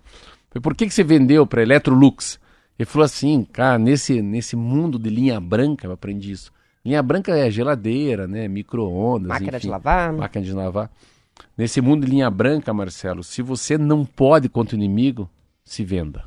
Falei, 0.50 0.60
por 0.60 0.74
que, 0.74 0.86
que 0.86 0.92
você 0.92 1.04
vendeu 1.04 1.46
para 1.46 1.62
Electrolux? 1.62 2.40
Ele 2.78 2.86
falou 2.86 3.04
assim, 3.04 3.44
cara, 3.44 3.78
nesse, 3.78 4.20
nesse 4.20 4.56
mundo 4.56 4.98
de 4.98 5.08
linha 5.08 5.40
branca, 5.40 5.86
eu 5.86 5.92
aprendi 5.92 6.32
isso. 6.32 6.50
Linha 6.86 7.02
branca 7.02 7.36
é 7.36 7.50
geladeira, 7.50 8.28
né? 8.28 8.46
Micro-ondas. 8.46 9.28
Máquina 9.28 9.56
enfim, 9.56 9.66
de 9.66 9.70
lavar. 9.70 10.12
Máquina 10.12 10.44
de 10.44 10.52
lavar. 10.52 10.90
Nesse 11.58 11.80
mundo 11.80 12.06
de 12.06 12.12
linha 12.12 12.30
branca, 12.30 12.72
Marcelo, 12.72 13.22
se 13.24 13.42
você 13.42 13.76
não 13.76 14.04
pode 14.04 14.48
contra 14.48 14.76
o 14.76 14.78
inimigo, 14.78 15.28
se 15.64 15.84
venda. 15.84 16.24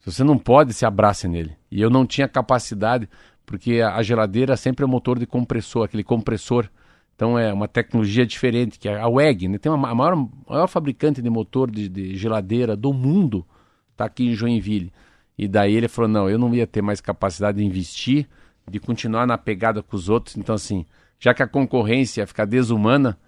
Se 0.00 0.12
você 0.12 0.22
não 0.22 0.38
pode, 0.38 0.74
se 0.74 0.84
abrace 0.84 1.26
nele. 1.26 1.56
E 1.70 1.80
eu 1.80 1.88
não 1.88 2.06
tinha 2.06 2.28
capacidade, 2.28 3.08
porque 3.46 3.80
a 3.80 4.02
geladeira 4.02 4.56
sempre 4.56 4.84
é 4.84 4.86
motor 4.86 5.18
de 5.18 5.26
compressor, 5.26 5.84
aquele 5.84 6.04
compressor 6.04 6.68
então 7.14 7.38
é 7.38 7.52
uma 7.52 7.68
tecnologia 7.68 8.26
diferente, 8.26 8.78
que 8.78 8.88
é 8.88 8.98
a 8.98 9.06
WEG, 9.06 9.46
né? 9.46 9.56
tem 9.56 9.70
uma, 9.70 9.90
a 9.90 9.94
maior, 9.94 10.28
maior 10.48 10.66
fabricante 10.66 11.22
de 11.22 11.30
motor 11.30 11.70
de, 11.70 11.88
de 11.88 12.16
geladeira 12.16 12.76
do 12.76 12.92
mundo, 12.92 13.46
está 13.92 14.06
aqui 14.06 14.26
em 14.26 14.34
Joinville. 14.34 14.92
E 15.38 15.46
daí 15.46 15.74
ele 15.74 15.86
falou, 15.88 16.10
não, 16.10 16.28
eu 16.28 16.38
não 16.38 16.52
ia 16.52 16.66
ter 16.66 16.82
mais 16.82 17.00
capacidade 17.00 17.58
de 17.58 17.64
investir, 17.64 18.26
de 18.68 18.80
continuar 18.80 19.26
na 19.26 19.38
pegada 19.38 19.82
com 19.82 19.96
os 19.96 20.08
outros. 20.08 20.36
Então 20.36 20.54
assim, 20.54 20.86
já 21.18 21.32
que 21.32 21.42
a 21.42 21.46
concorrência 21.46 22.20
ia 22.20 22.26
ficar 22.26 22.44
desumana, 22.44 23.18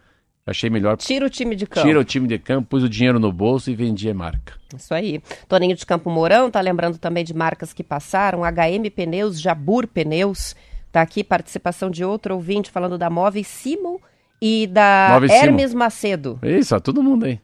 achei 0.46 0.68
melhor... 0.70 0.96
Tira 0.96 1.26
o 1.26 1.30
time 1.30 1.54
de 1.54 1.66
campo. 1.66 1.86
Tira 1.86 2.00
o 2.00 2.04
time 2.04 2.28
de 2.28 2.38
campo, 2.38 2.68
pus 2.68 2.82
o 2.82 2.88
dinheiro 2.88 3.18
no 3.18 3.32
bolso 3.32 3.70
e 3.70 3.74
vendi 3.74 4.08
a 4.08 4.14
marca. 4.14 4.54
Isso 4.76 4.94
aí. 4.94 5.22
Toninho 5.48 5.76
de 5.76 5.84
Campo 5.84 6.10
Mourão 6.10 6.50
tá 6.50 6.60
lembrando 6.60 6.98
também 6.98 7.24
de 7.24 7.34
marcas 7.34 7.72
que 7.72 7.82
passaram, 7.82 8.40
HM 8.40 8.90
Pneus, 8.94 9.40
Jabur 9.40 9.86
Pneus... 9.86 10.54
Está 10.94 11.02
aqui 11.02 11.24
participação 11.24 11.90
de 11.90 12.04
outro 12.04 12.34
ouvinte 12.34 12.70
falando 12.70 12.96
da 12.96 13.10
Móveis 13.10 13.48
Simon 13.48 13.98
e 14.40 14.68
da 14.68 15.08
Móveis 15.10 15.32
Hermes 15.32 15.70
Simon. 15.70 15.78
Macedo. 15.80 16.38
Isso, 16.40 16.76
ó, 16.76 16.78
todo 16.78 17.02
mundo 17.02 17.24
aí. 17.24 17.40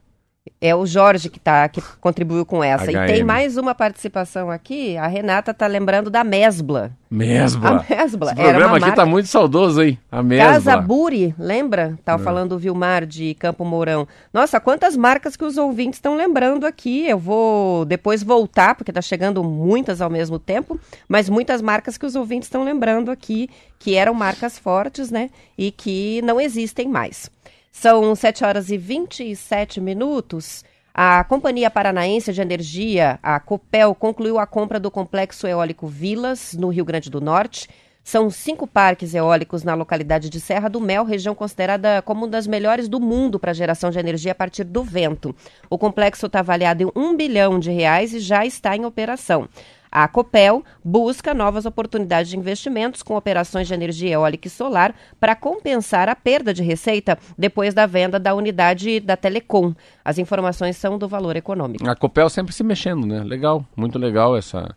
É 0.58 0.74
o 0.74 0.86
Jorge 0.86 1.28
que, 1.28 1.38
tá, 1.38 1.68
que 1.68 1.82
contribuiu 2.00 2.46
com 2.46 2.64
essa. 2.64 2.86
HM. 2.86 3.04
E 3.04 3.06
tem 3.06 3.24
mais 3.24 3.58
uma 3.58 3.74
participação 3.74 4.50
aqui. 4.50 4.96
A 4.96 5.06
Renata 5.06 5.52
tá 5.52 5.66
lembrando 5.66 6.08
da 6.08 6.24
Mesbla. 6.24 6.92
Mesbla. 7.10 7.84
A 7.88 7.94
Mesbla. 7.94 8.32
Esse 8.32 8.42
programa 8.42 8.76
aqui 8.76 8.86
marca... 8.86 8.96
tá 8.96 9.06
muito 9.06 9.28
saudoso, 9.28 9.82
hein? 9.82 9.98
A 10.10 10.22
Mesbla. 10.22 10.52
Casa 10.52 10.76
Buri, 10.78 11.34
lembra? 11.38 11.98
Tava 12.04 12.22
é. 12.22 12.24
falando 12.24 12.52
o 12.52 12.58
Vilmar 12.58 13.04
de 13.04 13.34
Campo 13.34 13.66
Mourão. 13.66 14.08
Nossa, 14.32 14.58
quantas 14.58 14.96
marcas 14.96 15.36
que 15.36 15.44
os 15.44 15.58
ouvintes 15.58 15.98
estão 15.98 16.16
lembrando 16.16 16.66
aqui. 16.66 17.06
Eu 17.06 17.18
vou 17.18 17.84
depois 17.84 18.22
voltar, 18.22 18.74
porque 18.74 18.92
tá 18.92 19.02
chegando 19.02 19.44
muitas 19.44 20.00
ao 20.00 20.08
mesmo 20.08 20.38
tempo, 20.38 20.80
mas 21.06 21.28
muitas 21.28 21.60
marcas 21.60 21.98
que 21.98 22.06
os 22.06 22.14
ouvintes 22.16 22.46
estão 22.46 22.64
lembrando 22.64 23.10
aqui, 23.10 23.50
que 23.78 23.94
eram 23.94 24.14
marcas 24.14 24.58
fortes, 24.58 25.10
né? 25.10 25.28
E 25.56 25.70
que 25.70 26.22
não 26.22 26.40
existem 26.40 26.88
mais. 26.88 27.30
São 27.70 28.14
7 28.14 28.44
horas 28.44 28.68
e 28.68 28.76
27 28.76 29.80
minutos. 29.80 30.64
A 30.92 31.22
Companhia 31.24 31.70
Paranaense 31.70 32.32
de 32.32 32.40
Energia, 32.40 33.18
a 33.22 33.38
Copel, 33.38 33.94
concluiu 33.94 34.38
a 34.38 34.46
compra 34.46 34.80
do 34.80 34.90
complexo 34.90 35.46
eólico 35.46 35.86
Vilas, 35.86 36.52
no 36.54 36.68
Rio 36.68 36.84
Grande 36.84 37.08
do 37.08 37.20
Norte. 37.20 37.68
São 38.02 38.28
cinco 38.28 38.66
parques 38.66 39.14
eólicos 39.14 39.62
na 39.62 39.74
localidade 39.74 40.28
de 40.28 40.40
Serra 40.40 40.68
do 40.68 40.80
Mel, 40.80 41.04
região 41.04 41.34
considerada 41.34 42.02
como 42.02 42.24
uma 42.24 42.28
das 42.28 42.46
melhores 42.46 42.88
do 42.88 42.98
mundo 42.98 43.38
para 43.38 43.52
geração 43.52 43.90
de 43.90 43.98
energia 44.00 44.32
a 44.32 44.34
partir 44.34 44.64
do 44.64 44.82
vento. 44.82 45.34
O 45.70 45.78
complexo 45.78 46.26
está 46.26 46.40
avaliado 46.40 46.82
em 46.82 46.90
um 46.96 47.16
bilhão 47.16 47.58
de 47.58 47.70
reais 47.70 48.12
e 48.12 48.18
já 48.18 48.44
está 48.44 48.74
em 48.74 48.84
operação. 48.84 49.48
A 49.90 50.06
Copel 50.06 50.64
busca 50.84 51.34
novas 51.34 51.66
oportunidades 51.66 52.30
de 52.30 52.38
investimentos 52.38 53.02
com 53.02 53.16
operações 53.16 53.66
de 53.66 53.74
energia 53.74 54.10
eólica 54.10 54.46
e 54.46 54.50
solar 54.50 54.94
para 55.18 55.34
compensar 55.34 56.08
a 56.08 56.14
perda 56.14 56.54
de 56.54 56.62
receita 56.62 57.18
depois 57.36 57.74
da 57.74 57.86
venda 57.86 58.18
da 58.18 58.32
unidade 58.34 59.00
da 59.00 59.16
Telecom. 59.16 59.74
As 60.04 60.18
informações 60.18 60.76
são 60.76 60.96
do 60.96 61.08
valor 61.08 61.34
econômico. 61.34 61.88
A 61.88 61.96
Copel 61.96 62.28
sempre 62.28 62.52
se 62.54 62.62
mexendo, 62.62 63.04
né? 63.04 63.24
Legal, 63.24 63.66
muito 63.76 63.98
legal 63.98 64.36
essa, 64.36 64.76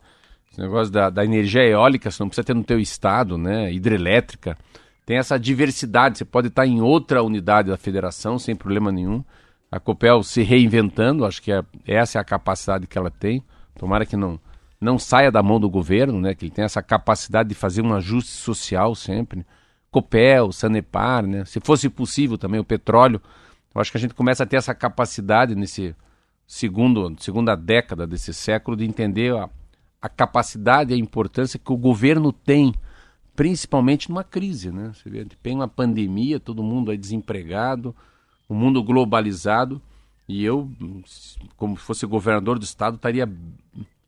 esse 0.51 0.59
negócio 0.59 0.91
da, 0.91 1.11
da 1.11 1.24
energia 1.24 1.64
eólica, 1.64 2.09
você 2.09 2.24
não 2.24 2.30
precisa 2.30 2.45
ter 2.45 2.55
no 2.55 2.64
teu 2.64 2.80
estado, 2.80 3.38
né? 3.38 3.72
Hidrelétrica. 3.72 4.57
Tem 5.05 5.18
essa 5.18 5.38
diversidade, 5.38 6.18
você 6.18 6.26
pode 6.26 6.47
estar 6.47 6.66
em 6.66 6.82
outra 6.82 7.22
unidade 7.22 7.70
da 7.70 7.78
federação 7.78 8.39
sem 8.39 8.55
problema 8.55 8.91
nenhum. 8.91 9.24
A 9.72 9.80
Copel 9.80 10.24
se 10.24 10.41
reinventando, 10.41 11.26
acho 11.26 11.41
que 11.41 11.51
é, 11.51 11.61
essa 11.86 12.18
é 12.18 12.22
a 12.22 12.24
capacidade 12.24 12.88
que 12.88 12.97
ela 12.97 13.11
tem. 13.11 13.43
Tomara 13.76 14.05
que 14.05 14.16
não 14.16 14.39
não 14.84 14.99
saia 14.99 15.31
da 15.31 15.41
mão 15.41 15.59
do 15.59 15.69
governo, 15.69 16.19
né? 16.19 16.36
Que 16.36 16.45
ele 16.45 16.51
tem 16.51 16.65
essa 16.65 16.81
capacidade 16.81 17.49
de 17.49 17.55
fazer 17.55 17.81
um 17.81 17.93
ajuste 17.93 18.31
social 18.31 18.93
sempre. 18.93 19.45
Copel, 19.89 20.51
Sanepar, 20.51 21.25
né? 21.25 21.45
Se 21.45 21.59
fosse 21.59 21.89
possível 21.89 22.38
também 22.38 22.59
o 22.59 22.63
petróleo, 22.65 23.21
eu 23.73 23.81
acho 23.81 23.91
que 23.91 23.97
a 23.97 23.99
gente 23.99 24.13
começa 24.13 24.43
a 24.43 24.45
ter 24.45 24.57
essa 24.57 24.73
capacidade 24.73 25.55
nesse 25.55 25.95
segundo 26.45 27.15
segunda 27.19 27.55
década 27.55 28.05
desse 28.05 28.34
século 28.34 28.77
de 28.77 28.86
entender 28.86 29.36
a, 29.36 29.49
a 30.01 30.09
capacidade 30.09 30.91
e 30.91 30.95
a 30.95 30.99
importância 30.99 31.59
que 31.59 31.71
o 31.71 31.77
governo 31.77 32.31
tem, 32.31 32.73
principalmente 33.36 34.09
numa 34.09 34.23
crise, 34.23 34.71
né? 34.71 34.91
Você 34.93 35.09
vê, 35.09 35.25
tem 35.41 35.55
uma 35.55 35.67
pandemia, 35.67 36.39
todo 36.39 36.63
mundo 36.63 36.91
é 36.91 36.97
desempregado, 36.97 37.95
o 38.47 38.53
um 38.53 38.57
mundo 38.57 38.84
globalizado, 38.84 39.81
e 40.27 40.43
eu, 40.43 40.69
como 41.57 41.75
fosse 41.75 42.05
governador 42.05 42.59
do 42.59 42.63
estado, 42.63 42.95
estaria 42.95 43.29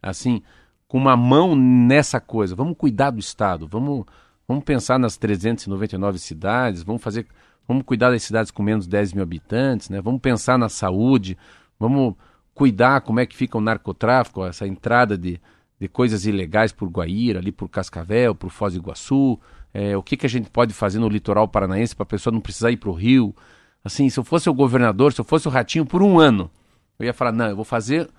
assim 0.01 0.41
com 0.87 0.97
uma 0.97 1.15
mão 1.17 1.55
nessa 1.55 2.19
coisa. 2.19 2.55
Vamos 2.55 2.77
cuidar 2.77 3.11
do 3.11 3.19
Estado, 3.19 3.67
vamos, 3.67 4.05
vamos 4.47 4.63
pensar 4.63 4.99
nas 4.99 5.17
399 5.17 6.19
cidades, 6.19 6.83
vamos 6.83 7.01
fazer, 7.01 7.25
vamos 7.67 7.83
cuidar 7.83 8.11
das 8.11 8.23
cidades 8.23 8.51
com 8.51 8.63
menos 8.63 8.85
de 8.85 8.91
10 8.91 9.13
mil 9.13 9.23
habitantes, 9.23 9.89
né? 9.89 10.01
vamos 10.01 10.21
pensar 10.21 10.57
na 10.57 10.69
saúde, 10.69 11.37
vamos 11.79 12.15
cuidar 12.53 13.01
como 13.01 13.19
é 13.19 13.25
que 13.25 13.35
fica 13.35 13.57
o 13.57 13.61
narcotráfico, 13.61 14.45
essa 14.45 14.65
entrada 14.65 15.17
de, 15.17 15.39
de 15.79 15.87
coisas 15.87 16.25
ilegais 16.25 16.71
por 16.71 16.89
Guaíra, 16.89 17.39
ali 17.39 17.51
por 17.51 17.67
Cascavel, 17.67 18.33
por 18.33 18.49
Foz 18.49 18.73
do 18.73 18.79
Iguaçu, 18.79 19.39
é, 19.73 19.97
o 19.97 20.01
que, 20.01 20.15
que 20.15 20.25
a 20.25 20.29
gente 20.29 20.49
pode 20.49 20.73
fazer 20.73 20.99
no 20.99 21.09
litoral 21.09 21.49
paranaense 21.49 21.93
para 21.93 22.03
a 22.03 22.07
pessoa 22.07 22.33
não 22.33 22.39
precisar 22.39 22.71
ir 22.71 22.77
para 22.77 22.89
o 22.89 22.93
Rio. 22.93 23.35
Assim, 23.83 24.09
se 24.09 24.17
eu 24.17 24.23
fosse 24.23 24.49
o 24.49 24.53
governador, 24.53 25.11
se 25.11 25.19
eu 25.19 25.25
fosse 25.25 25.49
o 25.49 25.51
Ratinho 25.51 25.85
por 25.85 26.01
um 26.01 26.17
ano, 26.17 26.49
eu 26.97 27.05
ia 27.05 27.13
falar, 27.13 27.33
não, 27.33 27.49
eu 27.49 27.55
vou 27.57 27.65
fazer 27.65 28.09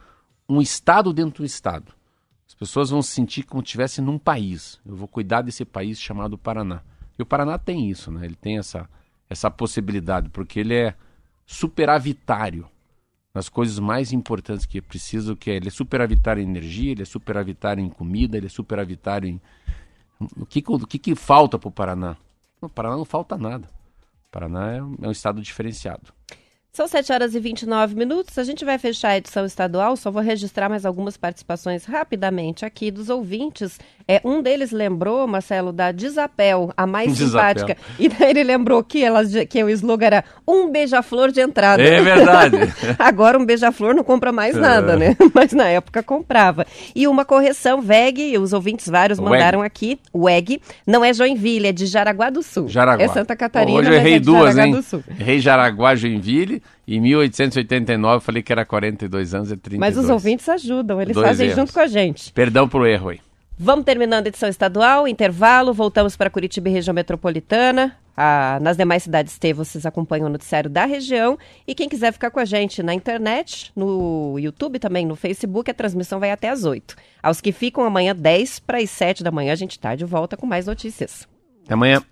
um 0.47 0.61
Estado 0.61 1.15
dentro 1.15 1.43
do 1.43 1.47
Estado. 1.47 1.93
As 2.47 2.55
pessoas 2.55 2.91
vão 2.91 3.03
se 3.03 3.11
sentir 3.11 3.43
como 3.43 3.63
se 3.63 3.67
estivessem 3.67 4.05
num 4.05 4.19
país. 4.19 4.81
Eu 4.87 4.95
vou 4.95 5.09
cuidar 5.09 5.43
desse 5.43 5.65
país 5.65 6.01
chamado 6.01 6.39
Paraná. 6.39 6.83
E 7.19 7.23
o 7.23 7.27
Paraná 7.27 7.59
tem 7.59 7.91
isso, 7.91 8.11
né? 8.11 8.25
Ele 8.25 8.37
tem 8.37 8.59
essa, 8.59 8.89
essa 9.29 9.51
possibilidade, 9.51 10.29
porque 10.29 10.61
ele 10.61 10.75
é 10.75 10.95
superavitário 11.47 12.69
nas 13.35 13.49
coisas 13.49 13.79
mais 13.79 14.13
importantes 14.13 14.65
que 14.65 14.79
é 14.79 14.81
preciso, 14.81 15.37
que 15.37 15.51
é, 15.51 15.57
ele 15.57 15.69
é 15.69 15.71
superavitário 15.71 16.43
em 16.43 16.49
energia, 16.49 16.93
ele 16.93 17.03
é 17.03 17.07
superavitário 17.07 17.85
em 17.85 17.89
comida, 17.91 18.37
ele 18.37 18.47
é 18.47 18.51
superavitário 18.51 19.29
em... 19.29 19.41
O 20.37 20.47
que, 20.47 20.65
o 20.67 20.87
que, 20.87 20.99
que 20.99 21.15
falta 21.15 21.59
para 21.59 21.69
o 21.69 21.73
Paraná? 21.73 22.17
No 22.63 22.69
Paraná 22.71 22.97
não 22.97 23.05
falta 23.05 23.37
nada. 23.37 23.69
O 24.29 24.31
Paraná 24.31 24.73
é 24.73 24.83
um, 24.83 24.97
é 25.03 25.09
um 25.09 25.11
estado 25.11 25.43
diferenciado. 25.43 26.15
São 26.77 26.87
7 26.87 27.11
horas 27.11 27.35
e 27.35 27.41
29 27.41 27.95
minutos. 27.95 28.37
A 28.37 28.45
gente 28.45 28.63
vai 28.63 28.77
fechar 28.77 29.09
a 29.09 29.17
edição 29.17 29.47
estadual. 29.47 29.97
Só 29.97 30.11
vou 30.11 30.21
registrar 30.21 30.69
mais 30.69 30.85
algumas 30.85 31.17
participações 31.17 31.87
rapidamente 31.87 32.67
aqui 32.67 32.91
dos 32.91 33.09
ouvintes. 33.09 33.81
É, 34.07 34.21
um 34.23 34.43
deles 34.43 34.73
lembrou, 34.73 35.27
Marcelo, 35.27 35.73
da 35.73 35.91
Desapel, 35.91 36.71
a 36.77 36.87
mais 36.87 37.17
Desapel. 37.17 37.61
simpática. 37.61 37.83
E 37.99 38.11
daí 38.11 38.29
ele 38.29 38.45
lembrou 38.45 38.85
que, 38.85 39.03
ela, 39.03 39.23
que 39.25 39.65
o 39.65 39.71
slogan 39.71 40.07
era 40.07 40.25
um 40.47 40.71
beija-flor 40.71 41.33
de 41.33 41.41
entrada. 41.41 41.83
É 41.83 42.03
verdade. 42.03 42.59
Agora 42.99 43.39
um 43.39 43.47
beija-flor 43.47 43.95
não 43.95 44.05
compra 44.05 44.31
mais 44.31 44.55
nada, 44.55 44.93
é. 44.93 44.97
né? 44.97 45.17
Mas 45.33 45.55
na 45.55 45.67
época 45.67 46.03
comprava. 46.03 46.67
E 46.95 47.09
uma 47.09 47.25
correção, 47.25 47.81
VEG, 47.81 48.37
os 48.37 48.53
ouvintes 48.53 48.87
vários 48.87 49.19
mandaram 49.19 49.61
WEG. 49.61 49.67
aqui. 49.67 50.01
WEG 50.15 50.61
não 50.87 51.03
é 51.03 51.15
Joinville, 51.15 51.69
é 51.69 51.73
de 51.73 51.87
Jaraguá 51.87 52.29
do 52.29 52.43
Sul. 52.43 52.69
Jaraguá. 52.69 53.03
É 53.03 53.09
Santa 53.09 53.35
Catarina, 53.35 53.79
Hoje 53.79 53.89
eu 53.89 53.95
errei 53.95 54.17
é 54.17 54.21
duas, 54.21 54.55
Jaraguá 54.55 54.67
hein? 54.67 54.73
do 54.73 54.83
Sul. 54.83 55.03
Errei 55.19 55.41
Jaraguá, 55.41 55.95
Joinville 55.95 56.63
em 56.87 57.01
1889 57.01 58.17
eu 58.17 58.21
falei 58.21 58.43
que 58.43 58.53
era 58.53 58.65
42 58.65 59.35
anos, 59.35 59.53
é 59.53 59.57
32. 59.57 59.79
Mas 59.79 59.97
os 59.97 60.11
ouvintes 60.11 60.49
ajudam, 60.49 61.01
eles 61.01 61.15
Dois 61.15 61.27
fazem 61.27 61.47
erros. 61.47 61.59
junto 61.59 61.73
com 61.73 61.81
a 61.81 61.87
gente. 61.87 62.33
Perdão 62.33 62.69
pro 62.69 62.87
erro 62.87 63.11
aí. 63.11 63.21
Vamos 63.59 63.87
terminando 63.87 64.27
a 64.27 64.29
edição 64.29 64.49
estadual, 64.49 65.09
intervalo, 65.09 65.73
voltamos 65.73 66.15
para 66.15 66.29
Curitiba 66.29 66.69
e 66.69 66.73
região 66.73 66.93
metropolitana. 66.95 67.97
Ah, 68.15 68.59
nas 68.63 68.77
demais 68.77 69.03
cidades 69.03 69.39
T, 69.39 69.53
vocês 69.53 69.85
acompanham 69.85 70.27
o 70.27 70.31
noticiário 70.31 70.71
da 70.71 70.87
região. 70.87 71.39
E 71.67 71.75
quem 71.75 71.89
quiser 71.89 72.13
ficar 72.13 72.31
com 72.31 72.41
a 72.41 72.45
gente 72.45 72.83
na 72.83 72.95
internet, 72.95 73.71
no 73.77 74.39
YouTube 74.39 74.79
também, 74.79 75.05
no 75.05 75.15
Facebook, 75.17 75.71
a 75.71 75.75
transmissão 75.75 76.19
vai 76.19 76.31
até 76.31 76.49
às 76.49 76.65
8. 76.65 76.97
Aos 77.23 77.41
que 77.41 77.53
ficam 77.53 77.85
amanhã, 77.85 78.15
10 78.15 78.61
para 78.61 78.79
as 78.79 78.91
7 78.91 79.23
da 79.23 79.31
manhã, 79.31 79.53
a 79.53 79.57
gente 79.57 79.73
está 79.73 79.95
de 79.95 80.05
volta 80.05 80.37
com 80.37 80.47
mais 80.47 80.67
notícias. 80.67 81.29
Até 81.65 81.75
amanhã. 81.75 82.03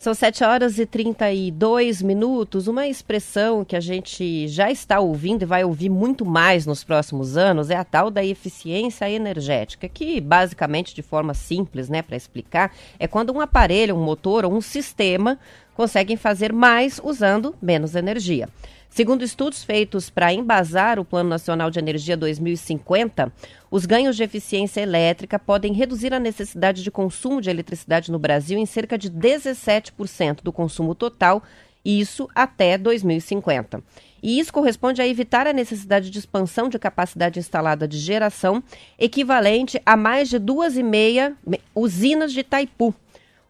São 0.00 0.14
7 0.14 0.42
horas 0.44 0.78
e 0.78 0.86
32 0.86 2.00
minutos. 2.00 2.66
Uma 2.66 2.88
expressão 2.88 3.62
que 3.62 3.76
a 3.76 3.80
gente 3.80 4.48
já 4.48 4.70
está 4.70 4.98
ouvindo 4.98 5.42
e 5.42 5.44
vai 5.44 5.62
ouvir 5.62 5.90
muito 5.90 6.24
mais 6.24 6.64
nos 6.64 6.82
próximos 6.82 7.36
anos 7.36 7.68
é 7.68 7.76
a 7.76 7.84
tal 7.84 8.10
da 8.10 8.24
eficiência 8.24 9.10
energética, 9.10 9.90
que 9.90 10.18
basicamente, 10.18 10.94
de 10.94 11.02
forma 11.02 11.34
simples, 11.34 11.90
né, 11.90 12.00
para 12.00 12.16
explicar, 12.16 12.74
é 12.98 13.06
quando 13.06 13.30
um 13.30 13.42
aparelho, 13.42 13.94
um 13.94 14.02
motor 14.02 14.46
ou 14.46 14.54
um 14.54 14.62
sistema 14.62 15.38
conseguem 15.74 16.16
fazer 16.16 16.50
mais 16.50 16.98
usando 17.04 17.54
menos 17.60 17.94
energia. 17.94 18.48
Segundo 18.90 19.22
estudos 19.22 19.62
feitos 19.62 20.10
para 20.10 20.34
embasar 20.34 20.98
o 20.98 21.04
Plano 21.04 21.30
Nacional 21.30 21.70
de 21.70 21.78
Energia 21.78 22.16
2050, 22.16 23.32
os 23.70 23.86
ganhos 23.86 24.16
de 24.16 24.24
eficiência 24.24 24.80
elétrica 24.80 25.38
podem 25.38 25.72
reduzir 25.72 26.12
a 26.12 26.18
necessidade 26.18 26.82
de 26.82 26.90
consumo 26.90 27.40
de 27.40 27.48
eletricidade 27.48 28.10
no 28.10 28.18
Brasil 28.18 28.58
em 28.58 28.66
cerca 28.66 28.98
de 28.98 29.08
17% 29.08 30.42
do 30.42 30.52
consumo 30.52 30.92
total, 30.92 31.40
isso 31.84 32.28
até 32.34 32.76
2050. 32.76 33.80
E 34.20 34.40
isso 34.40 34.52
corresponde 34.52 35.00
a 35.00 35.06
evitar 35.06 35.46
a 35.46 35.52
necessidade 35.52 36.10
de 36.10 36.18
expansão 36.18 36.68
de 36.68 36.78
capacidade 36.78 37.38
instalada 37.38 37.86
de 37.86 37.96
geração, 37.96 38.60
equivalente 38.98 39.80
a 39.86 39.96
mais 39.96 40.28
de 40.28 40.38
duas 40.38 40.76
e 40.76 40.82
meia 40.82 41.36
usinas 41.76 42.32
de 42.32 42.40
Itaipu, 42.40 42.92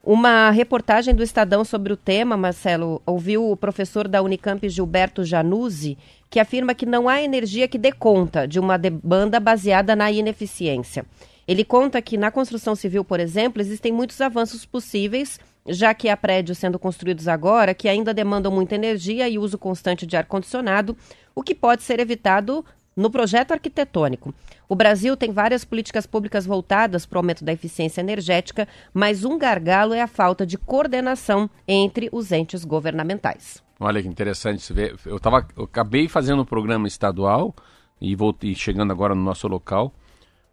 uma 0.03 0.51
reportagem 0.51 1.15
do 1.15 1.23
Estadão 1.23 1.63
sobre 1.65 1.93
o 1.93 1.97
tema, 1.97 2.37
Marcelo, 2.37 3.03
ouviu 3.05 3.51
o 3.51 3.57
professor 3.57 4.09
da 4.09 4.23
Unicamp 4.23 4.67
Gilberto 4.67 5.25
Januzzi, 5.25 5.99
que 6.31 6.41
afirma 6.41 6.75
que 6.75 6.87
não 6.87 7.09
há 7.09 7.23
energia 7.23 7.69
que 7.69 7.77
dê 7.77 7.93
conta 7.93 8.49
de 8.49 8.59
uma 8.59 8.79
demanda 8.79 9.39
baseada 9.39 9.95
na 9.95 10.11
ineficiência. 10.11 11.05
Ele 11.47 11.65
conta 11.65 12.01
que 12.01 12.17
na 12.17 12.31
construção 12.31 12.75
civil, 12.75 13.05
por 13.05 13.21
exemplo, 13.21 13.61
existem 13.61 13.93
muitos 13.93 14.21
avanços 14.21 14.65
possíveis, 14.65 15.39
já 15.67 15.93
que 15.93 16.09
há 16.09 16.17
prédios 16.17 16.57
sendo 16.57 16.79
construídos 16.79 17.29
agora 17.29 17.75
que 17.75 17.89
ainda 17.89 18.15
demandam 18.15 18.51
muita 18.51 18.77
energia 18.77 19.29
e 19.29 19.39
uso 19.39 19.59
constante 19.59 20.07
de 20.07 20.17
ar-condicionado, 20.17 20.97
o 21.35 21.43
que 21.43 21.55
pode 21.55 21.83
ser 21.83 22.01
evitado 22.01 22.65
no 22.97 23.11
projeto 23.11 23.53
arquitetônico. 23.53 24.35
O 24.71 24.77
Brasil 24.77 25.17
tem 25.17 25.33
várias 25.33 25.65
políticas 25.65 26.07
públicas 26.07 26.47
voltadas 26.47 27.05
para 27.05 27.17
o 27.17 27.19
aumento 27.19 27.45
da 27.45 27.53
eficiência 27.53 28.01
energética, 28.01 28.69
mas 28.95 29.25
um 29.25 29.37
gargalo 29.37 29.93
é 29.93 30.01
a 30.01 30.07
falta 30.07 30.47
de 30.47 30.57
coordenação 30.57 31.51
entre 31.67 32.09
os 32.13 32.31
entes 32.31 32.65
governamentais. 32.65 33.61
Olha 33.81 34.01
que 34.01 34.07
interessante 34.07 34.73
ver. 34.73 34.95
Eu, 35.05 35.19
tava, 35.19 35.45
eu 35.57 35.65
acabei 35.65 36.07
fazendo 36.07 36.43
um 36.43 36.45
programa 36.45 36.87
estadual 36.87 37.53
e 38.01 38.15
voltei 38.15 38.55
chegando 38.55 38.93
agora 38.93 39.13
no 39.13 39.25
nosso 39.25 39.49
local 39.49 39.93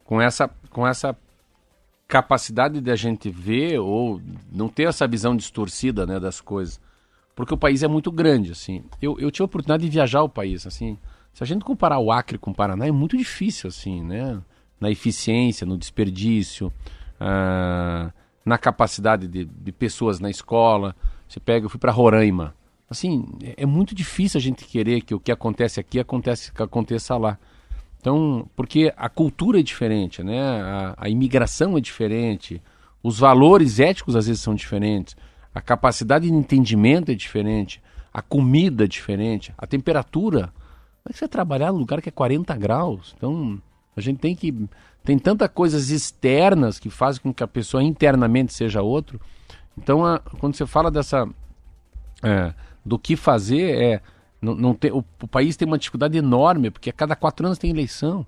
com 0.04 0.20
essa, 0.20 0.50
com 0.72 0.88
essa 0.88 1.16
capacidade 2.08 2.82
de 2.82 2.90
a 2.90 2.96
gente 2.96 3.30
ver 3.30 3.78
ou 3.78 4.20
não 4.52 4.68
ter 4.68 4.88
essa 4.88 5.08
visão 5.08 5.38
distorcida 5.38 6.08
né, 6.08 6.20
das 6.20 6.42
coisas. 6.42 6.82
Porque 7.36 7.54
o 7.54 7.58
país 7.58 7.84
é 7.84 7.88
muito 7.88 8.12
grande, 8.12 8.54
assim. 8.54 8.84
Eu, 9.00 9.20
eu 9.20 9.30
tive 9.30 9.44
a 9.44 9.46
oportunidade 9.46 9.84
de 9.84 9.92
viajar 9.92 10.24
o 10.24 10.30
país, 10.30 10.66
assim. 10.66 10.98
Se 11.38 11.44
a 11.44 11.46
gente 11.46 11.64
comparar 11.64 12.00
o 12.00 12.12
Acre 12.12 12.40
com 12.40 12.50
o 12.50 12.56
Paraná, 12.56 12.88
é 12.88 12.92
muito 12.92 13.16
difícil, 13.16 13.68
assim, 13.68 14.02
né? 14.02 14.42
Na 14.82 14.90
eficiência, 14.90 15.68
no 15.68 15.78
desperdício, 15.78 16.74
ah, 17.20 18.12
na 18.44 18.58
capacidade 18.58 19.28
de, 19.28 19.46
de, 19.46 19.72
pessoas 19.72 20.20
na 20.20 20.32
escola. 20.32 20.96
Você 21.30 21.40
pega, 21.40 21.68
eu 21.68 21.70
fui 21.70 21.80
para 21.80 21.92
Roraima. 21.92 22.56
Assim, 22.90 23.24
é, 23.44 23.54
é, 23.62 23.66
muito 23.68 23.94
difícil 23.94 24.40
a 24.40 24.42
gente 24.42 24.66
querer 24.66 25.02
que 25.02 25.14
o 25.14 25.20
que 25.20 25.32
acontece 25.32 25.80
aqui 25.80 26.00
acontece, 26.00 26.52
que 26.52 26.64
aconteça 26.64 27.16
lá. 27.18 27.38
Então, 28.00 28.50
porque 28.56 28.92
a 28.98 29.08
cultura 29.08 29.60
é 29.60 29.64
diferente, 29.64 30.24
né? 30.24 30.42
A, 30.42 30.96
a, 30.98 31.08
imigração 31.08 31.78
é 31.78 31.80
diferente, 31.80 32.60
os 33.04 33.20
valores 33.20 33.80
éticos 33.80 34.16
às 34.16 34.26
vezes 34.26 34.42
são 34.42 34.56
diferentes, 34.56 35.16
a 35.54 35.62
capacidade 35.62 36.28
de 36.28 36.34
entendimento 36.34 37.12
é 37.12 37.14
diferente, 37.14 37.80
a 38.12 38.24
comida 38.24 38.86
é 38.86 38.88
diferente, 38.88 39.54
a 39.56 39.68
temperatura. 39.68 40.52
Como 41.08 41.12
é 41.12 41.14
que 41.14 41.20
você 41.20 41.26
vai 41.26 41.30
trabalhar 41.30 41.72
num 41.72 41.80
lugar 41.80 42.02
que 42.02 42.10
é 42.10 42.12
40 42.12 42.54
graus? 42.58 43.16
Então, 43.16 43.62
a 43.96 44.02
gente 44.02 44.20
tem 44.20 44.36
que. 44.36 44.54
Tem 45.06 45.18
tantas 45.18 45.48
coisas 45.48 45.90
externas 45.90 46.80
que 46.80 46.90
fazem 46.90 47.22
com 47.22 47.34
que 47.34 47.42
a 47.42 47.48
pessoa 47.48 47.82
internamente 47.82 48.54
seja 48.54 48.82
outro. 48.82 49.22
Então, 49.78 50.06
a, 50.06 50.20
quando 50.20 50.56
você 50.56 50.66
fala 50.66 50.92
dessa. 50.92 51.26
É, 52.22 52.54
do 52.84 53.00
que 53.00 53.16
fazer, 53.16 53.82
é 53.82 54.02
não, 54.42 54.54
não 54.54 54.74
tem, 54.74 54.92
o, 54.92 54.98
o, 55.22 55.28
país 55.28 55.56
tem 55.56 55.66
uma 55.66 55.78
dificuldade 55.78 56.18
enorme, 56.18 56.70
porque 56.70 56.90
a 56.90 56.94
cada 56.94 57.16
quatro 57.16 57.46
anos 57.46 57.58
tem 57.58 57.70
eleição. 57.70 58.26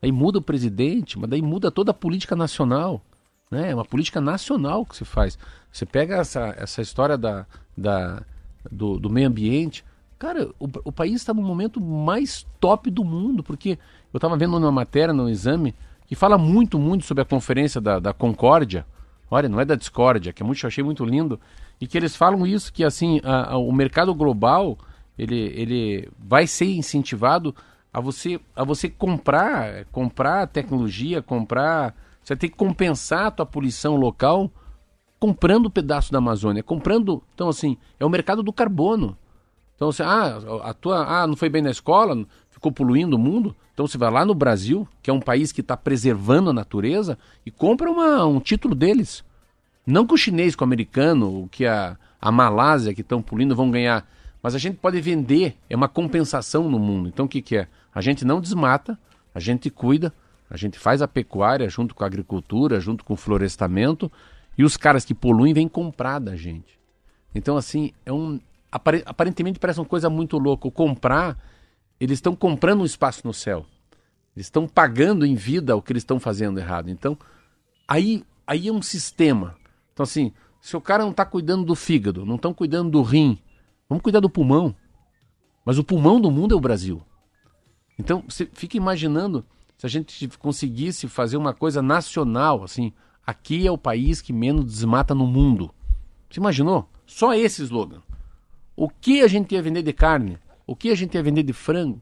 Aí 0.00 0.12
muda 0.12 0.38
o 0.38 0.42
presidente, 0.42 1.18
mas 1.18 1.28
daí 1.28 1.42
muda 1.42 1.68
toda 1.68 1.90
a 1.90 1.94
política 1.94 2.36
nacional. 2.36 3.02
Né? 3.50 3.72
É 3.72 3.74
uma 3.74 3.84
política 3.84 4.20
nacional 4.20 4.86
que 4.86 4.96
se 4.96 5.04
faz. 5.04 5.36
Você 5.72 5.84
pega 5.84 6.18
essa, 6.18 6.54
essa 6.56 6.80
história 6.80 7.18
da, 7.18 7.44
da, 7.76 8.22
do, 8.70 9.00
do 9.00 9.10
meio 9.10 9.26
ambiente. 9.26 9.84
Cara, 10.20 10.50
o, 10.60 10.68
o 10.84 10.92
país 10.92 11.14
está 11.14 11.32
no 11.32 11.40
momento 11.40 11.80
mais 11.80 12.46
top 12.60 12.90
do 12.90 13.02
mundo, 13.02 13.42
porque 13.42 13.78
eu 14.12 14.18
estava 14.18 14.36
vendo 14.36 14.54
uma 14.54 14.70
matéria 14.70 15.14
no 15.14 15.30
exame 15.30 15.74
que 16.06 16.14
fala 16.14 16.36
muito, 16.36 16.78
muito 16.78 17.06
sobre 17.06 17.22
a 17.22 17.24
conferência 17.24 17.80
da, 17.80 17.98
da 17.98 18.12
Concórdia. 18.12 18.84
Olha, 19.30 19.48
não 19.48 19.58
é 19.58 19.64
da 19.64 19.74
discórdia, 19.74 20.30
que 20.30 20.42
é 20.42 20.46
muito, 20.46 20.62
eu 20.62 20.68
achei 20.68 20.84
muito 20.84 21.06
lindo. 21.06 21.40
E 21.80 21.86
que 21.86 21.96
eles 21.96 22.14
falam 22.14 22.46
isso, 22.46 22.70
que 22.70 22.84
assim, 22.84 23.18
a, 23.24 23.54
a, 23.54 23.56
o 23.56 23.72
mercado 23.72 24.14
global 24.14 24.76
ele, 25.18 25.54
ele 25.56 26.10
vai 26.18 26.46
ser 26.46 26.66
incentivado 26.66 27.54
a 27.90 27.98
você, 27.98 28.38
a 28.54 28.62
você 28.62 28.90
comprar, 28.90 29.86
comprar 29.86 30.46
tecnologia, 30.48 31.22
comprar. 31.22 31.94
Você 32.22 32.36
tem 32.36 32.50
que 32.50 32.56
compensar 32.56 33.28
a 33.28 33.30
tua 33.30 33.46
poluição 33.46 33.96
local 33.96 34.50
comprando 35.18 35.68
um 35.68 35.70
pedaço 35.70 36.12
da 36.12 36.18
Amazônia, 36.18 36.62
comprando. 36.62 37.22
Então, 37.34 37.48
assim, 37.48 37.78
é 37.98 38.04
o 38.04 38.10
mercado 38.10 38.42
do 38.42 38.52
carbono. 38.52 39.16
Então, 39.80 39.90
você, 39.90 40.02
ah, 40.02 40.36
a 40.62 40.74
tua, 40.74 41.22
ah, 41.22 41.26
não 41.26 41.36
foi 41.36 41.48
bem 41.48 41.62
na 41.62 41.70
escola, 41.70 42.26
ficou 42.50 42.70
poluindo 42.70 43.16
o 43.16 43.18
mundo. 43.18 43.56
Então, 43.72 43.86
você 43.86 43.96
vai 43.96 44.10
lá 44.10 44.26
no 44.26 44.34
Brasil, 44.34 44.86
que 45.02 45.08
é 45.08 45.12
um 45.12 45.20
país 45.20 45.52
que 45.52 45.62
está 45.62 45.74
preservando 45.74 46.50
a 46.50 46.52
natureza, 46.52 47.16
e 47.46 47.50
compra 47.50 47.90
uma, 47.90 48.26
um 48.26 48.40
título 48.40 48.74
deles. 48.74 49.24
Não 49.86 50.06
que 50.06 50.12
o 50.12 50.18
chinês, 50.18 50.54
com 50.54 50.64
o 50.64 50.66
americano, 50.66 51.48
que 51.50 51.64
a, 51.64 51.96
a 52.20 52.30
Malásia, 52.30 52.92
que 52.92 53.00
estão 53.00 53.22
poluindo, 53.22 53.56
vão 53.56 53.70
ganhar 53.70 54.06
mas 54.42 54.54
a 54.54 54.58
gente 54.58 54.76
pode 54.76 55.00
vender, 55.00 55.56
é 55.68 55.76
uma 55.76 55.88
compensação 55.88 56.68
no 56.68 56.78
mundo. 56.78 57.08
Então 57.08 57.26
o 57.26 57.28
que, 57.28 57.42
que 57.42 57.56
é? 57.56 57.68
A 57.94 58.00
gente 58.00 58.24
não 58.24 58.40
desmata, 58.40 58.98
a 59.34 59.40
gente 59.40 59.68
cuida, 59.68 60.12
a 60.48 60.56
gente 60.56 60.78
faz 60.78 61.02
a 61.02 61.08
pecuária 61.08 61.68
junto 61.68 61.94
com 61.94 62.02
a 62.02 62.06
agricultura, 62.06 62.80
junto 62.80 63.04
com 63.04 63.14
o 63.14 63.16
florestamento, 63.16 64.10
e 64.56 64.64
os 64.64 64.76
caras 64.76 65.04
que 65.04 65.14
poluem 65.14 65.52
vêm 65.52 65.68
comprar 65.68 66.18
da 66.18 66.36
gente. 66.36 66.78
Então, 67.34 67.56
assim, 67.56 67.92
é 68.04 68.12
um. 68.12 68.40
Aparentemente 68.70 69.58
parece 69.58 69.80
uma 69.80 69.86
coisa 69.86 70.08
muito 70.08 70.38
louca. 70.38 70.70
Comprar, 70.70 71.38
eles 71.98 72.18
estão 72.18 72.34
comprando 72.34 72.82
um 72.82 72.86
espaço 72.86 73.26
no 73.26 73.34
céu. 73.34 73.66
Eles 74.36 74.46
estão 74.46 74.68
pagando 74.68 75.26
em 75.26 75.34
vida 75.34 75.76
o 75.76 75.82
que 75.82 75.92
eles 75.92 76.02
estão 76.02 76.20
fazendo 76.20 76.58
errado. 76.58 76.88
Então, 76.88 77.18
aí, 77.86 78.24
aí 78.46 78.68
é 78.68 78.72
um 78.72 78.82
sistema. 78.82 79.56
Então, 79.92 80.04
assim, 80.04 80.32
se 80.60 80.76
o 80.76 80.80
cara 80.80 81.02
não 81.02 81.10
está 81.10 81.24
cuidando 81.24 81.64
do 81.64 81.74
fígado, 81.74 82.24
não 82.24 82.36
estão 82.36 82.54
cuidando 82.54 82.90
do 82.90 83.02
rim, 83.02 83.38
Vamos 83.90 84.04
cuidar 84.04 84.20
do 84.20 84.30
pulmão. 84.30 84.72
Mas 85.64 85.76
o 85.76 85.82
pulmão 85.82 86.20
do 86.20 86.30
mundo 86.30 86.54
é 86.54 86.56
o 86.56 86.60
Brasil. 86.60 87.02
Então, 87.98 88.22
você 88.26 88.48
fica 88.52 88.76
imaginando 88.76 89.44
se 89.76 89.84
a 89.84 89.88
gente 89.88 90.28
conseguisse 90.38 91.08
fazer 91.08 91.36
uma 91.36 91.52
coisa 91.52 91.82
nacional, 91.82 92.62
assim, 92.62 92.92
aqui 93.26 93.66
é 93.66 93.70
o 93.70 93.76
país 93.76 94.22
que 94.22 94.32
menos 94.32 94.64
desmata 94.64 95.12
no 95.12 95.26
mundo. 95.26 95.74
Você 96.30 96.38
imaginou? 96.38 96.88
Só 97.04 97.34
esse 97.34 97.64
slogan. 97.64 98.00
O 98.80 98.88
que 98.88 99.20
a 99.20 99.28
gente 99.28 99.54
ia 99.54 99.60
vender 99.60 99.82
de 99.82 99.92
carne? 99.92 100.38
O 100.66 100.74
que 100.74 100.88
a 100.88 100.94
gente 100.94 101.14
ia 101.14 101.22
vender 101.22 101.42
de 101.42 101.52
frango? 101.52 102.00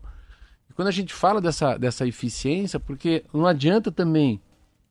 E 0.71 0.73
quando 0.73 0.87
a 0.87 0.93
gente 0.93 1.13
fala 1.13 1.41
dessa, 1.41 1.77
dessa 1.77 2.07
eficiência, 2.07 2.79
porque 2.79 3.25
não 3.35 3.49
adianta 3.49 3.91
também, 3.91 4.41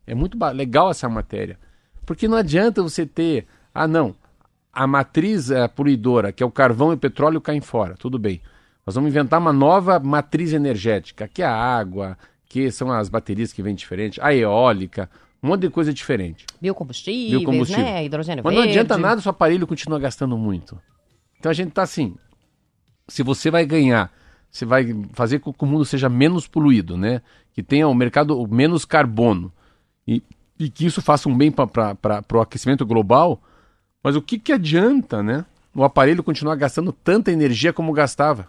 é 0.06 0.14
muito 0.14 0.38
legal 0.54 0.92
essa 0.92 1.08
matéria, 1.08 1.58
porque 2.06 2.28
não 2.28 2.36
adianta 2.36 2.84
você 2.84 3.06
ter, 3.06 3.48
ah 3.74 3.88
não, 3.88 4.14
a 4.74 4.86
matriz 4.86 5.50
é, 5.50 5.66
poluidora, 5.66 6.34
que 6.34 6.44
é 6.44 6.46
o 6.46 6.52
carvão 6.52 6.92
e 6.92 6.96
o 6.96 6.98
petróleo, 6.98 7.40
caem 7.40 7.62
fora. 7.62 7.96
Tudo 7.96 8.20
bem. 8.20 8.42
Nós 8.86 8.94
vamos 8.94 9.10
inventar 9.10 9.40
uma 9.40 9.54
nova 9.54 9.98
matriz 9.98 10.52
energética, 10.52 11.26
que 11.26 11.42
é 11.42 11.46
a 11.46 11.56
água, 11.56 12.18
que 12.50 12.70
são 12.70 12.92
as 12.92 13.08
baterias 13.08 13.54
que 13.54 13.64
vêm 13.64 13.74
diferentes, 13.74 14.22
a 14.22 14.36
eólica, 14.36 15.10
um 15.42 15.48
monte 15.48 15.62
de 15.62 15.70
coisa 15.70 15.94
diferente. 15.94 16.46
Biocombustíveis, 16.60 17.30
Biocombustível. 17.30 17.82
né? 17.86 18.04
Hidrogênio 18.04 18.44
Mas 18.44 18.54
verde. 18.54 18.68
não 18.68 18.74
adianta 18.74 18.98
nada 18.98 19.22
se 19.22 19.28
o 19.28 19.32
aparelho 19.32 19.66
continua 19.66 19.98
gastando 19.98 20.38
muito. 20.38 20.78
Então 21.40 21.50
a 21.50 21.54
gente 21.54 21.70
está 21.70 21.84
assim, 21.84 22.16
se 23.08 23.24
você 23.24 23.50
vai 23.50 23.66
ganhar, 23.66 24.12
você 24.50 24.66
vai 24.66 24.96
fazer 25.14 25.40
com 25.40 25.54
que 25.54 25.64
o 25.64 25.68
mundo 25.68 25.86
seja 25.86 26.10
menos 26.10 26.48
poluído, 26.48 26.98
né? 26.98 27.22
Que 27.54 27.62
tenha 27.62 27.88
o 27.88 27.94
mercado 27.94 28.48
menos 28.48 28.86
carbono 28.86 29.52
e, 30.08 30.24
e 30.60 30.70
que 30.70 30.86
isso 30.86 31.02
faça 31.02 31.30
um 31.30 31.38
bem 31.38 31.52
para 31.52 32.24
o 32.34 32.40
aquecimento 32.40 32.86
global, 32.86 33.42
mas 34.04 34.16
o 34.16 34.22
que, 34.22 34.40
que 34.40 34.52
adianta, 34.52 35.22
né? 35.22 35.46
O 35.76 35.84
aparelho 35.84 36.24
continuar 36.24 36.56
gastando 36.56 36.92
tanta 36.92 37.32
energia 37.32 37.72
como 37.72 37.94
gastava. 37.94 38.48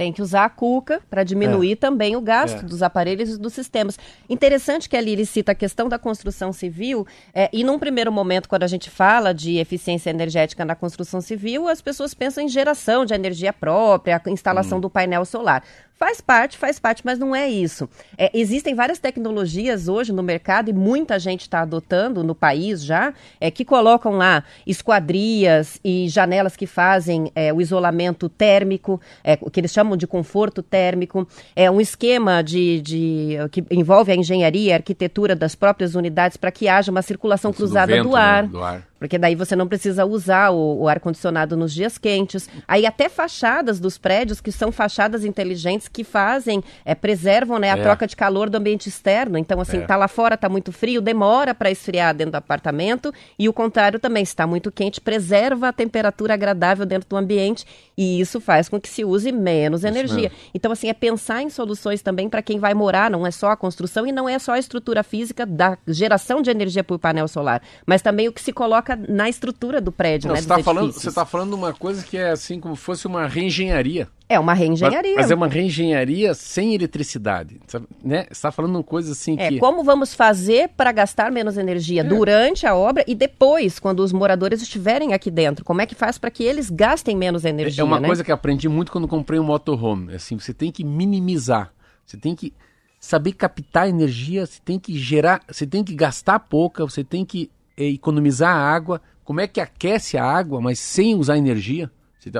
Tem 0.00 0.14
que 0.14 0.22
usar 0.22 0.46
a 0.46 0.48
cuca 0.48 1.02
para 1.10 1.22
diminuir 1.22 1.72
é. 1.72 1.76
também 1.76 2.16
o 2.16 2.22
gasto 2.22 2.60
é. 2.60 2.62
dos 2.62 2.82
aparelhos 2.82 3.34
e 3.34 3.38
dos 3.38 3.52
sistemas. 3.52 3.98
Interessante 4.30 4.88
que 4.88 4.96
ali 4.96 5.10
ele 5.10 5.26
cita 5.26 5.52
a 5.52 5.54
questão 5.54 5.90
da 5.90 5.98
construção 5.98 6.54
civil, 6.54 7.06
é, 7.34 7.50
e 7.52 7.62
num 7.62 7.78
primeiro 7.78 8.10
momento, 8.10 8.48
quando 8.48 8.62
a 8.62 8.66
gente 8.66 8.88
fala 8.88 9.34
de 9.34 9.58
eficiência 9.58 10.08
energética 10.08 10.64
na 10.64 10.74
construção 10.74 11.20
civil, 11.20 11.68
as 11.68 11.82
pessoas 11.82 12.14
pensam 12.14 12.42
em 12.42 12.48
geração 12.48 13.04
de 13.04 13.12
energia 13.12 13.52
própria, 13.52 14.22
instalação 14.28 14.78
hum. 14.78 14.80
do 14.80 14.88
painel 14.88 15.22
solar. 15.26 15.62
Faz 16.02 16.18
parte, 16.18 16.56
faz 16.56 16.78
parte, 16.78 17.02
mas 17.04 17.18
não 17.18 17.36
é 17.36 17.46
isso. 17.46 17.86
É, 18.16 18.30
existem 18.32 18.74
várias 18.74 18.98
tecnologias 18.98 19.86
hoje 19.86 20.14
no 20.14 20.22
mercado 20.22 20.70
e 20.70 20.72
muita 20.72 21.18
gente 21.18 21.42
está 21.42 21.60
adotando 21.60 22.24
no 22.24 22.34
país 22.34 22.82
já, 22.82 23.12
é, 23.38 23.50
que 23.50 23.66
colocam 23.66 24.12
lá 24.12 24.42
esquadrias 24.66 25.78
e 25.84 26.08
janelas 26.08 26.56
que 26.56 26.66
fazem 26.66 27.30
é, 27.34 27.52
o 27.52 27.60
isolamento 27.60 28.30
térmico, 28.30 28.98
é, 29.22 29.36
o 29.42 29.50
que 29.50 29.60
eles 29.60 29.72
chamam 29.72 29.94
de 29.94 30.06
conforto 30.06 30.62
térmico. 30.62 31.28
É 31.54 31.70
um 31.70 31.82
esquema 31.82 32.42
de, 32.42 32.80
de 32.80 33.36
que 33.52 33.62
envolve 33.70 34.10
a 34.10 34.16
engenharia 34.16 34.70
e 34.70 34.72
a 34.72 34.76
arquitetura 34.76 35.36
das 35.36 35.54
próprias 35.54 35.94
unidades 35.94 36.38
para 36.38 36.50
que 36.50 36.66
haja 36.66 36.90
uma 36.90 37.02
circulação 37.02 37.52
cruzada 37.52 37.92
do, 37.92 37.96
vento, 37.96 38.08
do, 38.08 38.16
ar, 38.16 38.42
né? 38.44 38.48
do 38.48 38.62
ar. 38.64 38.89
Porque 39.00 39.16
daí 39.16 39.34
você 39.34 39.56
não 39.56 39.66
precisa 39.66 40.04
usar 40.04 40.50
o, 40.50 40.82
o 40.82 40.88
ar-condicionado 40.88 41.56
nos 41.56 41.72
dias 41.72 41.96
quentes. 41.96 42.48
Aí 42.68 42.84
até 42.84 43.08
fachadas 43.08 43.80
dos 43.80 43.96
prédios, 43.96 44.42
que 44.42 44.52
são 44.52 44.70
fachadas 44.70 45.24
inteligentes, 45.24 45.88
que 45.88 46.04
fazem, 46.04 46.62
é, 46.84 46.94
preservam 46.94 47.58
né, 47.58 47.72
a 47.72 47.78
é. 47.78 47.82
troca 47.82 48.06
de 48.06 48.14
calor 48.14 48.50
do 48.50 48.58
ambiente 48.58 48.90
externo. 48.90 49.38
Então, 49.38 49.58
assim, 49.58 49.78
é. 49.78 49.86
tá 49.86 49.96
lá 49.96 50.06
fora, 50.06 50.36
tá 50.36 50.50
muito 50.50 50.70
frio, 50.70 51.00
demora 51.00 51.54
para 51.54 51.70
esfriar 51.70 52.14
dentro 52.14 52.32
do 52.32 52.36
apartamento. 52.36 53.12
E 53.38 53.48
o 53.48 53.52
contrário 53.54 53.98
também, 53.98 54.22
se 54.22 54.32
está 54.32 54.46
muito 54.46 54.70
quente, 54.70 55.00
preserva 55.00 55.68
a 55.68 55.72
temperatura 55.72 56.34
agradável 56.34 56.84
dentro 56.84 57.08
do 57.08 57.16
ambiente. 57.16 57.64
E 57.96 58.20
isso 58.20 58.38
faz 58.38 58.68
com 58.68 58.78
que 58.78 58.88
se 58.88 59.02
use 59.02 59.32
menos 59.32 59.82
energia. 59.82 60.30
Então, 60.54 60.70
assim, 60.70 60.88
é 60.88 60.94
pensar 60.94 61.42
em 61.42 61.48
soluções 61.48 62.02
também 62.02 62.28
para 62.28 62.42
quem 62.42 62.58
vai 62.58 62.74
morar, 62.74 63.10
não 63.10 63.26
é 63.26 63.30
só 63.30 63.50
a 63.50 63.56
construção 63.56 64.06
e 64.06 64.12
não 64.12 64.28
é 64.28 64.38
só 64.38 64.52
a 64.52 64.58
estrutura 64.58 65.02
física 65.02 65.46
da 65.46 65.78
geração 65.86 66.42
de 66.42 66.50
energia 66.50 66.84
por 66.84 66.98
painel 66.98 67.28
solar, 67.28 67.62
mas 67.86 68.02
também 68.02 68.28
o 68.28 68.32
que 68.32 68.40
se 68.40 68.52
coloca 68.52 68.89
coloca 68.90 69.12
na 69.12 69.28
estrutura 69.28 69.80
do 69.80 69.92
prédio, 69.92 70.28
Não, 70.28 70.34
né? 70.34 70.40
Você 70.40 70.44
está 70.44 70.62
falando, 70.62 70.92
você 70.92 71.12
tá 71.12 71.24
falando 71.24 71.54
uma 71.54 71.72
coisa 71.72 72.04
que 72.04 72.16
é 72.16 72.30
assim 72.30 72.60
como 72.60 72.74
fosse 72.74 73.06
uma 73.06 73.26
reengenharia. 73.26 74.08
É 74.28 74.38
uma 74.38 74.54
reengenharia. 74.54 75.14
Mas, 75.14 75.24
mas 75.24 75.30
é 75.30 75.34
uma 75.34 75.48
reengenharia 75.48 76.34
sem 76.34 76.74
eletricidade. 76.74 77.60
Né? 78.02 78.24
Você 78.24 78.32
está 78.32 78.52
falando 78.52 78.76
uma 78.76 78.82
coisa 78.82 79.12
assim 79.12 79.36
é, 79.38 79.48
que. 79.48 79.58
Como 79.58 79.82
vamos 79.82 80.14
fazer 80.14 80.70
para 80.76 80.92
gastar 80.92 81.30
menos 81.32 81.56
energia 81.56 82.02
é. 82.02 82.04
durante 82.04 82.66
a 82.66 82.74
obra 82.74 83.04
e 83.06 83.14
depois, 83.14 83.78
quando 83.78 84.00
os 84.00 84.12
moradores 84.12 84.62
estiverem 84.62 85.12
aqui 85.12 85.30
dentro? 85.30 85.64
Como 85.64 85.80
é 85.80 85.86
que 85.86 85.94
faz 85.94 86.16
para 86.18 86.30
que 86.30 86.44
eles 86.44 86.70
gastem 86.70 87.16
menos 87.16 87.44
energia? 87.44 87.82
É 87.82 87.84
uma 87.84 88.00
né? 88.00 88.06
coisa 88.06 88.22
que 88.22 88.32
aprendi 88.32 88.68
muito 88.68 88.92
quando 88.92 89.08
comprei 89.08 89.40
um 89.40 89.44
motorhome. 89.44 90.14
Assim, 90.14 90.38
você 90.38 90.54
tem 90.54 90.70
que 90.70 90.84
minimizar. 90.84 91.72
Você 92.06 92.16
tem 92.16 92.34
que 92.34 92.52
saber 92.98 93.32
captar 93.32 93.88
energia, 93.88 94.44
você 94.44 94.60
tem 94.64 94.78
que 94.78 94.98
gerar, 94.98 95.40
você 95.48 95.66
tem 95.66 95.82
que 95.82 95.94
gastar 95.94 96.38
pouca, 96.38 96.84
você 96.84 97.02
tem 97.02 97.24
que 97.24 97.50
é 97.50 97.59
economizar 97.76 98.54
a 98.54 98.60
água. 98.60 99.00
Como 99.24 99.40
é 99.40 99.46
que 99.46 99.60
aquece 99.60 100.16
a 100.18 100.24
água, 100.24 100.60
mas 100.60 100.78
sem 100.78 101.14
usar 101.14 101.38
energia? 101.38 101.90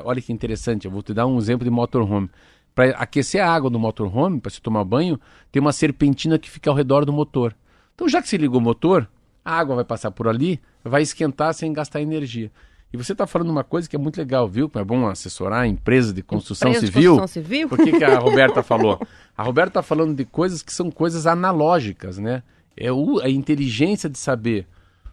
Olha 0.05 0.21
que 0.21 0.33
interessante, 0.33 0.85
eu 0.85 0.91
vou 0.91 1.03
te 1.03 1.15
dar 1.15 1.27
um 1.27 1.39
exemplo 1.39 1.65
de 1.65 1.71
motorhome. 1.71 2.29
Para 2.75 2.91
aquecer 2.91 3.43
a 3.43 3.51
água 3.51 3.71
do 3.71 3.79
motorhome, 3.79 4.41
para 4.41 4.51
se 4.51 4.61
tomar 4.61 4.85
banho, 4.85 5.19
tem 5.51 5.61
uma 5.61 5.73
serpentina 5.73 6.39
que 6.39 6.51
fica 6.51 6.71
ao 6.71 6.77
redor 6.77 7.05
do 7.05 7.13
motor. 7.13 7.55
Então, 7.95 8.09
já 8.09 8.23
que 8.23 8.29
se 8.29 8.37
ligou 8.37 8.61
o 8.61 8.63
motor, 8.63 9.09
a 9.45 9.59
água 9.59 9.77
vai 9.77 9.85
passar 9.85 10.11
por 10.11 10.29
ali, 10.29 10.61
vai 10.85 11.03
esquentar 11.03 11.53
sem 11.55 11.73
gastar 11.73 12.01
energia. 12.01 12.51
E 12.93 12.97
você 12.97 13.13
está 13.13 13.27
falando 13.27 13.51
uma 13.51 13.63
coisa 13.63 13.89
que 13.89 13.95
é 13.95 13.99
muito 13.99 14.19
legal, 14.19 14.49
viu? 14.49 14.71
É 14.75 14.85
bom 14.85 15.07
assessorar 15.07 15.63
a 15.63 15.67
empresa 15.67 16.13
de 16.13 16.23
construção 16.23 16.71
Empresa 16.71 16.87
de 16.87 16.93
civil. 16.93 17.17
construção 17.17 17.43
civil? 17.43 17.69
Por 17.69 17.79
que, 17.79 17.93
que 17.93 18.05
a 18.05 18.19
Roberta 18.19 18.63
falou? 18.63 19.01
A 19.37 19.43
Roberta 19.43 19.71
está 19.71 19.83
falando 19.83 20.15
de 20.15 20.25
coisas 20.25 20.61
que 20.61 20.73
são 20.73 20.91
coisas 20.91 21.27
analógicas, 21.27 22.19
né? 22.19 22.43
É 22.77 22.91
o, 22.91 23.21
a 23.21 23.29
inteligência 23.29 24.09
de 24.09 24.19
saber 24.19 24.67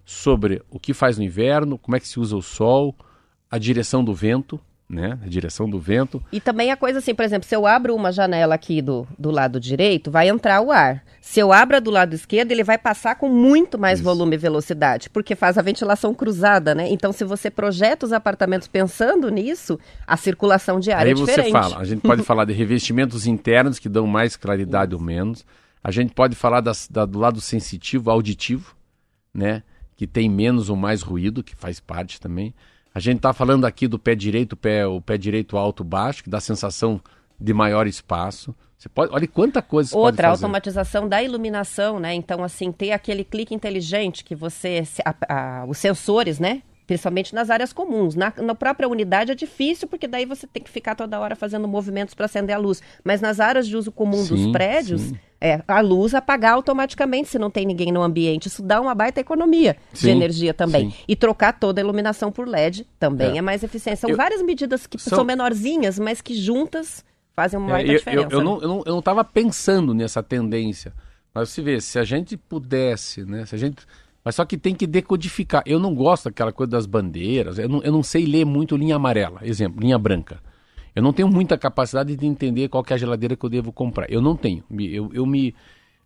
sobre 0.10 0.62
o 0.70 0.80
que 0.80 0.94
faz 0.94 1.18
no 1.18 1.24
inverno, 1.26 1.78
como 1.78 1.98
é 1.98 2.00
que 2.00 2.08
se 2.08 2.18
usa 2.18 2.34
o 2.38 2.42
sol, 2.42 2.96
a 3.52 3.58
direção 3.58 4.02
do 4.06 4.14
vento, 4.14 4.58
né? 4.90 5.20
A 5.22 5.28
direção 5.28 5.70
do 5.70 5.78
vento. 5.78 6.24
E 6.32 6.40
também 6.40 6.72
a 6.72 6.78
coisa 6.78 7.00
assim, 7.00 7.14
por 7.14 7.26
exemplo, 7.26 7.46
se 7.46 7.54
eu 7.54 7.68
abro 7.68 7.94
uma 7.94 8.10
janela 8.10 8.56
aqui 8.56 8.82
do, 8.82 9.06
do 9.20 9.30
lado 9.30 9.60
direito, 9.60 10.10
vai 10.10 10.30
entrar 10.30 10.62
o 10.62 10.72
ar. 10.72 11.04
Se 11.20 11.42
eu 11.42 11.52
abro 11.52 11.82
do 11.82 11.92
lado 11.92 12.14
esquerdo, 12.14 12.54
ele 12.54 12.64
vai 12.64 12.78
passar 12.78 13.16
com 13.16 13.28
muito 13.28 13.78
mais 13.78 14.00
Isso. 14.00 14.06
volume 14.06 14.36
e 14.36 14.40
velocidade, 14.40 15.10
porque 15.10 15.36
faz 15.36 15.58
a 15.58 15.62
ventilação 15.62 16.14
cruzada, 16.14 16.74
né? 16.74 16.88
Então, 16.90 17.12
se 17.12 17.26
você 17.26 17.52
projeta 17.52 18.06
os 18.06 18.14
apartamentos 18.14 18.70
pensando 18.70 19.28
nisso, 19.30 19.78
a 20.08 20.16
circulação 20.16 20.80
de 20.80 20.90
ar 20.90 21.06
Aí 21.06 21.12
é 21.12 21.16
você 21.16 21.32
diferente. 21.32 21.52
fala, 21.52 21.80
a 21.80 21.84
gente 21.84 22.00
pode 22.00 22.24
falar 22.24 22.46
de 22.46 22.54
revestimentos 22.54 23.28
internos 23.28 23.78
que 23.80 23.90
dão 23.90 24.08
mais 24.08 24.38
claridade 24.38 24.96
ou 24.96 25.02
menos. 25.02 25.46
A 25.84 25.92
gente 25.92 26.14
pode 26.14 26.34
falar 26.34 26.62
das- 26.62 26.88
da- 26.90 27.06
do 27.06 27.20
lado 27.20 27.42
sensitivo, 27.42 28.10
auditivo, 28.10 28.74
né? 29.34 29.64
Que 29.98 30.08
tem 30.08 30.30
menos 30.30 30.70
ou 30.70 30.76
mais 30.78 31.02
ruído, 31.02 31.44
que 31.44 31.56
faz 31.56 31.80
parte 31.80 32.22
também. 32.22 32.54
A 32.94 33.00
gente 33.00 33.18
está 33.18 33.34
falando 33.34 33.66
aqui 33.66 33.88
do 33.88 34.00
pé 34.00 34.16
direito, 34.16 34.54
o 34.54 34.58
pé, 34.58 34.88
o 34.88 35.02
pé 35.02 35.18
direito 35.18 35.58
alto 35.58 35.84
baixo, 35.84 36.24
que 36.24 36.30
dá 36.30 36.40
sensação 36.40 37.02
de 37.40 37.54
maior 37.54 37.86
espaço. 37.88 38.56
Você 38.78 38.88
pode, 38.88 39.12
olha 39.12 39.28
quanta 39.28 39.62
coisa 39.62 39.90
você 39.90 39.98
Outra, 39.98 40.28
a 40.28 40.32
automatização 40.32 41.08
da 41.10 41.22
iluminação, 41.22 42.00
né? 42.00 42.14
Então, 42.14 42.44
assim, 42.44 42.72
ter 42.72 42.92
aquele 42.92 43.24
clique 43.24 43.54
inteligente 43.56 44.24
que 44.24 44.36
você. 44.36 44.84
a- 45.04 45.16
a- 45.62 45.66
os 45.68 45.80
sensores, 45.80 46.40
né? 46.40 46.62
Principalmente 46.86 47.34
nas 47.36 47.50
áreas 47.50 47.74
comuns. 47.74 48.16
Na, 48.16 48.32
na 48.38 48.56
própria 48.56 48.88
unidade 48.88 49.32
é 49.32 49.36
difícil, 49.36 49.88
porque 49.88 50.08
daí 50.08 50.26
você 50.26 50.48
tem 50.48 50.62
que 50.64 50.70
ficar 50.70 50.96
toda 50.96 51.20
hora 51.20 51.36
fazendo 51.36 51.68
movimentos 51.68 52.14
para 52.14 52.26
acender 52.28 52.56
a 52.56 52.60
luz. 52.60 52.82
Mas 53.04 53.20
nas 53.20 53.40
áreas 53.40 53.68
de 53.68 53.76
uso 53.76 53.92
comum 53.92 54.24
dos 54.26 54.40
Sim, 54.40 54.52
prédios, 54.52 55.02
sim. 55.02 55.20
É 55.40 55.62
a 55.68 55.82
luz 55.82 56.14
apagar 56.16 56.54
automaticamente 56.54 57.30
se 57.30 57.38
não 57.40 57.50
tem 57.50 57.66
ninguém 57.66 57.92
no 57.92 58.02
ambiente. 58.02 58.48
Isso 58.48 58.62
dá 58.64 58.82
uma 58.82 58.96
baita 58.96 59.20
economia 59.20 59.78
de 59.94 60.00
Sim, 60.00 60.10
energia 60.12 60.54
também. 60.54 60.90
sim. 60.92 60.98
E 61.08 61.16
trocar 61.16 61.54
toda 61.60 61.80
a 61.80 61.84
iluminação 61.84 62.32
por 62.32 62.48
LED 62.48 62.88
também 63.00 63.36
é, 63.36 63.38
É. 63.38 63.42
mais 63.42 63.64
eficiente. 63.64 64.00
São 64.00 64.10
Eu- 64.10 64.18
várias 64.18 64.42
medidas 64.42 64.88
que 64.88 64.98
São- 65.00 65.18
são 65.18 65.26
menorzinhas, 65.26 66.00
mas 66.00 66.22
que 66.22 66.34
juntas 66.36 67.04
fazem 67.36 67.60
uma 67.60 67.70
É, 67.70 67.74
baita 67.74 67.92
eu, 67.92 67.98
diferença. 67.98 68.28
eu, 68.28 68.32
eu 68.32 68.40
né? 68.40 68.44
não, 68.46 68.62
eu, 68.62 68.68
não, 68.68 68.84
eu 68.86 68.94
não 68.96 69.02
tava 69.02 69.24
pensando 69.24 69.94
nessa 69.94 70.24
tendência. 70.24 70.92
Mas 71.34 71.50
você 71.50 71.62
vê, 71.62 71.80
se 71.80 72.00
a 72.00 72.04
gente 72.04 72.36
pudesse, 72.36 73.24
né? 73.24 73.46
Se 73.46 73.54
a 73.54 73.58
gente... 73.60 73.86
Mas 74.26 74.34
só 74.36 74.44
que 74.44 74.58
tem 74.58 74.74
que 74.76 74.86
decodificar. 74.88 75.62
Eu 75.66 75.80
não 75.80 75.94
gosto 75.96 76.26
daquela 76.26 76.52
coisa 76.52 76.72
das 76.72 76.86
bandeiras. 76.88 77.58
Eu 77.60 77.70
não, 77.70 77.82
eu 77.84 77.92
não 77.92 78.02
sei 78.04 78.26
ler 78.26 78.44
muito 78.44 78.76
linha 78.76 78.96
amarela. 78.96 79.40
Exemplo, 79.44 79.80
linha 79.80 79.98
branca. 80.00 80.40
Eu 80.98 81.04
não 81.04 81.14
tenho 81.14 81.30
muita 81.30 81.60
capacidade 81.60 82.16
de 82.16 82.26
entender 82.26 82.70
qual 82.70 82.84
é 82.90 82.94
a 82.96 82.98
geladeira 82.98 83.36
que 83.36 83.46
eu 83.46 83.50
devo 83.52 83.72
comprar. 83.72 84.12
Eu 84.12 84.20
não 84.20 84.36
tenho. 84.36 84.64
Eu, 84.80 85.12
eu 85.14 85.28
me... 85.28 85.54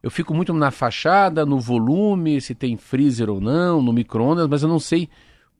Eu 0.03 0.11
fico 0.11 0.33
muito 0.33 0.53
na 0.53 0.69
fachada, 0.69 1.45
no 1.45 1.61
volume, 1.61 2.41
se 2.41 2.53
tem 2.53 2.75
freezer 2.75 3.29
ou 3.29 3.39
não, 3.39 3.81
no 3.81 3.93
micro-ondas, 3.93 4.49
mas 4.49 4.63
eu 4.63 4.67
não 4.67 4.79
sei 4.79 5.07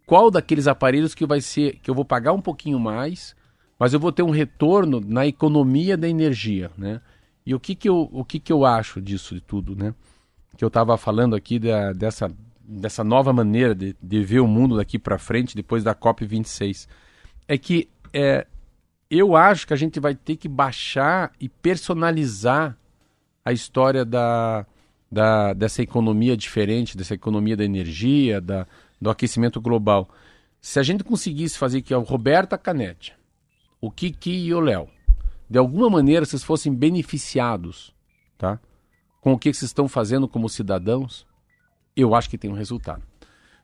qual 0.05 0.29
daqueles 0.29 0.67
aparelhos 0.67 1.15
que 1.15 1.25
vai 1.25 1.39
ser 1.39 1.79
que 1.81 1.89
eu 1.89 1.95
vou 1.95 2.03
pagar 2.03 2.33
um 2.33 2.41
pouquinho 2.41 2.77
mais, 2.77 3.33
mas 3.79 3.93
eu 3.93 4.01
vou 4.01 4.11
ter 4.11 4.21
um 4.21 4.31
retorno 4.31 4.99
na 4.99 5.25
economia 5.25 5.95
da 5.95 6.09
energia, 6.09 6.69
né? 6.77 6.99
E 7.45 7.55
o 7.55 7.59
que 7.59 7.73
que 7.73 7.87
eu, 7.87 8.09
o 8.11 8.25
que 8.25 8.37
que 8.37 8.51
eu 8.51 8.65
acho 8.65 9.01
disso 9.01 9.33
de 9.33 9.39
tudo, 9.39 9.77
né? 9.77 9.95
Que 10.57 10.65
eu 10.65 10.67
estava 10.67 10.97
falando 10.97 11.37
aqui 11.37 11.57
da, 11.57 11.93
dessa, 11.93 12.29
dessa 12.67 13.01
nova 13.01 13.31
maneira 13.31 13.73
de, 13.73 13.95
de 14.03 14.23
ver 14.25 14.41
o 14.41 14.47
mundo 14.47 14.75
daqui 14.75 14.99
para 14.99 15.17
frente, 15.17 15.55
depois 15.55 15.85
da 15.85 15.95
COP26, 15.95 16.85
é 17.47 17.57
que 17.57 17.87
é, 18.13 18.45
eu 19.11 19.35
acho 19.35 19.67
que 19.67 19.73
a 19.73 19.77
gente 19.77 19.99
vai 19.99 20.15
ter 20.15 20.37
que 20.37 20.47
baixar 20.47 21.33
e 21.37 21.49
personalizar 21.49 22.77
a 23.43 23.51
história 23.51 24.05
da, 24.05 24.65
da, 25.11 25.51
dessa 25.51 25.81
economia 25.81 26.37
diferente, 26.37 26.95
dessa 26.95 27.13
economia 27.13 27.57
da 27.57 27.65
energia, 27.65 28.39
da, 28.39 28.65
do 29.01 29.09
aquecimento 29.09 29.59
global. 29.59 30.09
Se 30.61 30.79
a 30.79 30.83
gente 30.83 31.03
conseguisse 31.03 31.57
fazer 31.57 31.81
que 31.81 31.93
a 31.93 31.97
Roberta 31.97 32.57
Canetti, 32.57 33.13
o 33.81 33.91
Kiki 33.91 34.31
e 34.31 34.53
o 34.53 34.61
Léo, 34.61 34.87
de 35.49 35.57
alguma 35.57 35.89
maneira 35.89 36.25
vocês 36.25 36.43
fossem 36.43 36.73
beneficiados, 36.73 37.93
tá? 38.37 38.61
Com 39.19 39.33
o 39.33 39.37
que 39.37 39.53
vocês 39.53 39.69
estão 39.69 39.89
fazendo 39.89 40.25
como 40.25 40.47
cidadãos, 40.47 41.27
eu 41.97 42.15
acho 42.15 42.29
que 42.29 42.37
tem 42.37 42.49
um 42.49 42.55
resultado. 42.55 43.03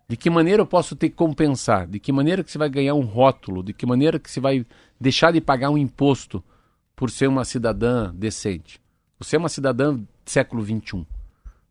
De 0.10 0.16
que 0.16 0.30
maneira 0.30 0.62
eu 0.62 0.66
posso 0.66 0.96
que 0.96 1.10
compensar? 1.10 1.86
De 1.86 2.00
que 2.00 2.14
maneira 2.14 2.42
que 2.42 2.50
você 2.50 2.58
vai 2.58 2.70
ganhar 2.70 2.94
um 2.94 3.02
rótulo? 3.02 3.62
De 3.62 3.74
que 3.74 3.86
maneira 3.86 4.18
que 4.18 4.32
você 4.32 4.40
vai 4.40 4.66
deixar 4.98 5.34
de 5.34 5.42
pagar 5.42 5.70
um 5.70 5.78
imposto 5.78 6.42
por 6.96 7.12
ser 7.12 7.28
uma 7.28 7.44
cidadã 7.44 8.14
decente? 8.16 8.80
Você 9.20 9.36
é 9.36 9.40
uma 9.40 9.50
cidadã 9.50 9.96
do 9.96 10.08
século 10.26 10.64
XXI. 10.64 11.06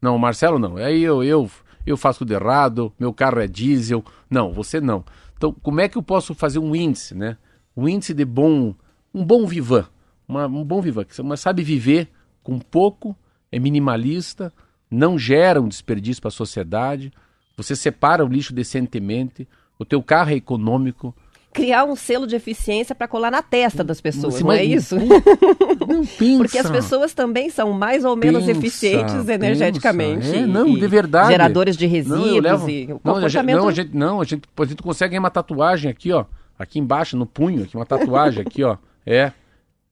Não, 0.02 0.18
Marcelo 0.18 0.58
não. 0.58 0.76
Aí 0.76 1.02
eu, 1.02 1.24
eu, 1.24 1.50
eu 1.86 1.96
faço 1.96 2.20
tudo 2.20 2.34
errado, 2.34 2.92
meu 2.98 3.10
carro 3.10 3.40
é 3.40 3.46
diesel. 3.46 4.04
Não, 4.28 4.52
você 4.52 4.82
não. 4.82 5.02
Então, 5.34 5.50
como 5.62 5.80
é 5.80 5.88
que 5.88 5.96
eu 5.96 6.02
posso 6.02 6.34
fazer 6.34 6.58
um 6.58 6.76
índice, 6.76 7.14
né? 7.14 7.38
Um 7.74 7.88
índice 7.88 8.12
de 8.12 8.24
bom, 8.26 8.74
um 9.14 9.24
bom 9.24 9.46
vivan, 9.46 9.86
uma, 10.28 10.46
um 10.46 10.62
bom 10.62 10.82
vivan, 10.82 11.04
que 11.04 11.16
você 11.16 11.36
sabe 11.38 11.62
viver 11.62 12.10
com 12.42 12.58
pouco, 12.58 13.16
é 13.50 13.58
minimalista, 13.58 14.52
não 14.90 15.18
gera 15.18 15.60
um 15.60 15.68
desperdício 15.68 16.20
para 16.20 16.28
a 16.28 16.32
sociedade, 16.32 17.10
você 17.56 17.74
separa 17.74 18.24
o 18.24 18.28
lixo 18.28 18.52
decentemente, 18.52 19.48
o 19.78 19.84
teu 19.84 20.02
carro 20.02 20.30
é 20.30 20.34
econômico. 20.34 21.14
criar 21.52 21.84
um 21.84 21.96
selo 21.96 22.26
de 22.26 22.36
eficiência 22.36 22.94
para 22.94 23.08
colar 23.08 23.30
na 23.30 23.42
testa 23.42 23.82
das 23.82 23.98
pessoas, 24.00 24.34
Você 24.34 24.44
não 24.44 24.52
é 24.52 24.62
isso? 24.62 24.94
Não 24.96 26.04
pensa. 26.18 26.36
Porque 26.38 26.58
as 26.58 26.70
pessoas 26.70 27.14
também 27.14 27.48
são 27.48 27.72
mais 27.72 28.04
ou 28.04 28.14
menos 28.14 28.44
Pensa, 28.44 28.58
eficientes 28.58 29.26
energeticamente. 29.26 30.26
pensa. 30.26 30.36
É, 30.36 30.46
não, 30.46 30.74
de 30.74 30.86
verdade. 30.86 31.28
Geradores 31.30 31.76
de 31.76 31.86
resíduos 31.86 32.20
Não, 32.26 32.38
levo- 32.40 32.68
e 32.68 32.84
o 32.92 33.00
não, 33.02 33.16
a 33.16 33.20
gente, 33.20 33.22
comportamento... 33.22 33.56
não, 33.56 33.68
a 33.68 33.72
gente, 33.72 33.96
não, 33.96 34.20
a 34.20 34.24
gente, 34.24 34.42
a 34.58 34.64
gente 34.66 34.82
consegue 34.82 35.18
uma 35.18 35.30
tatuagem 35.30 35.90
aqui, 35.90 36.12
ó. 36.12 36.26
Aqui 36.58 36.78
embaixo, 36.78 37.16
no 37.16 37.24
punho, 37.26 37.62
aqui, 37.64 37.74
uma 37.76 37.86
tatuagem 37.86 38.42
aqui, 38.42 38.62
ó. 38.62 38.76
É. 39.06 39.32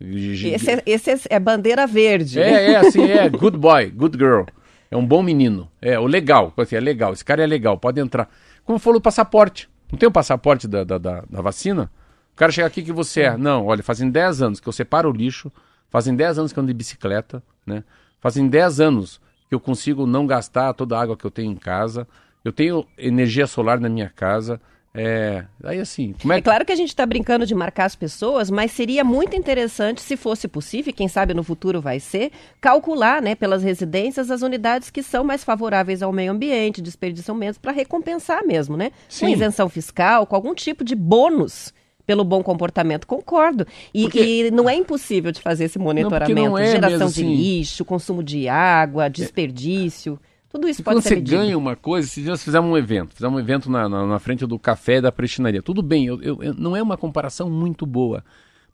Esse, 0.00 0.70
é, 0.70 0.82
esse 0.84 1.10
é- 1.10 1.18
é 1.30 1.38
bandeira 1.40 1.86
verde. 1.86 2.40
É, 2.40 2.72
é 2.72 2.76
assim, 2.76 3.04
é. 3.04 3.28
Good 3.30 3.56
boy, 3.56 3.90
good 3.90 4.18
girl. 4.18 4.42
É 4.90 4.96
um 4.96 5.06
bom 5.06 5.22
menino. 5.22 5.70
É, 5.80 5.98
o 5.98 6.06
legal. 6.06 6.52
Assim, 6.56 6.76
é 6.76 6.80
legal. 6.80 7.12
Esse 7.12 7.24
cara 7.24 7.42
é 7.42 7.46
legal, 7.46 7.78
pode 7.78 8.00
entrar. 8.00 8.28
Como 8.64 8.78
falou 8.78 8.98
o 8.98 9.02
passaporte. 9.02 9.68
Não 9.90 9.98
tem 9.98 10.08
o 10.08 10.12
passaporte 10.12 10.66
da, 10.66 10.84
da, 10.84 10.98
da, 10.98 11.24
da 11.28 11.40
vacina? 11.40 11.90
O 12.32 12.36
cara 12.36 12.50
chega 12.50 12.66
aqui 12.66 12.82
que 12.82 12.92
você 12.92 13.22
é. 13.22 13.36
Não, 13.36 13.66
olha, 13.66 13.82
fazem 13.82 14.10
10 14.10 14.42
anos 14.42 14.60
que 14.60 14.68
eu 14.68 14.72
separo 14.72 15.08
o 15.08 15.12
lixo, 15.12 15.52
fazem 15.88 16.16
10 16.16 16.38
anos 16.38 16.52
que 16.52 16.58
eu 16.58 16.62
ando 16.62 16.72
de 16.72 16.76
bicicleta, 16.76 17.42
né? 17.64 17.84
Fazem 18.20 18.48
10 18.48 18.80
anos 18.80 19.20
que 19.48 19.54
eu 19.54 19.60
consigo 19.60 20.06
não 20.06 20.26
gastar 20.26 20.72
toda 20.74 20.98
a 20.98 21.00
água 21.00 21.16
que 21.16 21.24
eu 21.24 21.30
tenho 21.30 21.52
em 21.52 21.56
casa. 21.56 22.08
Eu 22.44 22.52
tenho 22.52 22.86
energia 22.98 23.46
solar 23.46 23.78
na 23.78 23.88
minha 23.88 24.08
casa. 24.08 24.60
É. 24.96 25.44
Aí 25.64 25.80
assim, 25.80 26.14
é 26.30 26.36
É 26.36 26.40
claro 26.40 26.64
que 26.64 26.70
a 26.70 26.76
gente 26.76 26.90
está 26.90 27.04
brincando 27.04 27.44
de 27.44 27.54
marcar 27.54 27.84
as 27.86 27.96
pessoas, 27.96 28.48
mas 28.48 28.70
seria 28.70 29.02
muito 29.02 29.34
interessante, 29.36 30.00
se 30.00 30.16
fosse 30.16 30.46
possível, 30.46 30.90
e 30.90 30.92
quem 30.92 31.08
sabe 31.08 31.34
no 31.34 31.42
futuro 31.42 31.80
vai 31.80 31.98
ser, 31.98 32.30
calcular, 32.60 33.20
né, 33.20 33.34
pelas 33.34 33.62
residências 33.64 34.30
as 34.30 34.42
unidades 34.42 34.90
que 34.90 35.02
são 35.02 35.24
mais 35.24 35.42
favoráveis 35.42 36.00
ao 36.00 36.12
meio 36.12 36.30
ambiente, 36.30 36.80
desperdiçam 36.80 37.34
menos, 37.34 37.58
para 37.58 37.72
recompensar 37.72 38.46
mesmo, 38.46 38.76
né? 38.76 38.90
Com 38.90 39.26
Sim. 39.26 39.32
isenção 39.32 39.68
fiscal, 39.68 40.26
com 40.26 40.36
algum 40.36 40.54
tipo 40.54 40.84
de 40.84 40.94
bônus 40.94 41.74
pelo 42.06 42.22
bom 42.22 42.42
comportamento, 42.42 43.06
concordo. 43.06 43.66
E, 43.92 44.02
Porque- 44.02 44.20
e 44.20 44.50
não 44.50 44.68
é 44.68 44.74
impossível 44.76 45.32
de 45.32 45.40
fazer 45.40 45.64
esse 45.64 45.78
monitoramento. 45.78 46.58
é 46.58 46.66
Geração 46.72 46.98
mesmo 47.08 47.12
de 47.14 47.22
assim. 47.22 47.34
lixo, 47.34 47.84
consumo 47.84 48.22
de 48.22 48.46
água, 48.48 49.08
desperdício, 49.08 50.20
tudo 50.54 50.68
isso 50.68 50.80
E 50.80 50.84
pode 50.84 50.96
quando 50.96 51.02
ser 51.02 51.08
você 51.10 51.14
medido. 51.16 51.36
ganha 51.36 51.58
uma 51.58 51.74
coisa, 51.74 52.06
se 52.06 52.20
nós 52.22 52.42
fizemos 52.44 52.70
um 52.70 52.76
evento, 52.76 53.12
fizemos 53.14 53.36
um 53.36 53.40
evento 53.40 53.68
na, 53.70 53.88
na, 53.88 54.06
na 54.06 54.18
frente 54.20 54.46
do 54.46 54.58
café 54.58 55.00
da 55.00 55.10
prestinaria, 55.10 55.60
tudo 55.60 55.82
bem, 55.82 56.06
eu, 56.06 56.22
eu- 56.22 56.42
eu- 56.42 56.54
não 56.54 56.76
é 56.76 56.82
uma 56.82 56.96
comparação 56.96 57.50
muito 57.50 57.84
boa, 57.84 58.24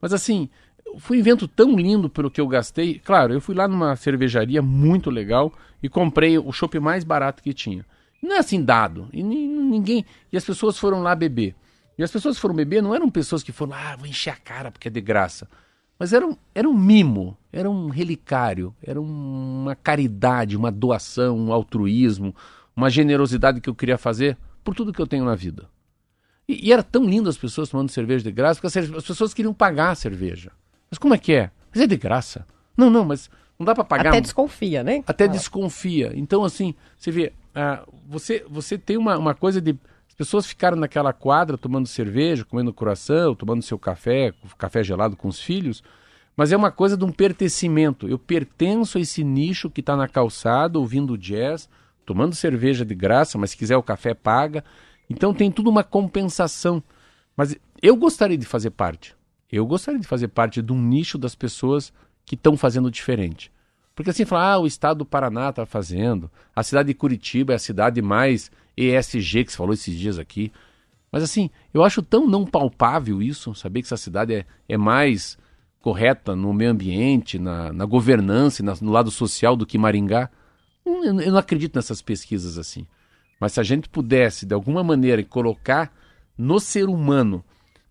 mas 0.00 0.12
assim, 0.12 0.48
foi 0.98 1.16
um 1.16 1.20
evento 1.20 1.48
tão 1.48 1.76
lindo 1.76 2.10
pelo 2.10 2.30
que 2.30 2.40
eu 2.40 2.46
gastei. 2.46 2.98
Claro, 3.02 3.32
eu 3.32 3.40
fui 3.40 3.54
lá 3.54 3.66
numa 3.68 3.96
cervejaria 3.96 4.60
muito 4.60 5.08
legal 5.08 5.52
e 5.82 5.88
comprei 5.88 6.36
o 6.38 6.52
chopp 6.52 6.78
mais 6.80 7.02
barato 7.04 7.42
que 7.42 7.54
tinha. 7.54 7.86
Não 8.22 8.34
é 8.36 8.38
assim 8.40 8.62
dado, 8.62 9.08
e 9.12 9.22
ni- 9.22 9.46
ninguém, 9.46 10.04
e 10.32 10.36
as 10.36 10.44
pessoas 10.44 10.78
foram 10.78 11.00
lá 11.02 11.14
beber. 11.14 11.54
E 11.96 12.02
as 12.02 12.10
pessoas 12.10 12.36
que 12.36 12.42
foram 12.42 12.54
beber 12.54 12.82
não 12.82 12.94
eram 12.94 13.08
pessoas 13.10 13.42
que 13.42 13.52
foram, 13.52 13.72
ah, 13.74 13.96
vou 13.96 14.06
encher 14.06 14.30
a 14.30 14.36
cara 14.36 14.70
porque 14.70 14.88
é 14.88 14.90
de 14.90 15.00
graça. 15.00 15.48
Mas 16.00 16.14
era 16.14 16.26
um, 16.26 16.34
era 16.54 16.66
um 16.66 16.72
mimo, 16.72 17.36
era 17.52 17.68
um 17.68 17.90
relicário, 17.90 18.74
era 18.82 18.98
um- 18.98 19.60
uma 19.62 19.76
caridade, 19.76 20.56
uma 20.56 20.72
doação, 20.72 21.38
um 21.38 21.52
altruísmo, 21.52 22.34
uma 22.74 22.88
generosidade 22.88 23.60
que 23.60 23.68
eu 23.68 23.74
queria 23.74 23.98
fazer 23.98 24.38
por 24.64 24.74
tudo 24.74 24.94
que 24.94 25.00
eu 25.02 25.06
tenho 25.06 25.26
na 25.26 25.34
vida. 25.34 25.68
E, 26.48 26.68
e 26.68 26.72
era 26.72 26.82
tão 26.82 27.04
lindo 27.04 27.28
as 27.28 27.36
pessoas 27.36 27.68
tomando 27.68 27.90
cerveja 27.90 28.24
de 28.24 28.32
graça, 28.32 28.58
porque 28.58 28.78
as, 28.78 29.04
pessoas 29.04 29.34
queriam 29.34 29.52
pagar 29.52 29.90
a 29.90 29.94
cerveja. 29.94 30.52
Mas 30.90 30.96
como 30.98 31.12
é 31.12 31.18
que 31.18 31.34
é? 31.34 31.50
Mas 31.70 31.82
é 31.82 31.86
de 31.86 31.98
graça. 31.98 32.46
Não, 32.74 32.88
não, 32.88 33.04
mas 33.04 33.28
não 33.58 33.66
dá 33.66 33.74
para 33.74 33.84
pagar. 33.84 34.08
Até 34.08 34.22
desconfia, 34.22 34.82
né? 34.82 35.04
Até 35.06 35.28
desconfia. 35.28 36.12
Então, 36.14 36.42
assim, 36.44 36.74
você 36.96 37.10
vê, 37.10 37.32
ah, 37.54 37.84
você, 38.08 38.42
você 38.48 38.78
tem 38.78 38.96
uma, 38.96 39.18
uma 39.18 39.34
coisa 39.34 39.60
de. 39.60 39.76
As 40.20 40.26
pessoas 40.26 40.44
ficaram 40.44 40.76
naquela 40.76 41.14
quadra 41.14 41.56
tomando 41.56 41.88
cerveja, 41.88 42.44
comendo 42.44 42.74
coração, 42.74 43.34
tomando 43.34 43.62
seu 43.62 43.78
café, 43.78 44.34
café 44.58 44.84
gelado 44.84 45.16
com 45.16 45.28
os 45.28 45.40
filhos, 45.40 45.82
mas 46.36 46.52
é 46.52 46.56
uma 46.58 46.70
coisa 46.70 46.94
de 46.94 47.02
um 47.06 47.10
pertencimento. 47.10 48.06
Eu 48.06 48.18
pertenço 48.18 48.98
a 48.98 49.00
esse 49.00 49.24
nicho 49.24 49.70
que 49.70 49.80
está 49.80 49.96
na 49.96 50.06
calçada, 50.06 50.78
ouvindo 50.78 51.16
jazz, 51.16 51.70
tomando 52.04 52.34
cerveja 52.34 52.84
de 52.84 52.94
graça, 52.94 53.38
mas 53.38 53.52
se 53.52 53.56
quiser 53.56 53.78
o 53.78 53.82
café 53.82 54.12
paga. 54.12 54.62
Então 55.08 55.32
tem 55.32 55.50
tudo 55.50 55.70
uma 55.70 55.82
compensação. 55.82 56.82
Mas 57.34 57.56
eu 57.80 57.96
gostaria 57.96 58.36
de 58.36 58.44
fazer 58.44 58.72
parte. 58.72 59.16
Eu 59.50 59.64
gostaria 59.64 59.98
de 59.98 60.06
fazer 60.06 60.28
parte 60.28 60.60
de 60.60 60.70
um 60.70 60.82
nicho 60.82 61.16
das 61.16 61.34
pessoas 61.34 61.94
que 62.26 62.34
estão 62.34 62.58
fazendo 62.58 62.90
diferente. 62.90 63.50
Porque 64.00 64.08
assim, 64.08 64.24
falar, 64.24 64.54
ah, 64.54 64.58
o 64.58 64.66
estado 64.66 65.00
do 65.00 65.04
Paraná 65.04 65.50
está 65.50 65.66
fazendo, 65.66 66.30
a 66.56 66.62
cidade 66.62 66.86
de 66.86 66.94
Curitiba 66.94 67.52
é 67.52 67.56
a 67.56 67.58
cidade 67.58 68.00
mais 68.00 68.50
ESG 68.74 69.44
que 69.44 69.52
você 69.52 69.58
falou 69.58 69.74
esses 69.74 69.94
dias 69.94 70.18
aqui. 70.18 70.50
Mas 71.12 71.22
assim, 71.22 71.50
eu 71.74 71.84
acho 71.84 72.00
tão 72.00 72.26
não 72.26 72.46
palpável 72.46 73.20
isso, 73.20 73.54
saber 73.54 73.82
que 73.82 73.88
essa 73.88 73.98
cidade 73.98 74.32
é, 74.32 74.46
é 74.66 74.78
mais 74.78 75.36
correta 75.82 76.34
no 76.34 76.50
meio 76.54 76.70
ambiente, 76.70 77.38
na, 77.38 77.74
na 77.74 77.84
governança, 77.84 78.62
na, 78.62 78.74
no 78.80 78.90
lado 78.90 79.10
social 79.10 79.54
do 79.54 79.66
que 79.66 79.76
Maringá. 79.76 80.30
Eu, 80.82 81.04
eu 81.04 81.32
não 81.32 81.38
acredito 81.38 81.76
nessas 81.76 82.00
pesquisas 82.00 82.56
assim. 82.56 82.86
Mas 83.38 83.52
se 83.52 83.60
a 83.60 83.62
gente 83.62 83.86
pudesse, 83.86 84.46
de 84.46 84.54
alguma 84.54 84.82
maneira, 84.82 85.22
colocar 85.24 85.92
no 86.38 86.58
ser 86.58 86.88
humano 86.88 87.44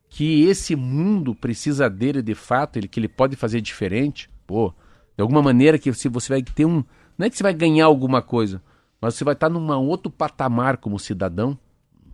que 0.10 0.46
esse 0.46 0.76
mundo 0.76 1.36
precisa 1.36 1.88
dele 1.88 2.24
de 2.24 2.34
fato, 2.34 2.78
ele, 2.78 2.88
que 2.88 3.00
ele 3.00 3.08
pode 3.08 3.36
fazer 3.36 3.62
diferente, 3.62 4.28
pô, 4.48 4.74
de 5.20 5.22
alguma 5.22 5.42
maneira 5.42 5.78
que 5.78 5.92
se 5.92 6.08
você 6.08 6.32
vai 6.32 6.42
ter 6.42 6.64
um. 6.64 6.82
Não 7.18 7.28
é 7.28 7.30
que 7.30 7.36
você 7.36 7.44
vai 7.44 7.54
ganhar 7.54 7.88
alguma 7.88 8.22
coisa, 8.22 8.64
mas 9.02 9.16
você 9.16 9.26
vai 9.26 9.34
estar 9.34 9.50
num 9.50 9.70
outro 9.86 10.10
patamar 10.10 10.78
como 10.78 10.98
cidadão. 10.98 11.60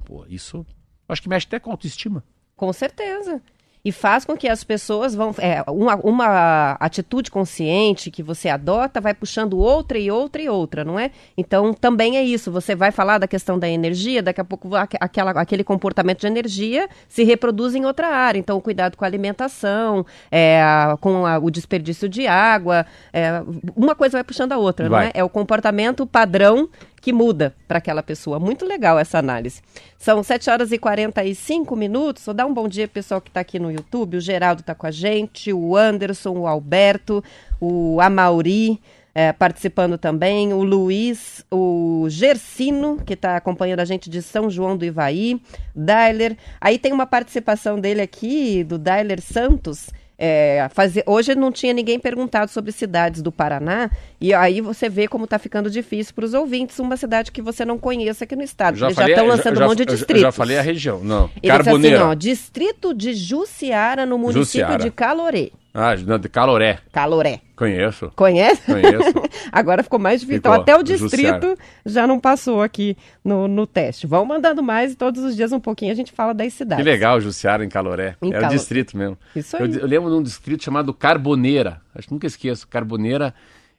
Pô, 0.03 0.25
isso 0.27 0.65
acho 1.07 1.21
que 1.21 1.29
mexe 1.29 1.45
até 1.45 1.59
com 1.59 1.69
a 1.69 1.73
autoestima. 1.73 2.23
Com 2.55 2.73
certeza 2.73 3.43
e 3.85 3.91
faz 3.91 4.25
com 4.25 4.35
que 4.35 4.47
as 4.47 4.63
pessoas 4.63 5.13
vão. 5.13 5.35
É, 5.37 5.63
uma, 5.69 5.95
uma 5.97 6.71
atitude 6.79 7.29
consciente 7.29 8.09
que 8.09 8.23
você 8.23 8.49
adota 8.49 8.99
vai 8.99 9.13
puxando 9.13 9.59
outra 9.59 9.99
e 9.99 10.09
outra 10.09 10.41
e 10.41 10.49
outra, 10.49 10.83
não 10.83 10.99
é? 10.99 11.11
Então 11.37 11.71
também 11.71 12.17
é 12.17 12.23
isso. 12.23 12.51
Você 12.51 12.75
vai 12.75 12.91
falar 12.91 13.19
da 13.19 13.27
questão 13.27 13.59
da 13.59 13.69
energia, 13.69 14.23
daqui 14.23 14.41
a 14.41 14.43
pouco 14.43 14.71
aquela, 14.75 15.31
aquele 15.39 15.63
comportamento 15.63 16.21
de 16.21 16.27
energia 16.27 16.89
se 17.07 17.23
reproduz 17.23 17.75
em 17.75 17.85
outra 17.85 18.07
área. 18.07 18.39
Então, 18.39 18.57
o 18.57 18.61
cuidado 18.61 18.97
com 18.97 19.05
a 19.05 19.07
alimentação, 19.07 20.03
é, 20.31 20.63
com 20.99 21.23
a, 21.23 21.37
o 21.37 21.51
desperdício 21.51 22.09
de 22.09 22.25
água, 22.25 22.87
é, 23.13 23.43
uma 23.75 23.93
coisa 23.93 24.17
vai 24.17 24.23
puxando 24.23 24.53
a 24.53 24.57
outra, 24.57 24.89
vai. 24.89 25.03
não 25.03 25.09
é? 25.09 25.11
É 25.13 25.23
o 25.23 25.29
comportamento 25.29 26.07
padrão 26.07 26.67
que 27.05 27.13
muda 27.13 27.53
para 27.67 27.77
aquela 27.77 28.01
pessoa. 28.01 28.39
Muito 28.39 28.65
legal 28.65 28.97
essa 28.97 29.19
análise. 29.19 29.61
São 29.95 30.23
7 30.23 30.49
horas 30.49 30.71
e 30.71 30.79
45 30.79 31.75
minutos. 31.75 32.25
Vou 32.25 32.33
dar 32.33 32.47
um 32.47 32.53
bom 32.53 32.67
dia 32.67 32.87
pessoal 32.87 33.21
que 33.21 33.29
está 33.29 33.41
aqui 33.41 33.59
no 33.59 33.71
YouTube. 33.71 34.17
O 34.17 34.19
Geraldo 34.19 34.61
está 34.61 34.73
com 34.73 34.87
a 34.87 34.91
gente, 34.91 35.53
o 35.53 35.77
Anderson, 35.77 36.31
o 36.31 36.47
Alberto, 36.47 37.23
o 37.61 38.01
Amauri. 38.01 38.81
É, 39.13 39.31
participando 39.31 39.97
também, 39.97 40.51
o 40.51 40.61
Luiz, 40.61 41.45
o 41.49 42.07
Gersino, 42.09 42.97
que 42.97 43.13
está 43.13 43.37
acompanhando 43.37 43.79
a 43.79 43.85
gente 43.85 44.09
de 44.09 44.21
São 44.21 44.49
João 44.49 44.75
do 44.75 44.83
Ivaí, 44.83 45.39
Dailer. 45.73 46.35
Aí 46.59 46.77
tem 46.77 46.91
uma 46.91 47.05
participação 47.05 47.79
dele 47.79 48.01
aqui, 48.01 48.61
do 48.61 48.77
Dailer 48.77 49.21
Santos, 49.21 49.89
é, 50.17 50.67
fazer, 50.73 51.03
hoje 51.05 51.35
não 51.35 51.51
tinha 51.51 51.73
ninguém 51.73 51.99
perguntado 51.99 52.49
sobre 52.51 52.71
cidades 52.71 53.21
do 53.21 53.31
Paraná, 53.31 53.89
e 54.19 54.33
aí 54.33 54.61
você 54.61 54.87
vê 54.89 55.07
como 55.07 55.25
está 55.25 55.37
ficando 55.37 55.69
difícil 55.69 56.13
para 56.13 56.25
os 56.25 56.33
ouvintes 56.33 56.79
uma 56.79 56.97
cidade 56.97 57.31
que 57.31 57.41
você 57.41 57.65
não 57.65 57.77
conheça 57.77 58.23
aqui 58.23 58.35
no 58.35 58.43
estado. 58.43 58.77
Já, 58.77 58.89
falei, 58.91 59.13
já 59.15 59.21
estão 59.21 59.27
lançando 59.27 59.57
já, 59.57 59.65
um 59.65 59.69
monte 59.69 59.79
de 59.79 59.85
distritos. 59.85 60.21
Já, 60.21 60.27
já 60.27 60.31
falei 60.31 60.57
a 60.57 60.61
região, 60.61 61.03
não. 61.03 61.29
Ele 61.41 61.51
Carboneira. 61.51 61.97
Assim, 61.97 62.05
ó, 62.05 62.13
distrito 62.13 62.93
de 62.93 63.13
Jussiara, 63.13 64.05
no 64.05 64.17
município 64.17 64.43
Jussiara. 64.43 64.83
de 64.83 64.91
Calorê. 64.91 65.51
Ah, 65.77 65.93
de 65.93 66.29
Caloré. 66.29 66.79
Caloré. 66.89 67.41
Conheço. 67.53 68.09
Conhece? 68.15 68.61
Conheço. 68.61 69.13
Agora 69.51 69.83
ficou 69.83 69.99
mais 69.99 70.21
difícil. 70.21 70.41
Ficou, 70.41 70.53
então, 70.53 70.61
até 70.61 70.73
o 70.73 70.81
distrito 70.81 71.57
já 71.85 72.07
não 72.07 72.17
passou 72.17 72.61
aqui 72.61 72.95
no, 73.21 73.45
no 73.45 73.67
teste. 73.67 74.07
Vão 74.07 74.23
mandando 74.23 74.63
mais 74.63 74.93
e 74.93 74.95
todos 74.95 75.21
os 75.21 75.35
dias 75.35 75.51
um 75.51 75.59
pouquinho 75.59 75.91
a 75.91 75.95
gente 75.95 76.13
fala 76.13 76.33
das 76.33 76.53
cidades. 76.53 76.81
Que 76.81 76.89
legal, 76.89 77.19
Jussiara 77.19 77.65
em 77.65 77.67
Caloré. 77.67 78.15
Em 78.21 78.31
Era 78.31 78.47
o 78.47 78.49
distrito 78.49 78.97
mesmo. 78.97 79.17
Isso 79.35 79.57
aí. 79.57 79.63
Eu, 79.63 79.79
eu, 79.81 79.85
lembro 79.85 80.09
de 80.09 80.15
um 80.15 80.23
distrito 80.23 80.63
chamado 80.63 80.93
Carboneira. 80.93 81.81
Acho 81.93 82.07
que 82.07 82.13
nunca 82.13 82.25
esqueço. 82.25 82.65
Carboneira 82.69 83.33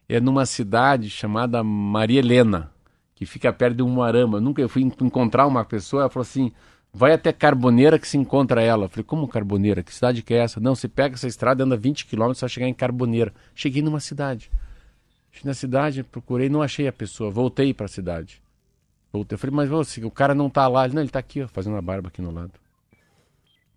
é 0.07 0.19
numa 0.19 0.45
cidade 0.45 1.09
chamada 1.09 1.63
Maria 1.63 2.19
Helena, 2.19 2.69
que 3.15 3.25
fica 3.25 3.51
perto 3.51 3.77
de 3.77 3.81
Umuarama. 3.81 4.37
Eu 4.37 4.41
nunca 4.41 4.61
eu 4.61 4.69
fui 4.69 4.83
encontrar 4.83 5.47
uma 5.47 5.65
pessoa, 5.65 6.03
ela 6.03 6.09
falou 6.11 6.21
assim 6.21 6.51
vai 6.97 7.13
até 7.13 7.31
Carboneira 7.31 7.99
que 7.99 8.07
se 8.07 8.17
encontra 8.17 8.61
ela. 8.61 8.85
Eu 8.85 8.89
falei, 8.89 9.03
como 9.03 9.27
Carboneira? 9.27 9.83
Que 9.83 9.93
cidade 9.93 10.23
que 10.23 10.33
é 10.33 10.37
essa? 10.37 10.59
Não, 10.59 10.73
você 10.73 10.87
pega 10.87 11.13
essa 11.13 11.27
estrada, 11.27 11.63
anda 11.63 11.77
20 11.77 12.07
quilômetros, 12.07 12.41
vai 12.41 12.49
chegar 12.49 12.67
em 12.67 12.73
Carboneira. 12.73 13.31
Cheguei 13.53 13.83
numa 13.83 13.99
cidade. 13.99 14.49
Cheguei 15.31 15.47
na 15.47 15.53
cidade, 15.53 16.03
procurei, 16.03 16.49
não 16.49 16.61
achei 16.61 16.87
a 16.87 16.91
pessoa. 16.91 17.29
Voltei 17.29 17.71
para 17.71 17.85
a 17.85 17.89
cidade. 17.89 18.41
Voltei. 19.13 19.35
Eu 19.35 19.39
falei, 19.39 19.55
mas 19.55 19.69
você, 19.69 20.03
o 20.03 20.09
cara 20.09 20.33
não 20.33 20.49
tá 20.49 20.67
lá. 20.67 20.85
Ele, 20.85 20.95
não, 20.95 21.01
ele 21.03 21.11
tá 21.11 21.19
aqui, 21.19 21.43
ó, 21.43 21.47
fazendo 21.47 21.77
a 21.77 21.81
barba 21.81 22.07
aqui 22.07 22.19
no 22.19 22.31
lado. 22.31 22.53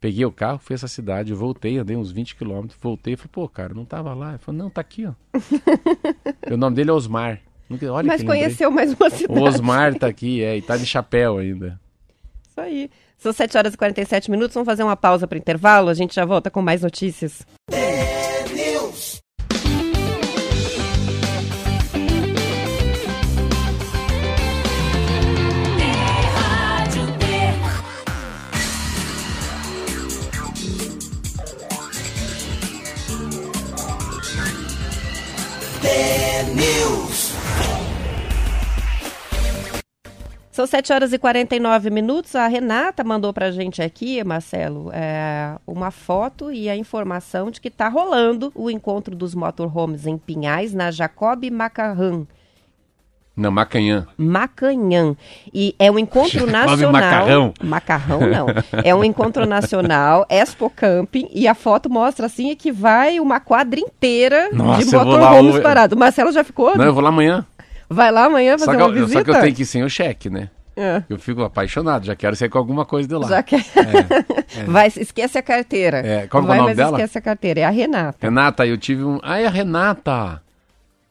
Peguei 0.00 0.24
o 0.24 0.32
carro, 0.32 0.58
fui 0.58 0.72
a 0.72 0.76
essa 0.76 0.88
cidade, 0.88 1.34
voltei, 1.34 1.76
andei 1.76 1.94
uns 1.94 2.10
20 2.10 2.36
quilômetros, 2.36 2.80
voltei. 2.80 3.16
Falei, 3.16 3.30
pô, 3.30 3.46
cara, 3.46 3.74
não 3.74 3.84
tava 3.84 4.14
lá. 4.14 4.30
Ele 4.30 4.38
falou, 4.38 4.58
não, 4.58 4.70
tá 4.70 4.80
aqui, 4.80 5.04
ó. 5.04 5.12
o 6.50 6.56
nome 6.56 6.74
dele 6.74 6.88
é 6.88 6.92
Osmar. 6.94 7.38
Olha 7.92 8.06
mas 8.06 8.24
conheceu 8.24 8.70
mais 8.70 8.94
uma 8.94 9.10
cidade. 9.10 9.38
O 9.38 9.42
Osmar 9.42 9.94
tá 9.94 10.06
aqui, 10.06 10.42
é, 10.42 10.56
e 10.56 10.62
tá 10.62 10.76
de 10.78 10.86
chapéu 10.86 11.36
ainda. 11.36 11.78
Aí. 12.60 12.90
São 13.18 13.32
7 13.32 13.56
horas 13.58 13.74
e 13.74 13.76
47 13.76 14.30
minutos. 14.30 14.54
Vamos 14.54 14.66
fazer 14.66 14.82
uma 14.82 14.96
pausa 14.96 15.26
para 15.26 15.36
intervalo. 15.36 15.88
A 15.88 15.94
gente 15.94 16.14
já 16.14 16.24
volta 16.24 16.50
com 16.50 16.62
mais 16.62 16.82
notícias. 16.82 17.46
São 40.60 40.66
7 40.66 40.92
horas 40.92 41.12
e 41.14 41.18
49 41.18 41.88
minutos. 41.88 42.36
A 42.36 42.46
Renata 42.46 43.02
mandou 43.02 43.32
para 43.32 43.46
a 43.46 43.50
gente 43.50 43.80
aqui, 43.80 44.22
Marcelo, 44.22 44.90
é, 44.92 45.56
uma 45.66 45.90
foto 45.90 46.52
e 46.52 46.68
a 46.68 46.76
informação 46.76 47.50
de 47.50 47.58
que 47.58 47.68
está 47.68 47.88
rolando 47.88 48.52
o 48.54 48.70
encontro 48.70 49.16
dos 49.16 49.34
motorhomes 49.34 50.06
em 50.06 50.18
Pinhais, 50.18 50.74
na 50.74 50.90
Jacob 50.90 51.50
Macarrão. 51.50 52.28
Não, 53.34 53.50
Macanhã. 53.50 54.06
Macanhã. 54.18 55.16
E 55.54 55.74
é 55.78 55.90
um 55.90 55.98
encontro 55.98 56.46
nacional. 56.46 56.92
macarrão. 56.92 57.54
Macarrão, 57.62 58.20
não. 58.20 58.46
É 58.84 58.94
um 58.94 59.02
encontro 59.02 59.46
nacional, 59.46 60.26
Expo 60.28 60.68
Camping, 60.68 61.26
e 61.32 61.48
a 61.48 61.54
foto 61.54 61.88
mostra 61.88 62.26
assim 62.26 62.54
que 62.54 62.70
vai 62.70 63.18
uma 63.18 63.40
quadra 63.40 63.80
inteira 63.80 64.50
Nossa, 64.52 64.84
de 64.84 64.94
motorhomes 64.94 65.58
parados. 65.60 65.96
O 65.96 65.98
Marcelo 65.98 66.30
já 66.32 66.44
ficou? 66.44 66.76
Não, 66.76 66.84
eu 66.84 66.92
vou 66.92 67.02
lá 67.02 67.08
amanhã. 67.08 67.46
Vai 67.92 68.12
lá 68.12 68.26
amanhã 68.26 68.56
fazer 68.56 68.78
só 68.78 68.86
uma 68.86 68.92
visita? 68.92 69.12
Só 69.18 69.24
que 69.24 69.30
eu 69.30 69.40
tenho 69.40 69.54
que 69.54 69.62
ir 69.62 69.66
sem 69.66 69.82
o 69.82 69.90
cheque, 69.90 70.30
né? 70.30 70.48
É. 70.76 71.02
Eu 71.10 71.18
fico 71.18 71.42
apaixonado, 71.42 72.06
já 72.06 72.14
quero 72.14 72.36
sair 72.36 72.48
com 72.48 72.56
alguma 72.56 72.86
coisa 72.86 73.08
de 73.08 73.14
lá. 73.14 73.28
Já 73.28 73.42
quer. 73.42 73.66
É, 73.76 74.60
é. 74.60 74.64
Vai, 74.70 74.86
esquece 74.86 75.36
a 75.36 75.42
carteira. 75.42 75.98
É, 75.98 76.26
qual 76.28 76.44
Vai, 76.44 76.56
é 76.56 76.60
o 76.60 76.62
nome 76.62 76.74
dela? 76.76 76.96
esquece 76.96 77.18
a 77.18 77.20
carteira. 77.20 77.60
É 77.60 77.64
a 77.64 77.70
Renata. 77.70 78.18
Renata, 78.20 78.64
eu 78.64 78.78
tive 78.78 79.02
um. 79.02 79.18
Ah, 79.22 79.40
é 79.40 79.46
a 79.46 79.50
Renata. 79.50 80.40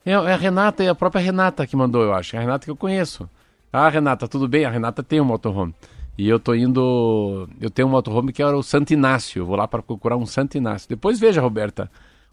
É, 0.04 0.12
é 0.12 0.14
a 0.14 0.36
Renata, 0.36 0.82
é 0.82 0.88
a 0.88 0.94
própria 0.94 1.20
Renata 1.20 1.66
que 1.66 1.76
mandou, 1.76 2.02
eu 2.02 2.14
acho. 2.14 2.34
É 2.34 2.38
a 2.38 2.42
Renata 2.42 2.64
que 2.64 2.70
eu 2.70 2.76
conheço. 2.76 3.28
Ah, 3.70 3.88
Renata, 3.90 4.26
tudo 4.26 4.48
bem? 4.48 4.64
A 4.64 4.70
Renata 4.70 5.02
tem 5.02 5.20
um 5.20 5.24
motorhome. 5.24 5.74
E 6.16 6.28
eu 6.28 6.40
tô 6.40 6.54
indo. 6.54 7.46
Eu 7.60 7.70
tenho 7.70 7.86
um 7.88 7.90
motorhome 7.90 8.32
que 8.32 8.42
era 8.42 8.56
o 8.56 8.62
Santo 8.62 8.92
Inácio. 8.92 9.40
Eu 9.40 9.46
vou 9.46 9.56
lá 9.56 9.68
para 9.68 9.82
procurar 9.82 10.16
um 10.16 10.26
Santo 10.26 10.56
Inácio. 10.56 10.88
Depois 10.88 11.20
veja, 11.20 11.42
Roberta, 11.42 11.90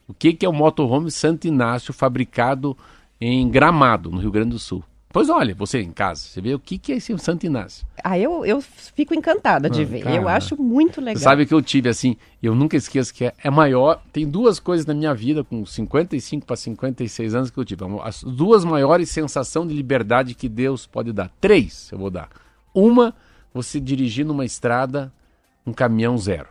o 0.08 0.14
que, 0.14 0.34
que 0.34 0.46
é 0.46 0.50
o 0.50 0.54
motorhome 0.54 1.12
Santo 1.12 1.46
Inácio 1.46 1.94
fabricado 1.94 2.76
em 3.20 3.50
Gramado, 3.50 4.10
no 4.12 4.20
Rio 4.20 4.32
Grande 4.32 4.52
do 4.52 4.60
Sul. 4.60 4.84
Pois 5.10 5.30
olha, 5.30 5.56
você 5.56 5.82
em 5.82 5.92
casa, 5.92 6.22
você 6.22 6.42
vê 6.42 6.54
o 6.54 6.60
que, 6.60 6.78
que 6.78 6.92
é 6.92 6.98
esse 6.98 7.18
Santo 7.18 7.46
Inácio. 7.46 7.88
Ah, 8.04 8.20
eu, 8.20 8.46
eu 8.46 8.62
fico 8.62 9.16
encantada 9.16 9.70
de 9.70 9.82
ah, 9.82 9.86
ver. 9.86 10.02
Cara, 10.02 10.16
eu 10.16 10.28
acho 10.28 10.62
muito 10.62 11.00
legal. 11.00 11.16
Você 11.16 11.24
sabe 11.24 11.46
que 11.46 11.54
eu 11.54 11.62
tive 11.62 11.90
assim, 11.90 12.18
eu 12.44 12.54
nunca 12.54 12.76
esqueço 12.76 13.14
que 13.14 13.26
é, 13.26 13.34
é 13.42 13.50
maior. 13.50 14.02
Tem 14.12 14.28
duas 14.30 14.60
coisas 14.60 14.86
na 14.86 14.94
minha 14.94 15.14
vida, 15.16 15.44
com 15.44 15.66
55 15.66 16.46
para 16.46 16.56
56 16.56 17.34
anos, 17.34 17.50
que 17.50 17.58
eu 17.58 17.66
tive. 17.66 17.84
As 18.04 18.22
duas 18.22 18.66
maiores 18.66 19.10
sensações 19.10 19.70
de 19.70 19.74
liberdade 19.74 20.36
que 20.36 20.50
Deus 20.50 20.86
pode 20.86 21.14
dar. 21.14 21.32
Três 21.40 21.90
eu 21.92 21.98
vou 21.98 22.10
dar. 22.10 22.30
Uma, 22.74 23.16
você 23.54 23.80
dirigir 23.80 24.26
numa 24.26 24.46
estrada 24.46 25.12
um 25.66 25.74
caminhão 25.74 26.18
zero. 26.18 26.50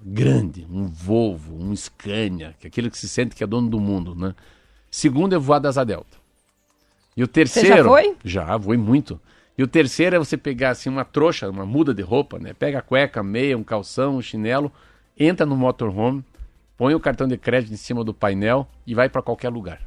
Grande, 0.00 0.64
um 0.70 0.86
Volvo, 0.86 1.56
um 1.56 1.74
Scania, 1.74 2.54
que 2.60 2.66
é 2.66 2.68
aquele 2.68 2.90
que 2.90 2.98
se 2.98 3.08
sente 3.08 3.34
que 3.34 3.42
é 3.42 3.46
dono 3.46 3.68
do 3.68 3.80
mundo, 3.80 4.14
né? 4.14 4.34
Segundo 4.98 5.32
é 5.32 5.38
voar 5.38 5.60
da 5.60 5.68
Asa 5.68 5.84
Delta. 5.84 6.18
E 7.16 7.22
o 7.22 7.28
terceiro. 7.28 7.68
Você 7.68 7.76
já 7.76 7.84
foi? 7.84 8.16
Já, 8.24 8.56
voei 8.56 8.76
muito. 8.76 9.20
E 9.56 9.62
o 9.62 9.66
terceiro 9.68 10.16
é 10.16 10.18
você 10.18 10.36
pegar 10.36 10.70
assim 10.70 10.88
uma 10.90 11.04
trouxa, 11.04 11.48
uma 11.48 11.64
muda 11.64 11.94
de 11.94 12.02
roupa, 12.02 12.40
né? 12.40 12.52
Pega 12.52 12.80
a 12.80 12.82
cueca, 12.82 13.22
meia, 13.22 13.56
um 13.56 13.62
calção, 13.62 14.16
um 14.16 14.20
chinelo, 14.20 14.72
entra 15.16 15.46
no 15.46 15.56
motorhome, 15.56 16.24
põe 16.76 16.96
o 16.96 17.00
cartão 17.00 17.28
de 17.28 17.36
crédito 17.36 17.72
em 17.72 17.76
cima 17.76 18.02
do 18.02 18.12
painel 18.12 18.66
e 18.84 18.92
vai 18.92 19.08
para 19.08 19.22
qualquer 19.22 19.50
lugar. 19.50 19.80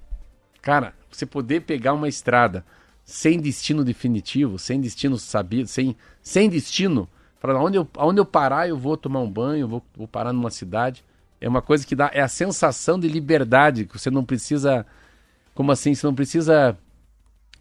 Cara, 0.61 0.93
você 1.11 1.25
poder 1.25 1.63
pegar 1.63 1.91
uma 1.91 2.07
estrada 2.07 2.65
sem 3.03 3.37
destino 3.37 3.83
definitivo, 3.83 4.57
sem 4.57 4.79
destino 4.79 5.17
sabido, 5.17 5.67
sem, 5.67 5.93
sem 6.21 6.49
destino, 6.49 7.05
para 7.41 7.59
onde 7.59 7.77
eu, 7.77 7.85
onde 7.97 8.21
eu 8.21 8.25
parar 8.25 8.69
eu 8.69 8.77
vou 8.77 8.95
tomar 8.95 9.19
um 9.19 9.29
banho, 9.29 9.67
vou, 9.67 9.83
vou 9.93 10.07
parar 10.07 10.31
numa 10.31 10.49
cidade. 10.49 11.03
É 11.41 11.49
uma 11.49 11.61
coisa 11.61 11.85
que 11.85 11.95
dá, 11.95 12.09
é 12.13 12.21
a 12.21 12.29
sensação 12.29 12.97
de 12.97 13.09
liberdade, 13.09 13.83
que 13.83 13.99
você 13.99 14.09
não 14.09 14.23
precisa, 14.23 14.85
como 15.61 15.71
assim, 15.71 15.93
você 15.93 16.07
não 16.07 16.15
precisa 16.15 16.75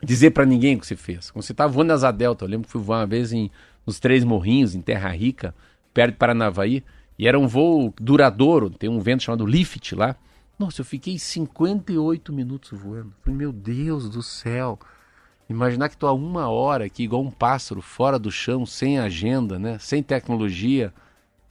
dizer 0.03 0.31
para 0.31 0.47
ninguém 0.47 0.75
o 0.75 0.81
que 0.81 0.87
você 0.87 0.97
fez. 0.97 1.31
Quando 1.31 1.45
você 1.45 1.53
estava 1.53 1.71
voando 1.71 1.89
nas 1.89 2.15
Delta, 2.15 2.47
eu 2.47 2.49
lembro 2.49 2.67
que 2.67 2.73
fui 2.73 2.81
voar 2.81 3.01
uma 3.01 3.07
vez 3.07 3.31
em, 3.31 3.51
nos 3.87 4.01
Três 4.01 4.25
Morrinhos, 4.25 4.75
em 4.75 4.81
Terra 4.81 5.11
Rica, 5.11 5.55
perto 5.93 6.13
de 6.13 6.17
Paranavaí, 6.17 6.83
e 7.19 7.29
era 7.29 7.39
um 7.39 7.47
voo 7.47 7.93
duradouro, 8.01 8.71
tem 8.71 8.89
um 8.89 9.01
vento 9.01 9.25
chamado 9.25 9.45
lift 9.45 9.95
lá. 9.95 10.17
Nossa, 10.59 10.81
eu 10.81 10.85
fiquei 10.87 11.19
58 11.19 12.33
minutos 12.33 12.71
voando. 12.71 13.13
Falei, 13.23 13.37
meu 13.37 13.53
Deus 13.53 14.09
do 14.09 14.23
céu. 14.23 14.79
Imaginar 15.47 15.91
que 15.91 15.95
estou 15.95 16.09
há 16.09 16.15
uma 16.15 16.49
hora 16.49 16.87
aqui, 16.87 17.03
igual 17.03 17.21
um 17.21 17.31
pássaro, 17.31 17.83
fora 17.83 18.19
do 18.19 18.33
chão, 18.33 18.65
sem 18.65 18.99
agenda, 18.99 19.59
né? 19.59 19.77
sem 19.79 20.03
tecnologia, 20.03 20.91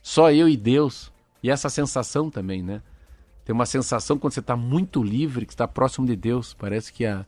só 0.01 0.31
eu 0.31 0.49
e 0.49 0.57
Deus. 0.57 1.11
E 1.43 1.51
essa 1.51 1.69
sensação 1.69 2.27
também, 2.27 2.63
né? 2.63 2.81
Tem 3.49 3.53
uma 3.55 3.65
sensação 3.65 4.15
quando 4.15 4.33
você 4.33 4.41
está 4.41 4.55
muito 4.55 5.01
livre, 5.01 5.43
que 5.43 5.51
está 5.51 5.67
próximo 5.67 6.05
de 6.05 6.15
Deus. 6.15 6.53
Parece 6.53 6.93
que 6.93 7.03
a, 7.03 7.25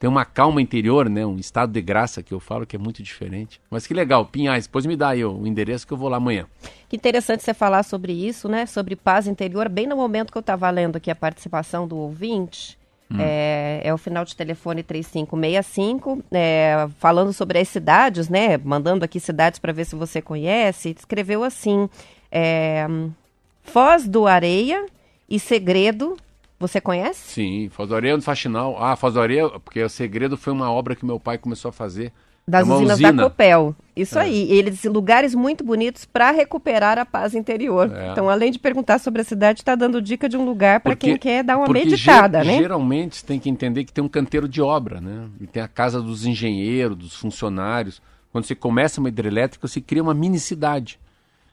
tem 0.00 0.10
uma 0.10 0.24
calma 0.24 0.60
interior, 0.60 1.08
né? 1.08 1.24
Um 1.24 1.36
estado 1.36 1.70
de 1.70 1.80
graça 1.80 2.24
que 2.24 2.34
eu 2.34 2.40
falo 2.40 2.66
que 2.66 2.74
é 2.74 2.78
muito 2.78 3.04
diferente. 3.04 3.60
Mas 3.70 3.86
que 3.86 3.94
legal, 3.94 4.26
Pinhais, 4.26 4.66
depois 4.66 4.84
me 4.84 4.96
dá 4.96 5.10
aí 5.10 5.24
o 5.24 5.46
endereço 5.46 5.86
que 5.86 5.92
eu 5.92 5.96
vou 5.96 6.08
lá 6.08 6.16
amanhã. 6.16 6.48
Que 6.88 6.96
interessante 6.96 7.44
você 7.44 7.54
falar 7.54 7.84
sobre 7.84 8.12
isso, 8.12 8.48
né? 8.48 8.66
Sobre 8.66 8.96
paz 8.96 9.28
interior, 9.28 9.68
bem 9.68 9.86
no 9.86 9.94
momento 9.94 10.32
que 10.32 10.38
eu 10.38 10.40
estava 10.40 10.68
lendo 10.70 10.96
aqui 10.96 11.08
a 11.08 11.14
participação 11.14 11.86
do 11.86 11.98
ouvinte. 11.98 12.76
Hum. 13.08 13.18
É, 13.20 13.80
é, 13.84 13.94
o 13.94 13.96
final 13.96 14.24
de 14.24 14.34
telefone 14.34 14.82
3565, 14.82 16.20
é, 16.32 16.88
falando 16.98 17.32
sobre 17.32 17.60
as 17.60 17.68
cidades, 17.68 18.28
né? 18.28 18.58
Mandando 18.58 19.04
aqui 19.04 19.20
cidades 19.20 19.60
para 19.60 19.72
ver 19.72 19.84
se 19.84 19.94
você 19.94 20.20
conhece. 20.20 20.96
Escreveu 20.98 21.44
assim: 21.44 21.88
é, 22.28 22.88
Foz 23.62 24.08
do 24.08 24.26
Areia 24.26 24.86
e 25.28 25.38
Segredo 25.38 26.16
você 26.58 26.80
conhece? 26.80 27.20
Sim, 27.32 27.68
Foz 27.70 27.88
do 27.88 28.00
no 28.00 28.22
Faxinal. 28.22 28.76
Ah, 28.78 28.96
Areia, 29.20 29.48
porque 29.60 29.82
o 29.82 29.88
Segredo 29.88 30.36
foi 30.36 30.52
uma 30.52 30.70
obra 30.70 30.94
que 30.94 31.04
meu 31.04 31.18
pai 31.18 31.36
começou 31.36 31.68
a 31.68 31.72
fazer. 31.72 32.12
Das 32.46 32.68
é 32.68 32.72
usinas 32.72 32.94
usina. 32.94 33.12
da 33.12 33.22
Copel. 33.24 33.74
Isso 33.96 34.18
é. 34.18 34.22
aí. 34.22 34.52
Eles 34.52 34.84
lugares 34.84 35.34
muito 35.34 35.64
bonitos 35.64 36.04
para 36.04 36.30
recuperar 36.30 36.98
a 36.98 37.06
paz 37.06 37.34
interior. 37.34 37.90
É. 37.90 38.12
Então, 38.12 38.28
além 38.28 38.52
de 38.52 38.58
perguntar 38.58 38.98
sobre 38.98 39.22
a 39.22 39.24
cidade, 39.24 39.60
está 39.60 39.74
dando 39.74 40.00
dica 40.00 40.28
de 40.28 40.36
um 40.36 40.44
lugar 40.44 40.80
para 40.80 40.94
quem 40.94 41.16
quer 41.16 41.42
dar 41.42 41.56
uma 41.56 41.68
meditada, 41.68 42.44
ger 42.44 42.52
né? 42.52 42.58
Geralmente 42.58 43.24
tem 43.24 43.40
que 43.40 43.48
entender 43.48 43.84
que 43.84 43.92
tem 43.92 44.04
um 44.04 44.08
canteiro 44.08 44.46
de 44.46 44.60
obra, 44.60 45.00
né? 45.00 45.28
E 45.40 45.46
tem 45.46 45.62
a 45.62 45.68
casa 45.68 46.02
dos 46.02 46.26
engenheiros, 46.26 46.96
dos 46.96 47.16
funcionários. 47.16 48.00
Quando 48.30 48.44
você 48.44 48.54
começa 48.54 49.00
uma 49.00 49.08
hidrelétrica, 49.08 49.66
você 49.66 49.80
cria 49.80 50.02
uma 50.02 50.14
mini 50.14 50.38
cidade. 50.38 50.98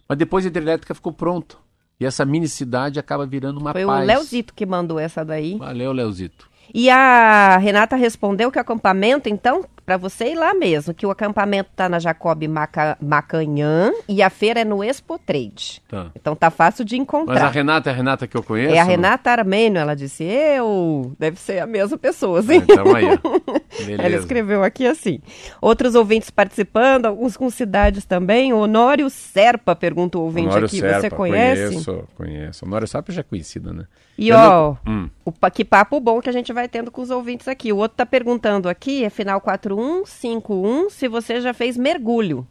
Mas 0.10 0.18
depois 0.18 0.46
a 0.46 0.50
hidrelétrica 0.50 0.94
ficou 0.94 1.14
pronta. 1.14 1.56
E 2.02 2.06
essa 2.06 2.26
mini 2.26 2.48
cidade 2.48 3.00
acaba 3.00 3.28
virando 3.28 3.60
uma 3.60 3.72
Foi 3.74 3.86
paz. 3.86 3.96
Foi 3.96 4.04
o 4.04 4.08
Leozito 4.08 4.56
que 4.56 4.66
mandou 4.66 4.98
essa 4.98 5.24
daí. 5.24 5.56
Valeu, 5.56 5.92
Leozito. 5.92 6.50
E 6.74 6.90
a 6.90 7.60
Renata 7.60 7.96
respondeu 7.96 8.52
que 8.52 8.58
o 8.58 8.62
acampamento, 8.62 9.30
então, 9.30 9.64
para 9.86 9.98
você 9.98 10.32
ir 10.32 10.36
lá 10.36 10.54
mesmo, 10.54 10.94
que 10.94 11.06
o 11.06 11.12
acampamento 11.12 11.70
tá 11.76 11.90
na 11.90 12.00
Jacob 12.00 12.44
Maca, 12.48 12.98
Macanhã 13.02 13.92
e 14.08 14.22
a 14.22 14.30
feira 14.30 14.62
é 14.62 14.66
no 14.66 14.84
Expo 14.84 15.20
Trade. 15.20 15.82
Tá. 15.88 16.08
Então 16.16 16.36
tá 16.36 16.50
fácil 16.50 16.86
de 16.86 16.98
encontrar. 16.98 17.34
Mas 17.34 17.44
a 17.44 17.50
Renata 17.50 17.90
é 17.90 17.94
a 17.94 17.96
Renata 17.96 18.28
que 18.28 18.38
eu 18.38 18.44
conheço? 18.44 18.74
É 18.74 18.80
a 18.80 18.84
Renata 18.84 19.32
Armênio, 19.32 19.80
ela 19.80 19.96
disse, 19.96 20.24
eu, 20.24 21.14
deve 21.20 21.40
ser 21.40 21.60
a 21.60 21.68
mesma 21.68 21.98
pessoa, 21.98 22.42
sim. 22.42 22.54
É, 22.54 22.58
então 22.58 22.96
aí. 22.96 23.06
Ela 23.98 24.16
escreveu 24.16 24.64
aqui 24.64 24.86
assim. 24.86 25.20
Outros 25.62 25.96
ouvintes 25.96 26.30
participando, 26.30 27.06
alguns 27.06 27.38
com 27.38 27.50
cidades 27.50 28.06
também. 28.06 28.54
Honório 28.54 29.10
Serpa, 29.10 29.76
pergunta 29.76 30.18
o 30.18 30.24
ouvinte 30.24 30.50
Honório 30.50 30.66
aqui, 30.66 30.80
Serpa, 30.80 31.02
você 31.02 31.10
conhece? 31.10 31.72
Conheço, 31.72 32.08
conheço. 32.16 32.66
Honório 32.66 32.88
Serpa 32.88 33.12
já 33.12 33.22
é 33.22 33.24
conhecida, 33.24 33.74
né? 33.74 33.86
E 34.18 34.30
eu 34.30 34.38
ó, 34.38 34.78
não... 34.86 34.94
hum. 34.94 35.10
o, 35.26 35.32
que 35.50 35.66
papo 35.66 36.00
bom 36.00 36.22
que 36.22 36.30
a 36.30 36.34
gente 36.34 36.52
vai 36.54 36.68
tendo 36.68 36.92
com 36.92 37.02
os 37.02 37.10
ouvintes 37.10 37.48
aqui. 37.48 37.72
O 37.72 37.78
outro 37.78 37.98
tá 37.98 38.06
perguntando 38.06 38.70
aqui, 38.70 39.04
é 39.04 39.10
final 39.10 39.40
4151, 39.76 40.90
se 40.90 41.08
você 41.08 41.40
já 41.42 41.54
fez 41.54 41.78
mergulho. 41.78 42.48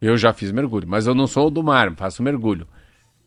Eu 0.00 0.16
já 0.16 0.32
fiz 0.32 0.52
mergulho, 0.52 0.86
mas 0.86 1.06
eu 1.06 1.14
não 1.14 1.26
sou 1.26 1.50
do 1.50 1.62
mar, 1.62 1.94
faço 1.94 2.22
mergulho. 2.22 2.66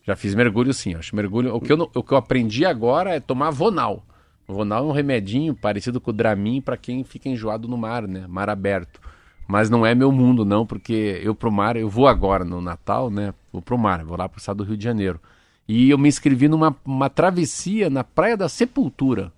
Já 0.03 0.15
fiz 0.15 0.35
mergulho 0.35 0.73
sim, 0.73 0.95
acho 0.95 1.15
mergulho. 1.15 1.55
O 1.55 1.61
que 1.61 1.71
eu, 1.71 1.89
o 1.93 2.03
que 2.03 2.11
eu 2.11 2.17
aprendi 2.17 2.65
agora 2.65 3.15
é 3.15 3.19
tomar 3.19 3.51
Vonal. 3.51 4.03
Vonal 4.47 4.85
é 4.85 4.87
um 4.87 4.91
remedinho 4.91 5.55
parecido 5.55 6.01
com 6.01 6.11
o 6.11 6.13
Dramin 6.13 6.61
para 6.61 6.77
quem 6.77 7.03
fica 7.03 7.29
enjoado 7.29 7.67
no 7.67 7.77
mar, 7.77 8.07
né? 8.07 8.25
Mar 8.27 8.49
aberto. 8.49 8.99
Mas 9.47 9.69
não 9.69 9.85
é 9.85 9.95
meu 9.95 10.11
mundo 10.11 10.45
não, 10.45 10.65
porque 10.65 11.19
eu 11.23 11.33
pro 11.33 11.51
mar, 11.51 11.75
eu 11.75 11.89
vou 11.89 12.07
agora 12.07 12.43
no 12.43 12.61
Natal, 12.61 13.09
né? 13.09 13.33
Vou 13.51 13.61
pro 13.61 13.77
mar, 13.77 14.03
vou 14.03 14.17
lá 14.17 14.29
pro 14.29 14.39
estado 14.39 14.57
do 14.57 14.63
Rio 14.63 14.77
de 14.77 14.83
Janeiro. 14.83 15.19
E 15.67 15.89
eu 15.89 15.97
me 15.97 16.09
inscrevi 16.09 16.47
numa 16.47 16.75
uma 16.85 17.09
travessia 17.09 17.89
na 17.89 18.03
Praia 18.03 18.35
da 18.35 18.49
Sepultura, 18.49 19.31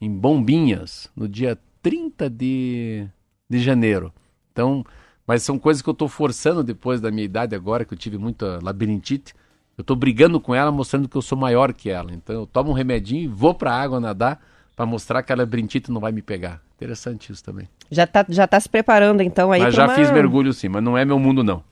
em 0.00 0.10
Bombinhas, 0.10 1.10
no 1.16 1.28
dia 1.28 1.58
30 1.82 2.30
de, 2.30 3.08
de 3.52 3.62
janeiro. 3.62 4.12
Então, 4.50 4.84
mas 5.26 5.42
são 5.42 5.58
coisas 5.58 5.82
que 5.82 5.88
eu 5.88 5.92
estou 5.92 6.08
forçando 6.08 6.64
depois 6.64 7.00
da 7.00 7.10
minha 7.10 7.24
idade 7.24 7.54
agora, 7.54 7.84
que 7.84 7.94
eu 7.94 7.98
tive 7.98 8.18
muita 8.18 8.58
labirintite. 8.62 9.34
Eu 9.76 9.82
estou 9.82 9.96
brigando 9.96 10.40
com 10.40 10.54
ela, 10.54 10.70
mostrando 10.70 11.08
que 11.08 11.16
eu 11.16 11.22
sou 11.22 11.38
maior 11.38 11.72
que 11.72 11.90
ela. 11.90 12.12
Então 12.12 12.34
eu 12.34 12.46
tomo 12.46 12.70
um 12.70 12.74
remedinho 12.74 13.22
e 13.22 13.28
vou 13.28 13.54
para 13.54 13.72
a 13.72 13.80
água 13.80 14.00
nadar 14.00 14.40
para 14.74 14.86
mostrar 14.86 15.22
que 15.22 15.32
a 15.32 15.36
labirintite 15.36 15.90
não 15.90 16.00
vai 16.00 16.12
me 16.12 16.22
pegar. 16.22 16.60
Interessante 16.76 17.32
isso 17.32 17.44
também. 17.44 17.68
Já 17.90 18.04
está 18.04 18.24
já 18.28 18.46
tá 18.46 18.58
se 18.58 18.68
preparando 18.68 19.22
então 19.22 19.52
aí 19.52 19.60
Mas 19.60 19.74
já 19.74 19.86
uma... 19.86 19.94
fiz 19.94 20.10
mergulho 20.10 20.52
sim, 20.52 20.68
mas 20.68 20.82
não 20.82 20.96
é 20.96 21.04
meu 21.04 21.18
mundo 21.18 21.44
não. 21.44 21.62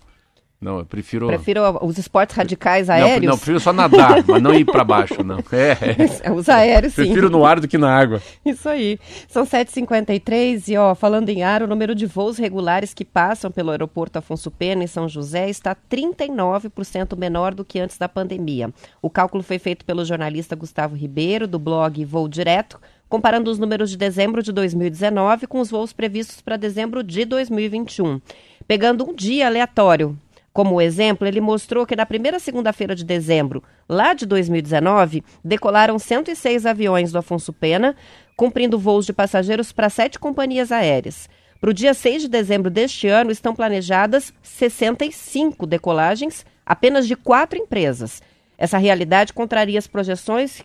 Não, 0.60 0.80
eu 0.80 0.84
prefiro. 0.84 1.26
Prefiro 1.26 1.62
os 1.80 1.96
esportes 1.96 2.36
radicais 2.36 2.90
aéreos? 2.90 3.22
Não, 3.22 3.30
não 3.30 3.36
prefiro 3.38 3.58
só 3.58 3.72
nadar, 3.72 4.22
mas 4.28 4.42
não 4.42 4.52
ir 4.52 4.66
para 4.66 4.84
baixo, 4.84 5.24
não. 5.24 5.40
É, 5.52 6.28
é. 6.28 6.30
Os 6.30 6.48
aéreos, 6.48 6.92
sim. 6.92 7.04
Prefiro 7.04 7.30
no 7.30 7.44
ar 7.44 7.60
do 7.60 7.66
que 7.66 7.78
na 7.78 7.90
água. 7.90 8.20
Isso 8.44 8.68
aí. 8.68 8.98
São 9.26 9.44
7h53 9.44 10.68
e, 10.68 10.76
ó, 10.76 10.94
falando 10.94 11.28
em 11.30 11.42
ar, 11.42 11.62
o 11.62 11.66
número 11.66 11.94
de 11.94 12.04
voos 12.04 12.36
regulares 12.36 12.92
que 12.92 13.04
passam 13.04 13.50
pelo 13.50 13.70
aeroporto 13.70 14.18
Afonso 14.18 14.50
Pena, 14.50 14.84
em 14.84 14.86
São 14.86 15.08
José, 15.08 15.48
está 15.48 15.74
39% 15.74 17.16
menor 17.16 17.54
do 17.54 17.64
que 17.64 17.80
antes 17.80 17.96
da 17.96 18.08
pandemia. 18.08 18.70
O 19.00 19.08
cálculo 19.08 19.42
foi 19.42 19.58
feito 19.58 19.84
pelo 19.84 20.04
jornalista 20.04 20.54
Gustavo 20.54 20.94
Ribeiro, 20.94 21.46
do 21.46 21.58
blog 21.58 22.04
Voo 22.04 22.28
Direto, 22.28 22.78
comparando 23.08 23.50
os 23.50 23.58
números 23.58 23.90
de 23.90 23.96
dezembro 23.96 24.42
de 24.42 24.52
2019 24.52 25.46
com 25.46 25.60
os 25.60 25.70
voos 25.70 25.92
previstos 25.92 26.40
para 26.40 26.56
dezembro 26.56 27.02
de 27.02 27.24
2021. 27.24 28.20
Pegando 28.68 29.08
um 29.08 29.14
dia 29.14 29.46
aleatório, 29.46 30.16
como 30.60 30.78
exemplo, 30.78 31.26
ele 31.26 31.40
mostrou 31.40 31.86
que 31.86 31.96
na 31.96 32.04
primeira 32.04 32.38
segunda-feira 32.38 32.94
de 32.94 33.02
dezembro, 33.02 33.62
lá 33.88 34.12
de 34.12 34.26
2019, 34.26 35.24
decolaram 35.42 35.98
106 35.98 36.66
aviões 36.66 37.10
do 37.10 37.16
Afonso 37.16 37.50
Pena, 37.50 37.96
cumprindo 38.36 38.78
voos 38.78 39.06
de 39.06 39.12
passageiros 39.14 39.72
para 39.72 39.88
sete 39.88 40.18
companhias 40.18 40.70
aéreas. 40.70 41.30
Para 41.62 41.70
o 41.70 41.72
dia 41.72 41.94
6 41.94 42.20
de 42.20 42.28
dezembro 42.28 42.70
deste 42.70 43.08
ano, 43.08 43.30
estão 43.30 43.54
planejadas 43.54 44.34
65 44.42 45.64
decolagens, 45.66 46.44
apenas 46.66 47.08
de 47.08 47.16
quatro 47.16 47.58
empresas. 47.58 48.20
Essa 48.58 48.76
realidade 48.76 49.32
contraria 49.32 49.78
as 49.78 49.86
projeções 49.86 50.62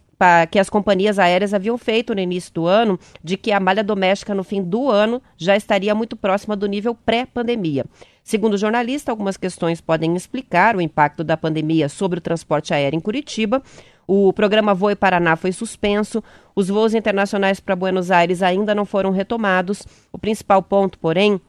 que 0.51 0.59
as 0.59 0.69
companhias 0.69 1.19
aéreas 1.19 1.53
haviam 1.53 1.77
feito 1.77 2.13
no 2.13 2.19
início 2.19 2.53
do 2.53 2.65
ano 2.67 2.99
de 3.23 3.37
que 3.37 3.51
a 3.51 3.59
malha 3.61 3.83
doméstica 3.83 4.33
no 4.33 4.43
fim 4.43 4.61
do 4.61 4.89
ano 4.89 5.21
já 5.37 5.55
estaria 5.55 5.95
muito 5.95 6.17
próxima 6.17 6.55
do 6.55 6.67
nível 6.67 6.93
pré-pandemia. 6.93 7.85
Segundo 8.25 8.55
o 8.55 8.57
jornalista, 8.57 9.11
algumas 9.11 9.37
questões 9.37 9.79
podem 9.79 10.15
explicar 10.15 10.75
o 10.75 10.81
impacto 10.81 11.23
da 11.23 11.37
pandemia 11.37 11.87
sobre 11.87 12.17
o 12.17 12.21
transporte 12.21 12.73
aéreo 12.73 12.97
em 12.97 12.99
Curitiba. 12.99 13.61
O 14.07 14.33
programa 14.33 14.73
Voe 14.73 14.95
Paraná 14.95 15.35
foi 15.35 15.51
suspenso, 15.51 16.23
os 16.55 16.67
voos 16.67 16.95
internacionais 16.95 17.59
para 17.59 17.75
Buenos 17.75 18.09
Aires 18.09 18.41
ainda 18.41 18.73
não 18.73 18.83
foram 18.83 19.11
retomados. 19.11 19.83
O 20.11 20.17
principal 20.17 20.63
ponto, 20.63 20.97
porém, 20.97 21.39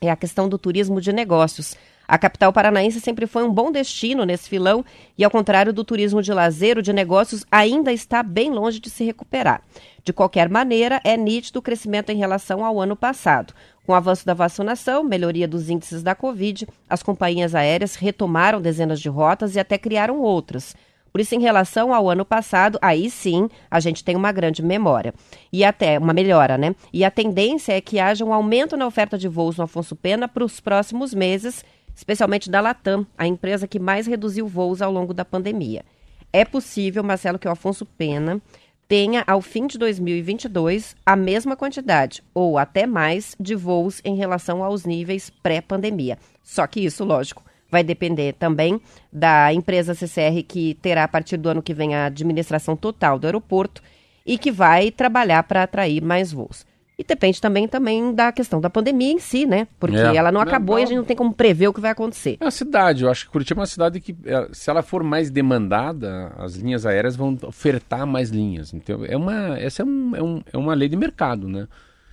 é 0.00 0.10
a 0.10 0.16
questão 0.16 0.48
do 0.48 0.56
turismo 0.56 0.98
de 0.98 1.12
negócios. 1.12 1.76
A 2.08 2.16
capital 2.16 2.52
paranaense 2.52 3.00
sempre 3.00 3.26
foi 3.26 3.44
um 3.44 3.52
bom 3.52 3.70
destino 3.70 4.24
nesse 4.24 4.48
filão 4.48 4.82
e, 5.16 5.24
ao 5.24 5.30
contrário 5.30 5.72
do 5.72 5.84
turismo 5.84 6.22
de 6.22 6.32
lazer, 6.32 6.78
o 6.78 6.82
de 6.82 6.92
negócios 6.92 7.44
ainda 7.50 7.92
está 7.92 8.22
bem 8.22 8.50
longe 8.50 8.80
de 8.80 8.88
se 8.88 9.04
recuperar. 9.04 9.62
De 10.02 10.12
qualquer 10.12 10.50
maneira, 10.50 11.00
é 11.02 11.16
nítido 11.16 11.58
o 11.58 11.62
crescimento 11.62 12.10
em 12.10 12.16
relação 12.16 12.62
ao 12.62 12.78
ano 12.80 12.94
passado. 12.94 13.54
Com 13.84 13.92
o 13.92 13.94
avanço 13.94 14.24
da 14.24 14.32
vacinação, 14.32 15.04
melhoria 15.04 15.46
dos 15.46 15.68
índices 15.68 16.02
da 16.02 16.14
Covid, 16.14 16.66
as 16.88 17.02
companhias 17.02 17.54
aéreas 17.54 17.96
retomaram 17.96 18.60
dezenas 18.60 18.98
de 18.98 19.10
rotas 19.10 19.56
e 19.56 19.60
até 19.60 19.76
criaram 19.76 20.20
outras. 20.20 20.74
Por 21.12 21.20
isso, 21.20 21.34
em 21.34 21.40
relação 21.40 21.92
ao 21.92 22.10
ano 22.10 22.24
passado, 22.24 22.78
aí 22.80 23.08
sim 23.10 23.48
a 23.70 23.78
gente 23.78 24.02
tem 24.02 24.16
uma 24.16 24.32
grande 24.32 24.62
memória. 24.62 25.14
E 25.52 25.64
até 25.64 25.98
uma 25.98 26.14
melhora, 26.14 26.56
né? 26.56 26.74
E 26.92 27.04
a 27.04 27.10
tendência 27.10 27.72
é 27.72 27.80
que 27.80 28.00
haja 28.00 28.24
um 28.24 28.32
aumento 28.32 28.76
na 28.76 28.86
oferta 28.86 29.18
de 29.18 29.28
voos 29.28 29.58
no 29.58 29.64
Afonso 29.64 29.94
Pena 29.94 30.26
para 30.26 30.44
os 30.44 30.58
próximos 30.60 31.14
meses, 31.14 31.62
especialmente 31.94 32.50
da 32.50 32.60
Latam, 32.60 33.06
a 33.18 33.26
empresa 33.26 33.68
que 33.68 33.78
mais 33.78 34.06
reduziu 34.06 34.48
voos 34.48 34.80
ao 34.80 34.90
longo 34.90 35.12
da 35.14 35.24
pandemia. 35.24 35.84
É 36.32 36.44
possível, 36.44 37.04
Marcelo, 37.04 37.38
que 37.38 37.46
o 37.46 37.52
Afonso 37.52 37.86
Pena 37.86 38.42
tenha, 38.88 39.24
ao 39.26 39.40
fim 39.40 39.66
de 39.66 39.78
2022, 39.78 40.94
a 41.04 41.16
mesma 41.16 41.56
quantidade, 41.56 42.22
ou 42.34 42.58
até 42.58 42.86
mais, 42.86 43.34
de 43.38 43.54
voos 43.54 44.00
em 44.04 44.14
relação 44.16 44.62
aos 44.62 44.84
níveis 44.84 45.30
pré-pandemia. 45.30 46.18
Só 46.42 46.66
que 46.66 46.80
isso, 46.80 47.04
lógico, 47.04 47.42
vai 47.70 47.82
depender 47.82 48.34
também 48.34 48.80
da 49.12 49.52
empresa 49.52 49.94
CCR 49.94 50.42
que 50.46 50.74
terá, 50.74 51.04
a 51.04 51.08
partir 51.08 51.36
do 51.36 51.48
ano 51.48 51.62
que 51.62 51.74
vem, 51.74 51.94
a 51.94 52.06
administração 52.06 52.76
total 52.76 53.18
do 53.18 53.26
aeroporto 53.26 53.82
e 54.24 54.38
que 54.38 54.50
vai 54.50 54.90
trabalhar 54.90 55.42
para 55.42 55.62
atrair 55.62 56.02
mais 56.02 56.32
voos. 56.32 56.66
E 56.96 57.02
depende 57.02 57.40
também, 57.40 57.66
também 57.66 58.14
da 58.14 58.30
questão 58.30 58.60
da 58.60 58.70
pandemia 58.70 59.10
em 59.12 59.18
si, 59.18 59.46
né? 59.46 59.66
Porque 59.80 59.96
É. 59.96 60.14
ela 60.16 60.30
não 60.30 60.40
Não, 60.40 60.46
acabou 60.46 60.76
não. 60.76 60.80
e 60.80 60.84
a 60.84 60.86
gente 60.86 60.96
não 60.96 61.04
tem 61.04 61.16
como 61.16 61.34
prever 61.34 61.66
o 61.66 61.72
que 61.74 61.80
vai 61.80 61.90
acontecer. 61.90 62.36
É 62.38 62.44
uma 62.44 62.50
cidade, 62.52 63.02
eu 63.02 63.10
acho 63.10 63.24
que 63.26 63.32
Curitiba 63.32 63.60
é 63.60 63.62
uma 63.62 63.66
cidade 63.66 64.00
que, 64.00 64.14
é, 64.24 64.48
se 64.52 64.70
ela 64.70 64.80
for 64.80 65.02
mais 65.02 65.28
demandada, 65.30 66.32
as 66.38 66.54
linhas 66.54 66.86
aéreas 66.86 67.16
vão 67.16 67.36
ofertar 67.42 68.06
mais 68.06 68.30
linhas. 68.30 68.72
Então, 68.72 69.04
é 69.04 69.16
uma, 69.16 69.58
essa 69.58 69.82
é, 69.82 69.84
um, 69.84 70.14
é, 70.16 70.22
um- 70.22 70.42
é 70.52 70.56
uma 70.56 70.72
lei 70.74 70.88
de 70.88 70.96
mercado, 70.96 71.48
né? 71.48 71.66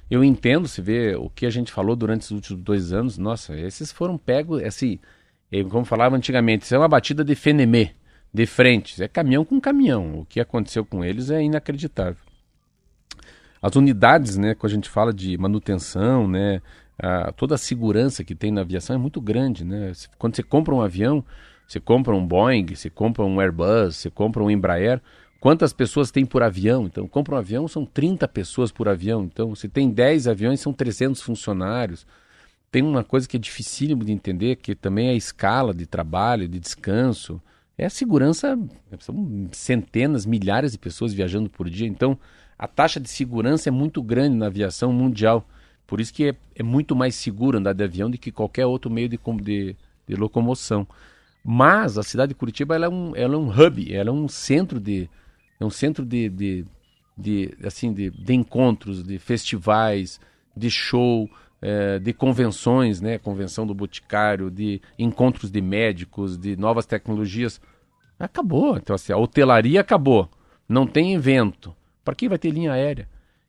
Eu 0.09 0.23
entendo, 0.23 0.67
se 0.67 0.81
vê 0.81 1.15
o 1.15 1.29
que 1.29 1.45
a 1.45 1.49
gente 1.51 1.71
falou 1.71 1.95
durante 1.95 2.21
os 2.23 2.31
últimos 2.31 2.61
dois 2.63 2.91
anos, 2.91 3.17
nossa, 3.19 3.55
esses 3.57 3.91
foram 3.91 4.17
pegos, 4.17 4.63
assim, 4.63 4.99
eh, 5.51 5.63
como 5.63 5.85
falava 5.85 6.15
antigamente, 6.17 6.65
isso 6.65 6.73
é 6.73 6.77
uma 6.77 6.87
batida 6.87 7.23
de 7.23 7.35
fenemê, 7.35 7.91
de 8.33 8.45
frente, 8.47 9.01
é 9.01 9.07
caminhão 9.07 9.45
com 9.45 9.61
caminhão. 9.61 10.21
O 10.21 10.25
que 10.25 10.39
aconteceu 10.39 10.83
com 10.83 11.05
eles 11.05 11.29
é 11.29 11.41
inacreditável. 11.43 12.17
As 13.61 13.75
unidades, 13.75 14.37
né, 14.37 14.55
quando 14.55 14.71
a 14.71 14.75
gente 14.75 14.89
fala 14.89 15.13
de 15.13 15.37
manutenção, 15.37 16.27
né, 16.27 16.61
a- 16.97 17.31
toda 17.31 17.55
a 17.55 17.57
segurança 17.57 18.23
que 18.23 18.35
tem 18.35 18.51
na 18.51 18.61
aviação 18.61 18.95
é 18.95 18.99
muito 18.99 19.21
grande, 19.21 19.63
né? 19.63 19.91
Quando 20.17 20.35
você 20.35 20.43
compra 20.43 20.73
um 20.73 20.81
avião, 20.81 21.23
você 21.67 21.79
compra 21.79 22.13
um 22.15 22.25
Boeing, 22.25 22.75
você 22.75 22.89
compra 22.89 23.23
um 23.23 23.39
Airbus, 23.39 23.97
você 23.97 24.09
compra 24.09 24.43
um 24.43 24.51
Embraer, 24.51 25.01
quantas 25.39 25.73
pessoas 25.73 26.11
tem 26.11 26.25
por 26.25 26.43
avião? 26.43 26.85
Então, 26.85 27.07
compra 27.07 27.35
um 27.35 27.37
avião, 27.37 27.67
são 27.67 27.85
30 27.85 28.27
pessoas 28.27 28.71
por 28.71 28.87
avião. 28.89 29.23
Então, 29.23 29.55
se 29.55 29.67
tem 29.69 29.89
10 29.89 30.27
aviões, 30.27 30.59
são 30.59 30.73
300 30.73 31.21
funcionários. 31.21 32.05
Tem 32.71 32.81
uma 32.83 33.03
coisa 33.03 33.27
que 33.27 33.37
é 33.37 33.39
dificílimo 33.39 34.03
de 34.03 34.11
entender, 34.11 34.55
que 34.57 34.75
também 34.75 35.07
é 35.07 35.11
a 35.11 35.15
escala 35.15 35.73
de 35.73 35.85
trabalho, 35.85 36.47
de 36.47 36.59
descanso. 36.59 37.41
É 37.77 37.85
a 37.85 37.89
segurança, 37.89 38.57
são 38.99 39.47
centenas, 39.51 40.25
milhares 40.25 40.71
de 40.71 40.77
pessoas 40.77 41.13
viajando 41.13 41.49
por 41.49 41.69
dia. 41.69 41.87
Então, 41.87 42.17
a 42.61 42.67
taxa 42.67 42.99
de 42.99 43.09
segurança 43.09 43.69
é 43.69 43.71
muito 43.71 44.03
grande 44.03 44.35
na 44.37 44.45
aviação 44.45 44.93
mundial. 44.93 45.43
Por 45.87 45.99
isso 45.99 46.13
que 46.13 46.25
é, 46.29 46.35
é 46.55 46.61
muito 46.61 46.95
mais 46.95 47.15
seguro 47.15 47.57
andar 47.57 47.73
de 47.73 47.83
avião 47.83 48.07
do 48.09 48.19
que 48.19 48.31
qualquer 48.31 48.67
outro 48.67 48.91
meio 48.91 49.09
de, 49.09 49.19
de- 49.41 49.75
de 50.07 50.15
locomoção. 50.15 50.87
Mas 51.43 51.97
a 51.97 52.03
cidade 52.03 52.29
de 52.29 52.35
Curitiba 52.35 52.75
ela 52.75 52.85
é, 52.85 52.89
um, 52.89 53.15
ela 53.15 53.33
é 53.33 53.37
um 53.37 53.49
hub, 53.49 53.91
ela 53.91 54.09
é 54.09 54.13
um 54.13 54.27
centro 54.27 54.79
de 54.79 55.09
é 55.59 55.65
um 55.65 55.71
centro 55.71 56.05
de, 56.05 56.29
de, 56.29 56.65
de, 57.17 57.53
assim 57.63 57.91
de, 57.91 58.11
de 58.11 58.33
encontros, 58.33 59.03
de 59.03 59.17
festivais, 59.17 60.19
de 60.55 60.69
show, 60.69 61.27
eh, 61.61 61.97
de 61.99 62.13
convenções, 62.13 63.01
né? 63.01 63.17
Convenção 63.17 63.65
do 63.65 63.73
Boticário, 63.73 64.51
de 64.51 64.81
encontros 64.99 65.49
de 65.51 65.61
médicos, 65.61 66.37
de 66.37 66.55
novas 66.55 66.85
tecnologias. 66.85 67.59
Acabou. 68.19 68.77
Então, 68.77 68.95
assim, 68.95 69.13
a 69.13 69.17
hotelaria 69.17 69.81
acabou. 69.81 70.29
Não 70.69 70.85
tem 70.87 71.13
evento. 71.13 71.75
Para 72.03 72.15
quem 72.15 72.29
vai 72.29 72.37
ter 72.37 72.51
linha 72.51 72.73
aérea? 72.73 73.07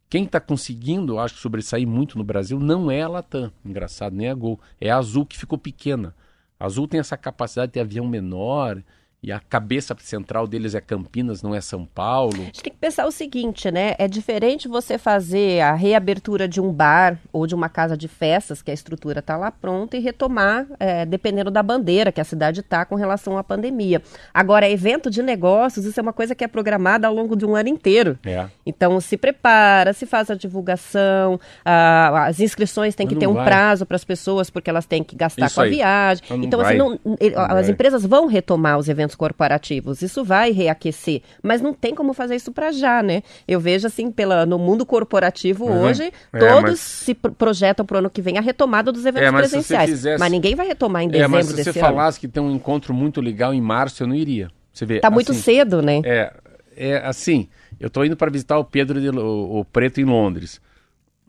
Quem 0.09 0.25
está 0.25 0.39
conseguindo, 0.39 1.19
acho, 1.19 1.37
sobressair 1.37 1.87
muito 1.87 2.19
no 2.19 2.25
Brasil 2.25 2.61
não 2.61 2.91
é 2.91 3.01
a 3.01 3.09
Latam. 3.09 3.51
Engraçado, 3.65 4.15
nem 4.15 4.29
a 4.29 4.35
Gol. 4.35 4.61
É 4.81 4.91
a 4.91 4.99
Azul 4.99 5.25
que 5.25 5.39
ficou 5.39 5.57
pequena. 5.57 6.15
A 6.61 6.67
Azul 6.67 6.87
tem 6.87 7.01
essa 7.01 7.17
capacidade 7.17 7.69
de 7.71 7.75
ter 7.75 7.81
avião 7.81 8.07
menor 8.07 8.83
e 9.23 9.31
a 9.31 9.39
cabeça 9.39 9.97
central 10.01 10.49
deles 10.49 10.75
é 10.75 10.81
Campinas, 10.81 11.43
não 11.43 11.55
é 11.55 11.61
São 11.61 11.85
Paulo. 11.87 12.35
A 12.35 12.45
gente 12.47 12.61
tem 12.63 12.73
que 12.73 12.79
pensar 12.79 13.07
o 13.07 13.13
seguinte, 13.13 13.71
né? 13.71 13.95
É 13.97 14.09
diferente 14.09 14.67
você 14.67 14.99
fazer 14.99 15.61
a 15.61 15.75
reabertura 15.75 16.49
de 16.49 16.61
um 16.61 16.73
bar 16.73 17.17
ou 17.33 17.47
de 17.47 17.55
uma 17.55 17.69
casa 17.69 17.97
de 17.97 18.09
festas, 18.09 18.61
que 18.63 18.71
a 18.71 18.75
estrutura 18.75 19.21
está 19.21 19.37
lá 19.37 19.53
pronta, 19.53 19.97
e 19.97 20.01
retomar, 20.01 20.67
é, 20.81 21.07
dependendo 21.07 21.53
da 21.53 21.63
bandeira 21.63 22.11
que 22.11 22.21
a 22.21 22.25
cidade 22.25 22.61
está 22.61 22.85
com 22.85 22.97
relação 22.97 23.39
à 23.39 23.45
pandemia. 23.45 24.03
Agora, 24.35 24.69
evento 24.69 25.09
de 25.09 25.23
negócios, 25.23 25.85
isso 25.87 26.01
é 26.01 26.03
uma 26.03 26.13
coisa 26.13 26.35
que 26.35 26.43
é 26.43 26.49
programada 26.49 27.07
ao 27.07 27.15
longo 27.15 27.37
de 27.37 27.47
um 27.47 27.55
ano 27.55 27.69
inteiro. 27.69 28.19
É. 28.25 28.47
Então, 28.67 29.01
se 29.01 29.17
prepara, 29.17 29.93
se 29.93 30.05
faz 30.05 30.31
a 30.33 30.35
divulgação, 30.35 31.39
ah, 31.65 32.25
as 32.27 32.41
inscrições 32.41 32.97
têm 32.97 33.07
que 33.07 33.15
ter 33.15 33.29
um 33.29 33.35
vai. 33.35 33.45
prazo 33.45 33.87
para 33.87 33.95
as 33.95 34.05
pessoas, 34.05 34.51
porque 34.51 34.69
elas 34.69 34.85
têm 34.85 35.05
que 35.05 35.15
gastar 35.15 35.47
Isso 35.47 35.55
com 35.55 35.61
a 35.61 35.65
aí. 35.65 35.71
viagem. 35.71 36.25
Não 36.29 36.43
então, 36.43 36.61
assim, 36.61 36.77
não, 36.77 36.99
ele- 37.21 37.37
Não 37.37 37.57
as 37.57 37.69
empresas 37.69 38.05
vão 38.05 38.27
retomar 38.27 38.79
os 38.79 38.89
eventos 38.89 39.12
corporativos, 39.15 40.03
isso 40.03 40.25
vai 40.25 40.51
reaquecer, 40.53 41.23
mas 41.43 41.61
não 41.61 41.73
tem 41.75 41.95
como 41.95 42.13
fazer 42.13 42.37
isso 42.37 42.53
para 42.53 42.73
já, 42.73 43.03
né? 43.03 43.23
Eu 43.47 43.59
vejo, 43.61 43.87
assim, 43.87 44.11
pela, 44.11 44.45
no 44.47 44.59
mundo 44.59 44.85
corporativo 44.87 45.65
Uhum. 45.67 45.83
hoje, 45.83 46.13
É, 46.33 46.39
todos 46.39 46.63
mas- 46.63 46.81
se 46.81 47.15
pro- 47.15 47.33
projetam 47.33 47.85
para 47.85 47.97
o 47.97 47.99
ano 47.99 48.11
que 48.11 48.23
vem 48.23 48.39
a 48.39 48.41
retomada 48.41 48.91
dos 48.93 49.05
eventos 49.07 49.29
É, 49.29 49.31
mas 49.31 49.49
presenciais. 49.51 49.91
fizesse- 49.91 50.19
Mas 50.21 50.31
ninguém 50.31 50.55
vai 50.55 50.67
retomar 50.67 51.03
em 51.03 51.07
É, 51.07 51.11
dezembro 51.11 51.31
mas 51.37 51.47
se 51.47 51.65
você 51.65 51.71
ano. 51.71 51.81
falasse 51.81 52.19
que 52.21 52.29
tem 52.29 52.43
um 52.43 52.51
encontro 52.51 52.93
muito 52.95 53.21
legal 53.21 53.53
em 53.55 53.61
março, 53.61 54.03
eu 54.03 54.07
não 54.07 54.15
iria. 54.15 54.49
Você 54.73 54.87
vê, 54.87 55.01
Tá 55.01 55.11
muito 55.11 55.33
assim, 55.33 55.41
cedo, 55.43 55.83
né? 55.83 56.01
É, 56.05 56.33
é 56.77 56.97
assim, 57.07 57.49
eu 57.79 57.91
tô 57.91 58.03
indo 58.05 58.17
para 58.17 58.31
visitar 58.31 58.59
o 58.59 58.65
Pedro 58.65 59.01
de, 59.01 59.11
o, 59.11 59.61
o 59.61 59.65
Preto 59.65 60.01
em 60.01 60.05
Londres. 60.05 60.61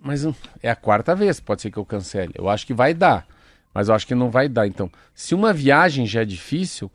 Mas 0.01 0.25
é 0.61 0.69
a 0.69 0.75
quarta 0.75 1.15
vez, 1.15 1.39
pode 1.39 1.61
ser 1.61 1.71
que 1.71 1.77
eu 1.77 1.85
cancele. 1.85 2.33
Eu 2.35 2.49
acho 2.49 2.65
que 2.67 2.73
vai 2.73 2.93
dar, 2.93 3.25
mas 3.73 3.87
eu 3.89 3.95
acho 3.95 4.05
que 4.05 4.13
não 4.15 4.29
vai 4.29 4.49
dar. 4.49 4.67
Então, 4.67 4.89
se 5.15 5.33
uma 5.33 5.53
viagem 5.53 6.05
já 6.05 6.21
é 6.21 6.25
difícil, 6.25 6.91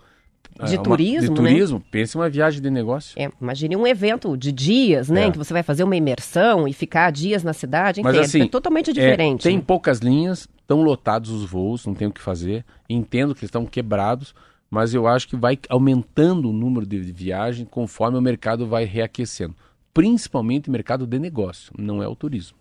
De 0.64 0.74
é, 0.74 0.78
uma- 0.78 0.82
turismo, 0.82 1.34
de 1.36 1.42
né? 1.42 1.50
turismo, 1.50 1.80
pense 1.88 2.16
em 2.16 2.20
uma 2.20 2.28
viagem 2.28 2.60
de 2.60 2.68
negócio. 2.68 3.14
É, 3.16 3.30
imagine 3.40 3.76
um 3.76 3.86
evento 3.86 4.36
de 4.36 4.50
dias, 4.50 5.08
né? 5.08 5.22
É. 5.22 5.26
em 5.26 5.30
que 5.32 5.38
você 5.38 5.52
vai 5.52 5.62
fazer 5.62 5.84
uma 5.84 5.94
imersão 5.94 6.66
e 6.66 6.72
ficar 6.72 7.12
dias 7.12 7.44
na 7.44 7.52
cidade. 7.52 8.00
Enfim, 8.00 8.08
Mas 8.08 8.16
é- 8.16 8.20
assim, 8.22 8.42
é 8.42 8.48
totalmente 8.48 8.90
É, 8.90 8.92
diferente. 8.92 9.44
tem 9.44 9.56
né? 9.58 9.62
poucas 9.64 10.00
linhas, 10.00 10.48
estão 10.60 10.82
lotados 10.82 11.30
os 11.30 11.44
voos, 11.48 11.86
não 11.86 11.94
tem 11.94 12.08
o 12.08 12.12
que 12.12 12.20
fazer. 12.20 12.64
Entendo 12.90 13.34
que 13.36 13.40
eles 13.40 13.48
estão 13.50 13.64
quebrados, 13.64 14.34
mas 14.68 14.94
eu 14.94 15.06
acho 15.06 15.28
que 15.28 15.36
vai 15.36 15.56
aumentando 15.68 16.50
o 16.50 16.52
número 16.52 16.84
de 16.84 16.98
viagem 16.98 17.64
conforme 17.64 18.18
o 18.18 18.22
mercado 18.22 18.66
vai 18.66 18.84
reaquecendo. 18.84 19.54
Principalmente 19.94 20.68
o 20.68 20.72
mercado 20.72 21.06
de 21.06 21.18
negócio, 21.20 21.72
não 21.78 22.02
é 22.02 22.08
o 22.08 22.16
turismo. 22.16 22.57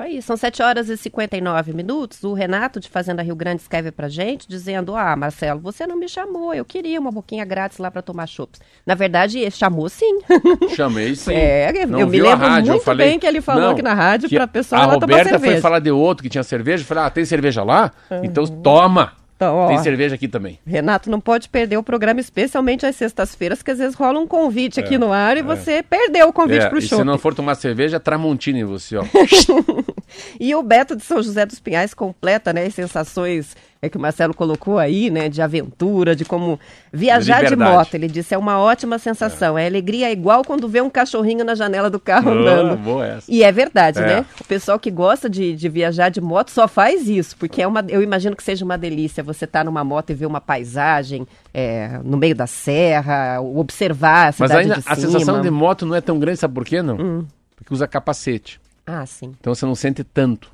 Aí, 0.00 0.22
são 0.22 0.34
7 0.34 0.62
horas 0.62 0.88
e 0.88 0.96
59 0.96 1.74
minutos. 1.74 2.24
O 2.24 2.32
Renato 2.32 2.80
de 2.80 2.88
Fazenda 2.88 3.22
Rio 3.22 3.36
Grande 3.36 3.60
escreve 3.60 3.92
pra 3.92 4.08
gente 4.08 4.48
dizendo: 4.48 4.96
Ah, 4.96 5.14
Marcelo, 5.14 5.60
você 5.60 5.86
não 5.86 5.94
me 5.94 6.08
chamou, 6.08 6.54
eu 6.54 6.64
queria 6.64 6.98
uma 6.98 7.10
boquinha 7.12 7.44
grátis 7.44 7.76
lá 7.76 7.90
pra 7.90 8.00
tomar 8.00 8.26
chopps. 8.26 8.62
Na 8.86 8.94
verdade, 8.94 9.38
ele 9.38 9.50
chamou 9.50 9.90
sim. 9.90 10.20
Chamei 10.74 11.14
sim. 11.14 11.34
É, 11.34 11.84
Não 11.84 12.00
eu 12.00 12.06
me 12.06 12.18
lembro 12.18 12.46
rádio, 12.46 12.70
muito 12.72 12.82
falei- 12.84 13.08
bem 13.10 13.18
que 13.18 13.26
ele 13.26 13.42
falou 13.42 13.62
Não, 13.62 13.70
aqui 13.72 13.82
na 13.82 13.92
rádio 13.92 14.28
que 14.30 14.36
pra 14.36 14.46
pessoa 14.46 14.80
A 14.80 14.86
lá 14.86 14.92
tomar 14.94 15.02
Roberta 15.06 15.28
cerveja. 15.32 15.52
foi 15.52 15.60
falar 15.60 15.80
de 15.80 15.90
outro 15.90 16.22
que 16.22 16.30
tinha 16.30 16.42
cerveja. 16.42 16.82
Eu 16.82 16.86
falei, 16.86 17.04
ah, 17.04 17.10
tem 17.10 17.24
cerveja 17.26 17.62
lá? 17.62 17.90
Então 18.22 18.46
toma! 18.46 19.19
Então, 19.40 19.56
ó, 19.56 19.68
Tem 19.68 19.78
cerveja 19.78 20.16
aqui 20.16 20.28
também. 20.28 20.58
Renato 20.66 21.10
não 21.10 21.18
pode 21.18 21.48
perder 21.48 21.78
o 21.78 21.82
programa, 21.82 22.20
especialmente 22.20 22.84
às 22.84 22.94
sextas-feiras, 22.94 23.62
que 23.62 23.70
às 23.70 23.78
vezes 23.78 23.94
rola 23.94 24.18
um 24.20 24.26
convite 24.26 24.78
aqui 24.78 24.98
no 24.98 25.10
ar 25.14 25.38
e 25.38 25.42
você 25.42 25.82
perdeu 25.82 26.28
o 26.28 26.32
convite 26.32 26.66
É, 26.66 26.68
pro 26.68 26.78
e 26.78 26.82
show. 26.82 26.98
se 26.98 27.04
não 27.04 27.16
for 27.16 27.34
tomar 27.34 27.54
cerveja, 27.54 27.98
Tramontina 27.98 28.58
em 28.58 28.64
você, 28.64 28.98
ó. 28.98 29.04
E 30.38 30.54
o 30.54 30.62
Beto 30.62 30.94
de 30.94 31.04
São 31.04 31.22
José 31.22 31.46
dos 31.46 31.58
Pinhais 31.58 31.94
completa, 31.94 32.52
né, 32.52 32.66
as 32.66 32.74
sensações 32.74 33.56
é, 33.82 33.88
que 33.88 33.96
o 33.96 34.00
Marcelo 34.00 34.34
colocou 34.34 34.78
aí, 34.78 35.08
né, 35.10 35.28
de 35.28 35.40
aventura, 35.40 36.14
de 36.14 36.24
como 36.24 36.60
viajar 36.92 37.38
de 37.44 37.50
Liberdade. 37.50 37.76
moto. 37.76 37.94
Ele 37.94 38.08
disse, 38.08 38.34
é 38.34 38.38
uma 38.38 38.58
ótima 38.58 38.98
sensação. 38.98 39.56
É, 39.56 39.66
alegria 39.66 40.10
igual 40.12 40.44
quando 40.44 40.68
vê 40.68 40.80
um 40.82 40.90
cachorrinho 40.90 41.44
na 41.44 41.54
janela 41.54 41.88
do 41.88 41.98
carro 41.98 42.30
Ah, 42.30 42.34
andando. 42.34 42.76
boa 42.76 43.06
essa. 43.06 43.24
E 43.30 43.42
é 43.42 43.50
verdade, 43.50 43.98
É. 44.00 44.06
né? 44.06 44.26
O 44.40 44.44
pessoal 44.44 44.78
que 44.78 44.90
gosta 44.90 45.30
de, 45.30 45.54
de 45.54 45.68
viajar 45.68 46.10
de 46.10 46.20
moto 46.20 46.50
só 46.50 46.68
faz 46.68 47.08
isso, 47.08 47.36
porque 47.38 47.62
é 47.62 47.66
uma, 47.66 47.82
eu 47.88 48.02
imagino 48.02 48.36
que 48.36 48.42
seja 48.42 48.64
uma 48.64 48.76
delícia 48.76 49.22
você 49.22 49.46
estar 49.46 49.64
numa 49.64 49.82
moto 49.82 50.10
e 50.10 50.14
ver 50.14 50.26
uma 50.26 50.40
paisagem 50.40 51.26
é, 51.54 52.00
no 52.04 52.16
meio 52.18 52.34
da 52.34 52.46
serra, 52.46 53.40
observar 53.40 54.22
a 54.24 54.26
Mas 54.26 54.34
cidade 54.36 54.56
ainda 54.60 54.74
de 54.74 54.80
a 54.80 54.94
cima. 54.94 54.96
sensação 55.12 55.40
de 55.40 55.50
moto 55.50 55.86
não 55.86 55.94
é 55.94 56.00
tão 56.02 56.18
grande, 56.18 56.38
sabe 56.38 56.52
por 56.54 56.64
quê, 56.66 56.82
não? 56.82 56.96
Hum. 56.96 57.26
Porque 57.56 57.72
usa 57.72 57.86
capacete. 57.88 58.60
Ah, 58.86 59.06
sim. 59.06 59.32
Então 59.40 59.54
você 59.54 59.64
não 59.64 59.74
sente 59.74 60.02
tanto. 60.04 60.50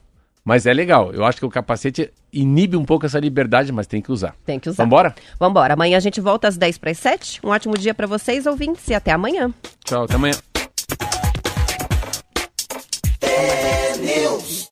Mas 0.46 0.64
é 0.64 0.72
legal. 0.72 1.12
Eu 1.12 1.24
acho 1.24 1.40
que 1.40 1.44
o 1.44 1.50
capacete 1.50 2.08
inibe 2.32 2.76
um 2.76 2.84
pouco 2.84 3.04
essa 3.04 3.18
liberdade, 3.18 3.72
mas 3.72 3.88
tem 3.88 4.00
que 4.00 4.12
usar. 4.12 4.36
Tem 4.46 4.60
que 4.60 4.68
usar. 4.68 4.84
Vambora? 4.84 5.12
Vambora. 5.40 5.74
Amanhã 5.74 5.96
a 5.96 6.00
gente 6.00 6.20
volta 6.20 6.46
às 6.46 6.56
10 6.56 6.78
para 6.78 6.92
as 6.92 6.98
7. 6.98 7.40
Um 7.42 7.48
ótimo 7.48 7.76
dia 7.76 7.92
para 7.92 8.06
vocês, 8.06 8.46
ouvintes, 8.46 8.86
e 8.86 8.94
até 8.94 9.10
amanhã. 9.10 9.52
Tchau, 9.84 10.04
até 10.04 10.14
amanhã. 10.14 10.36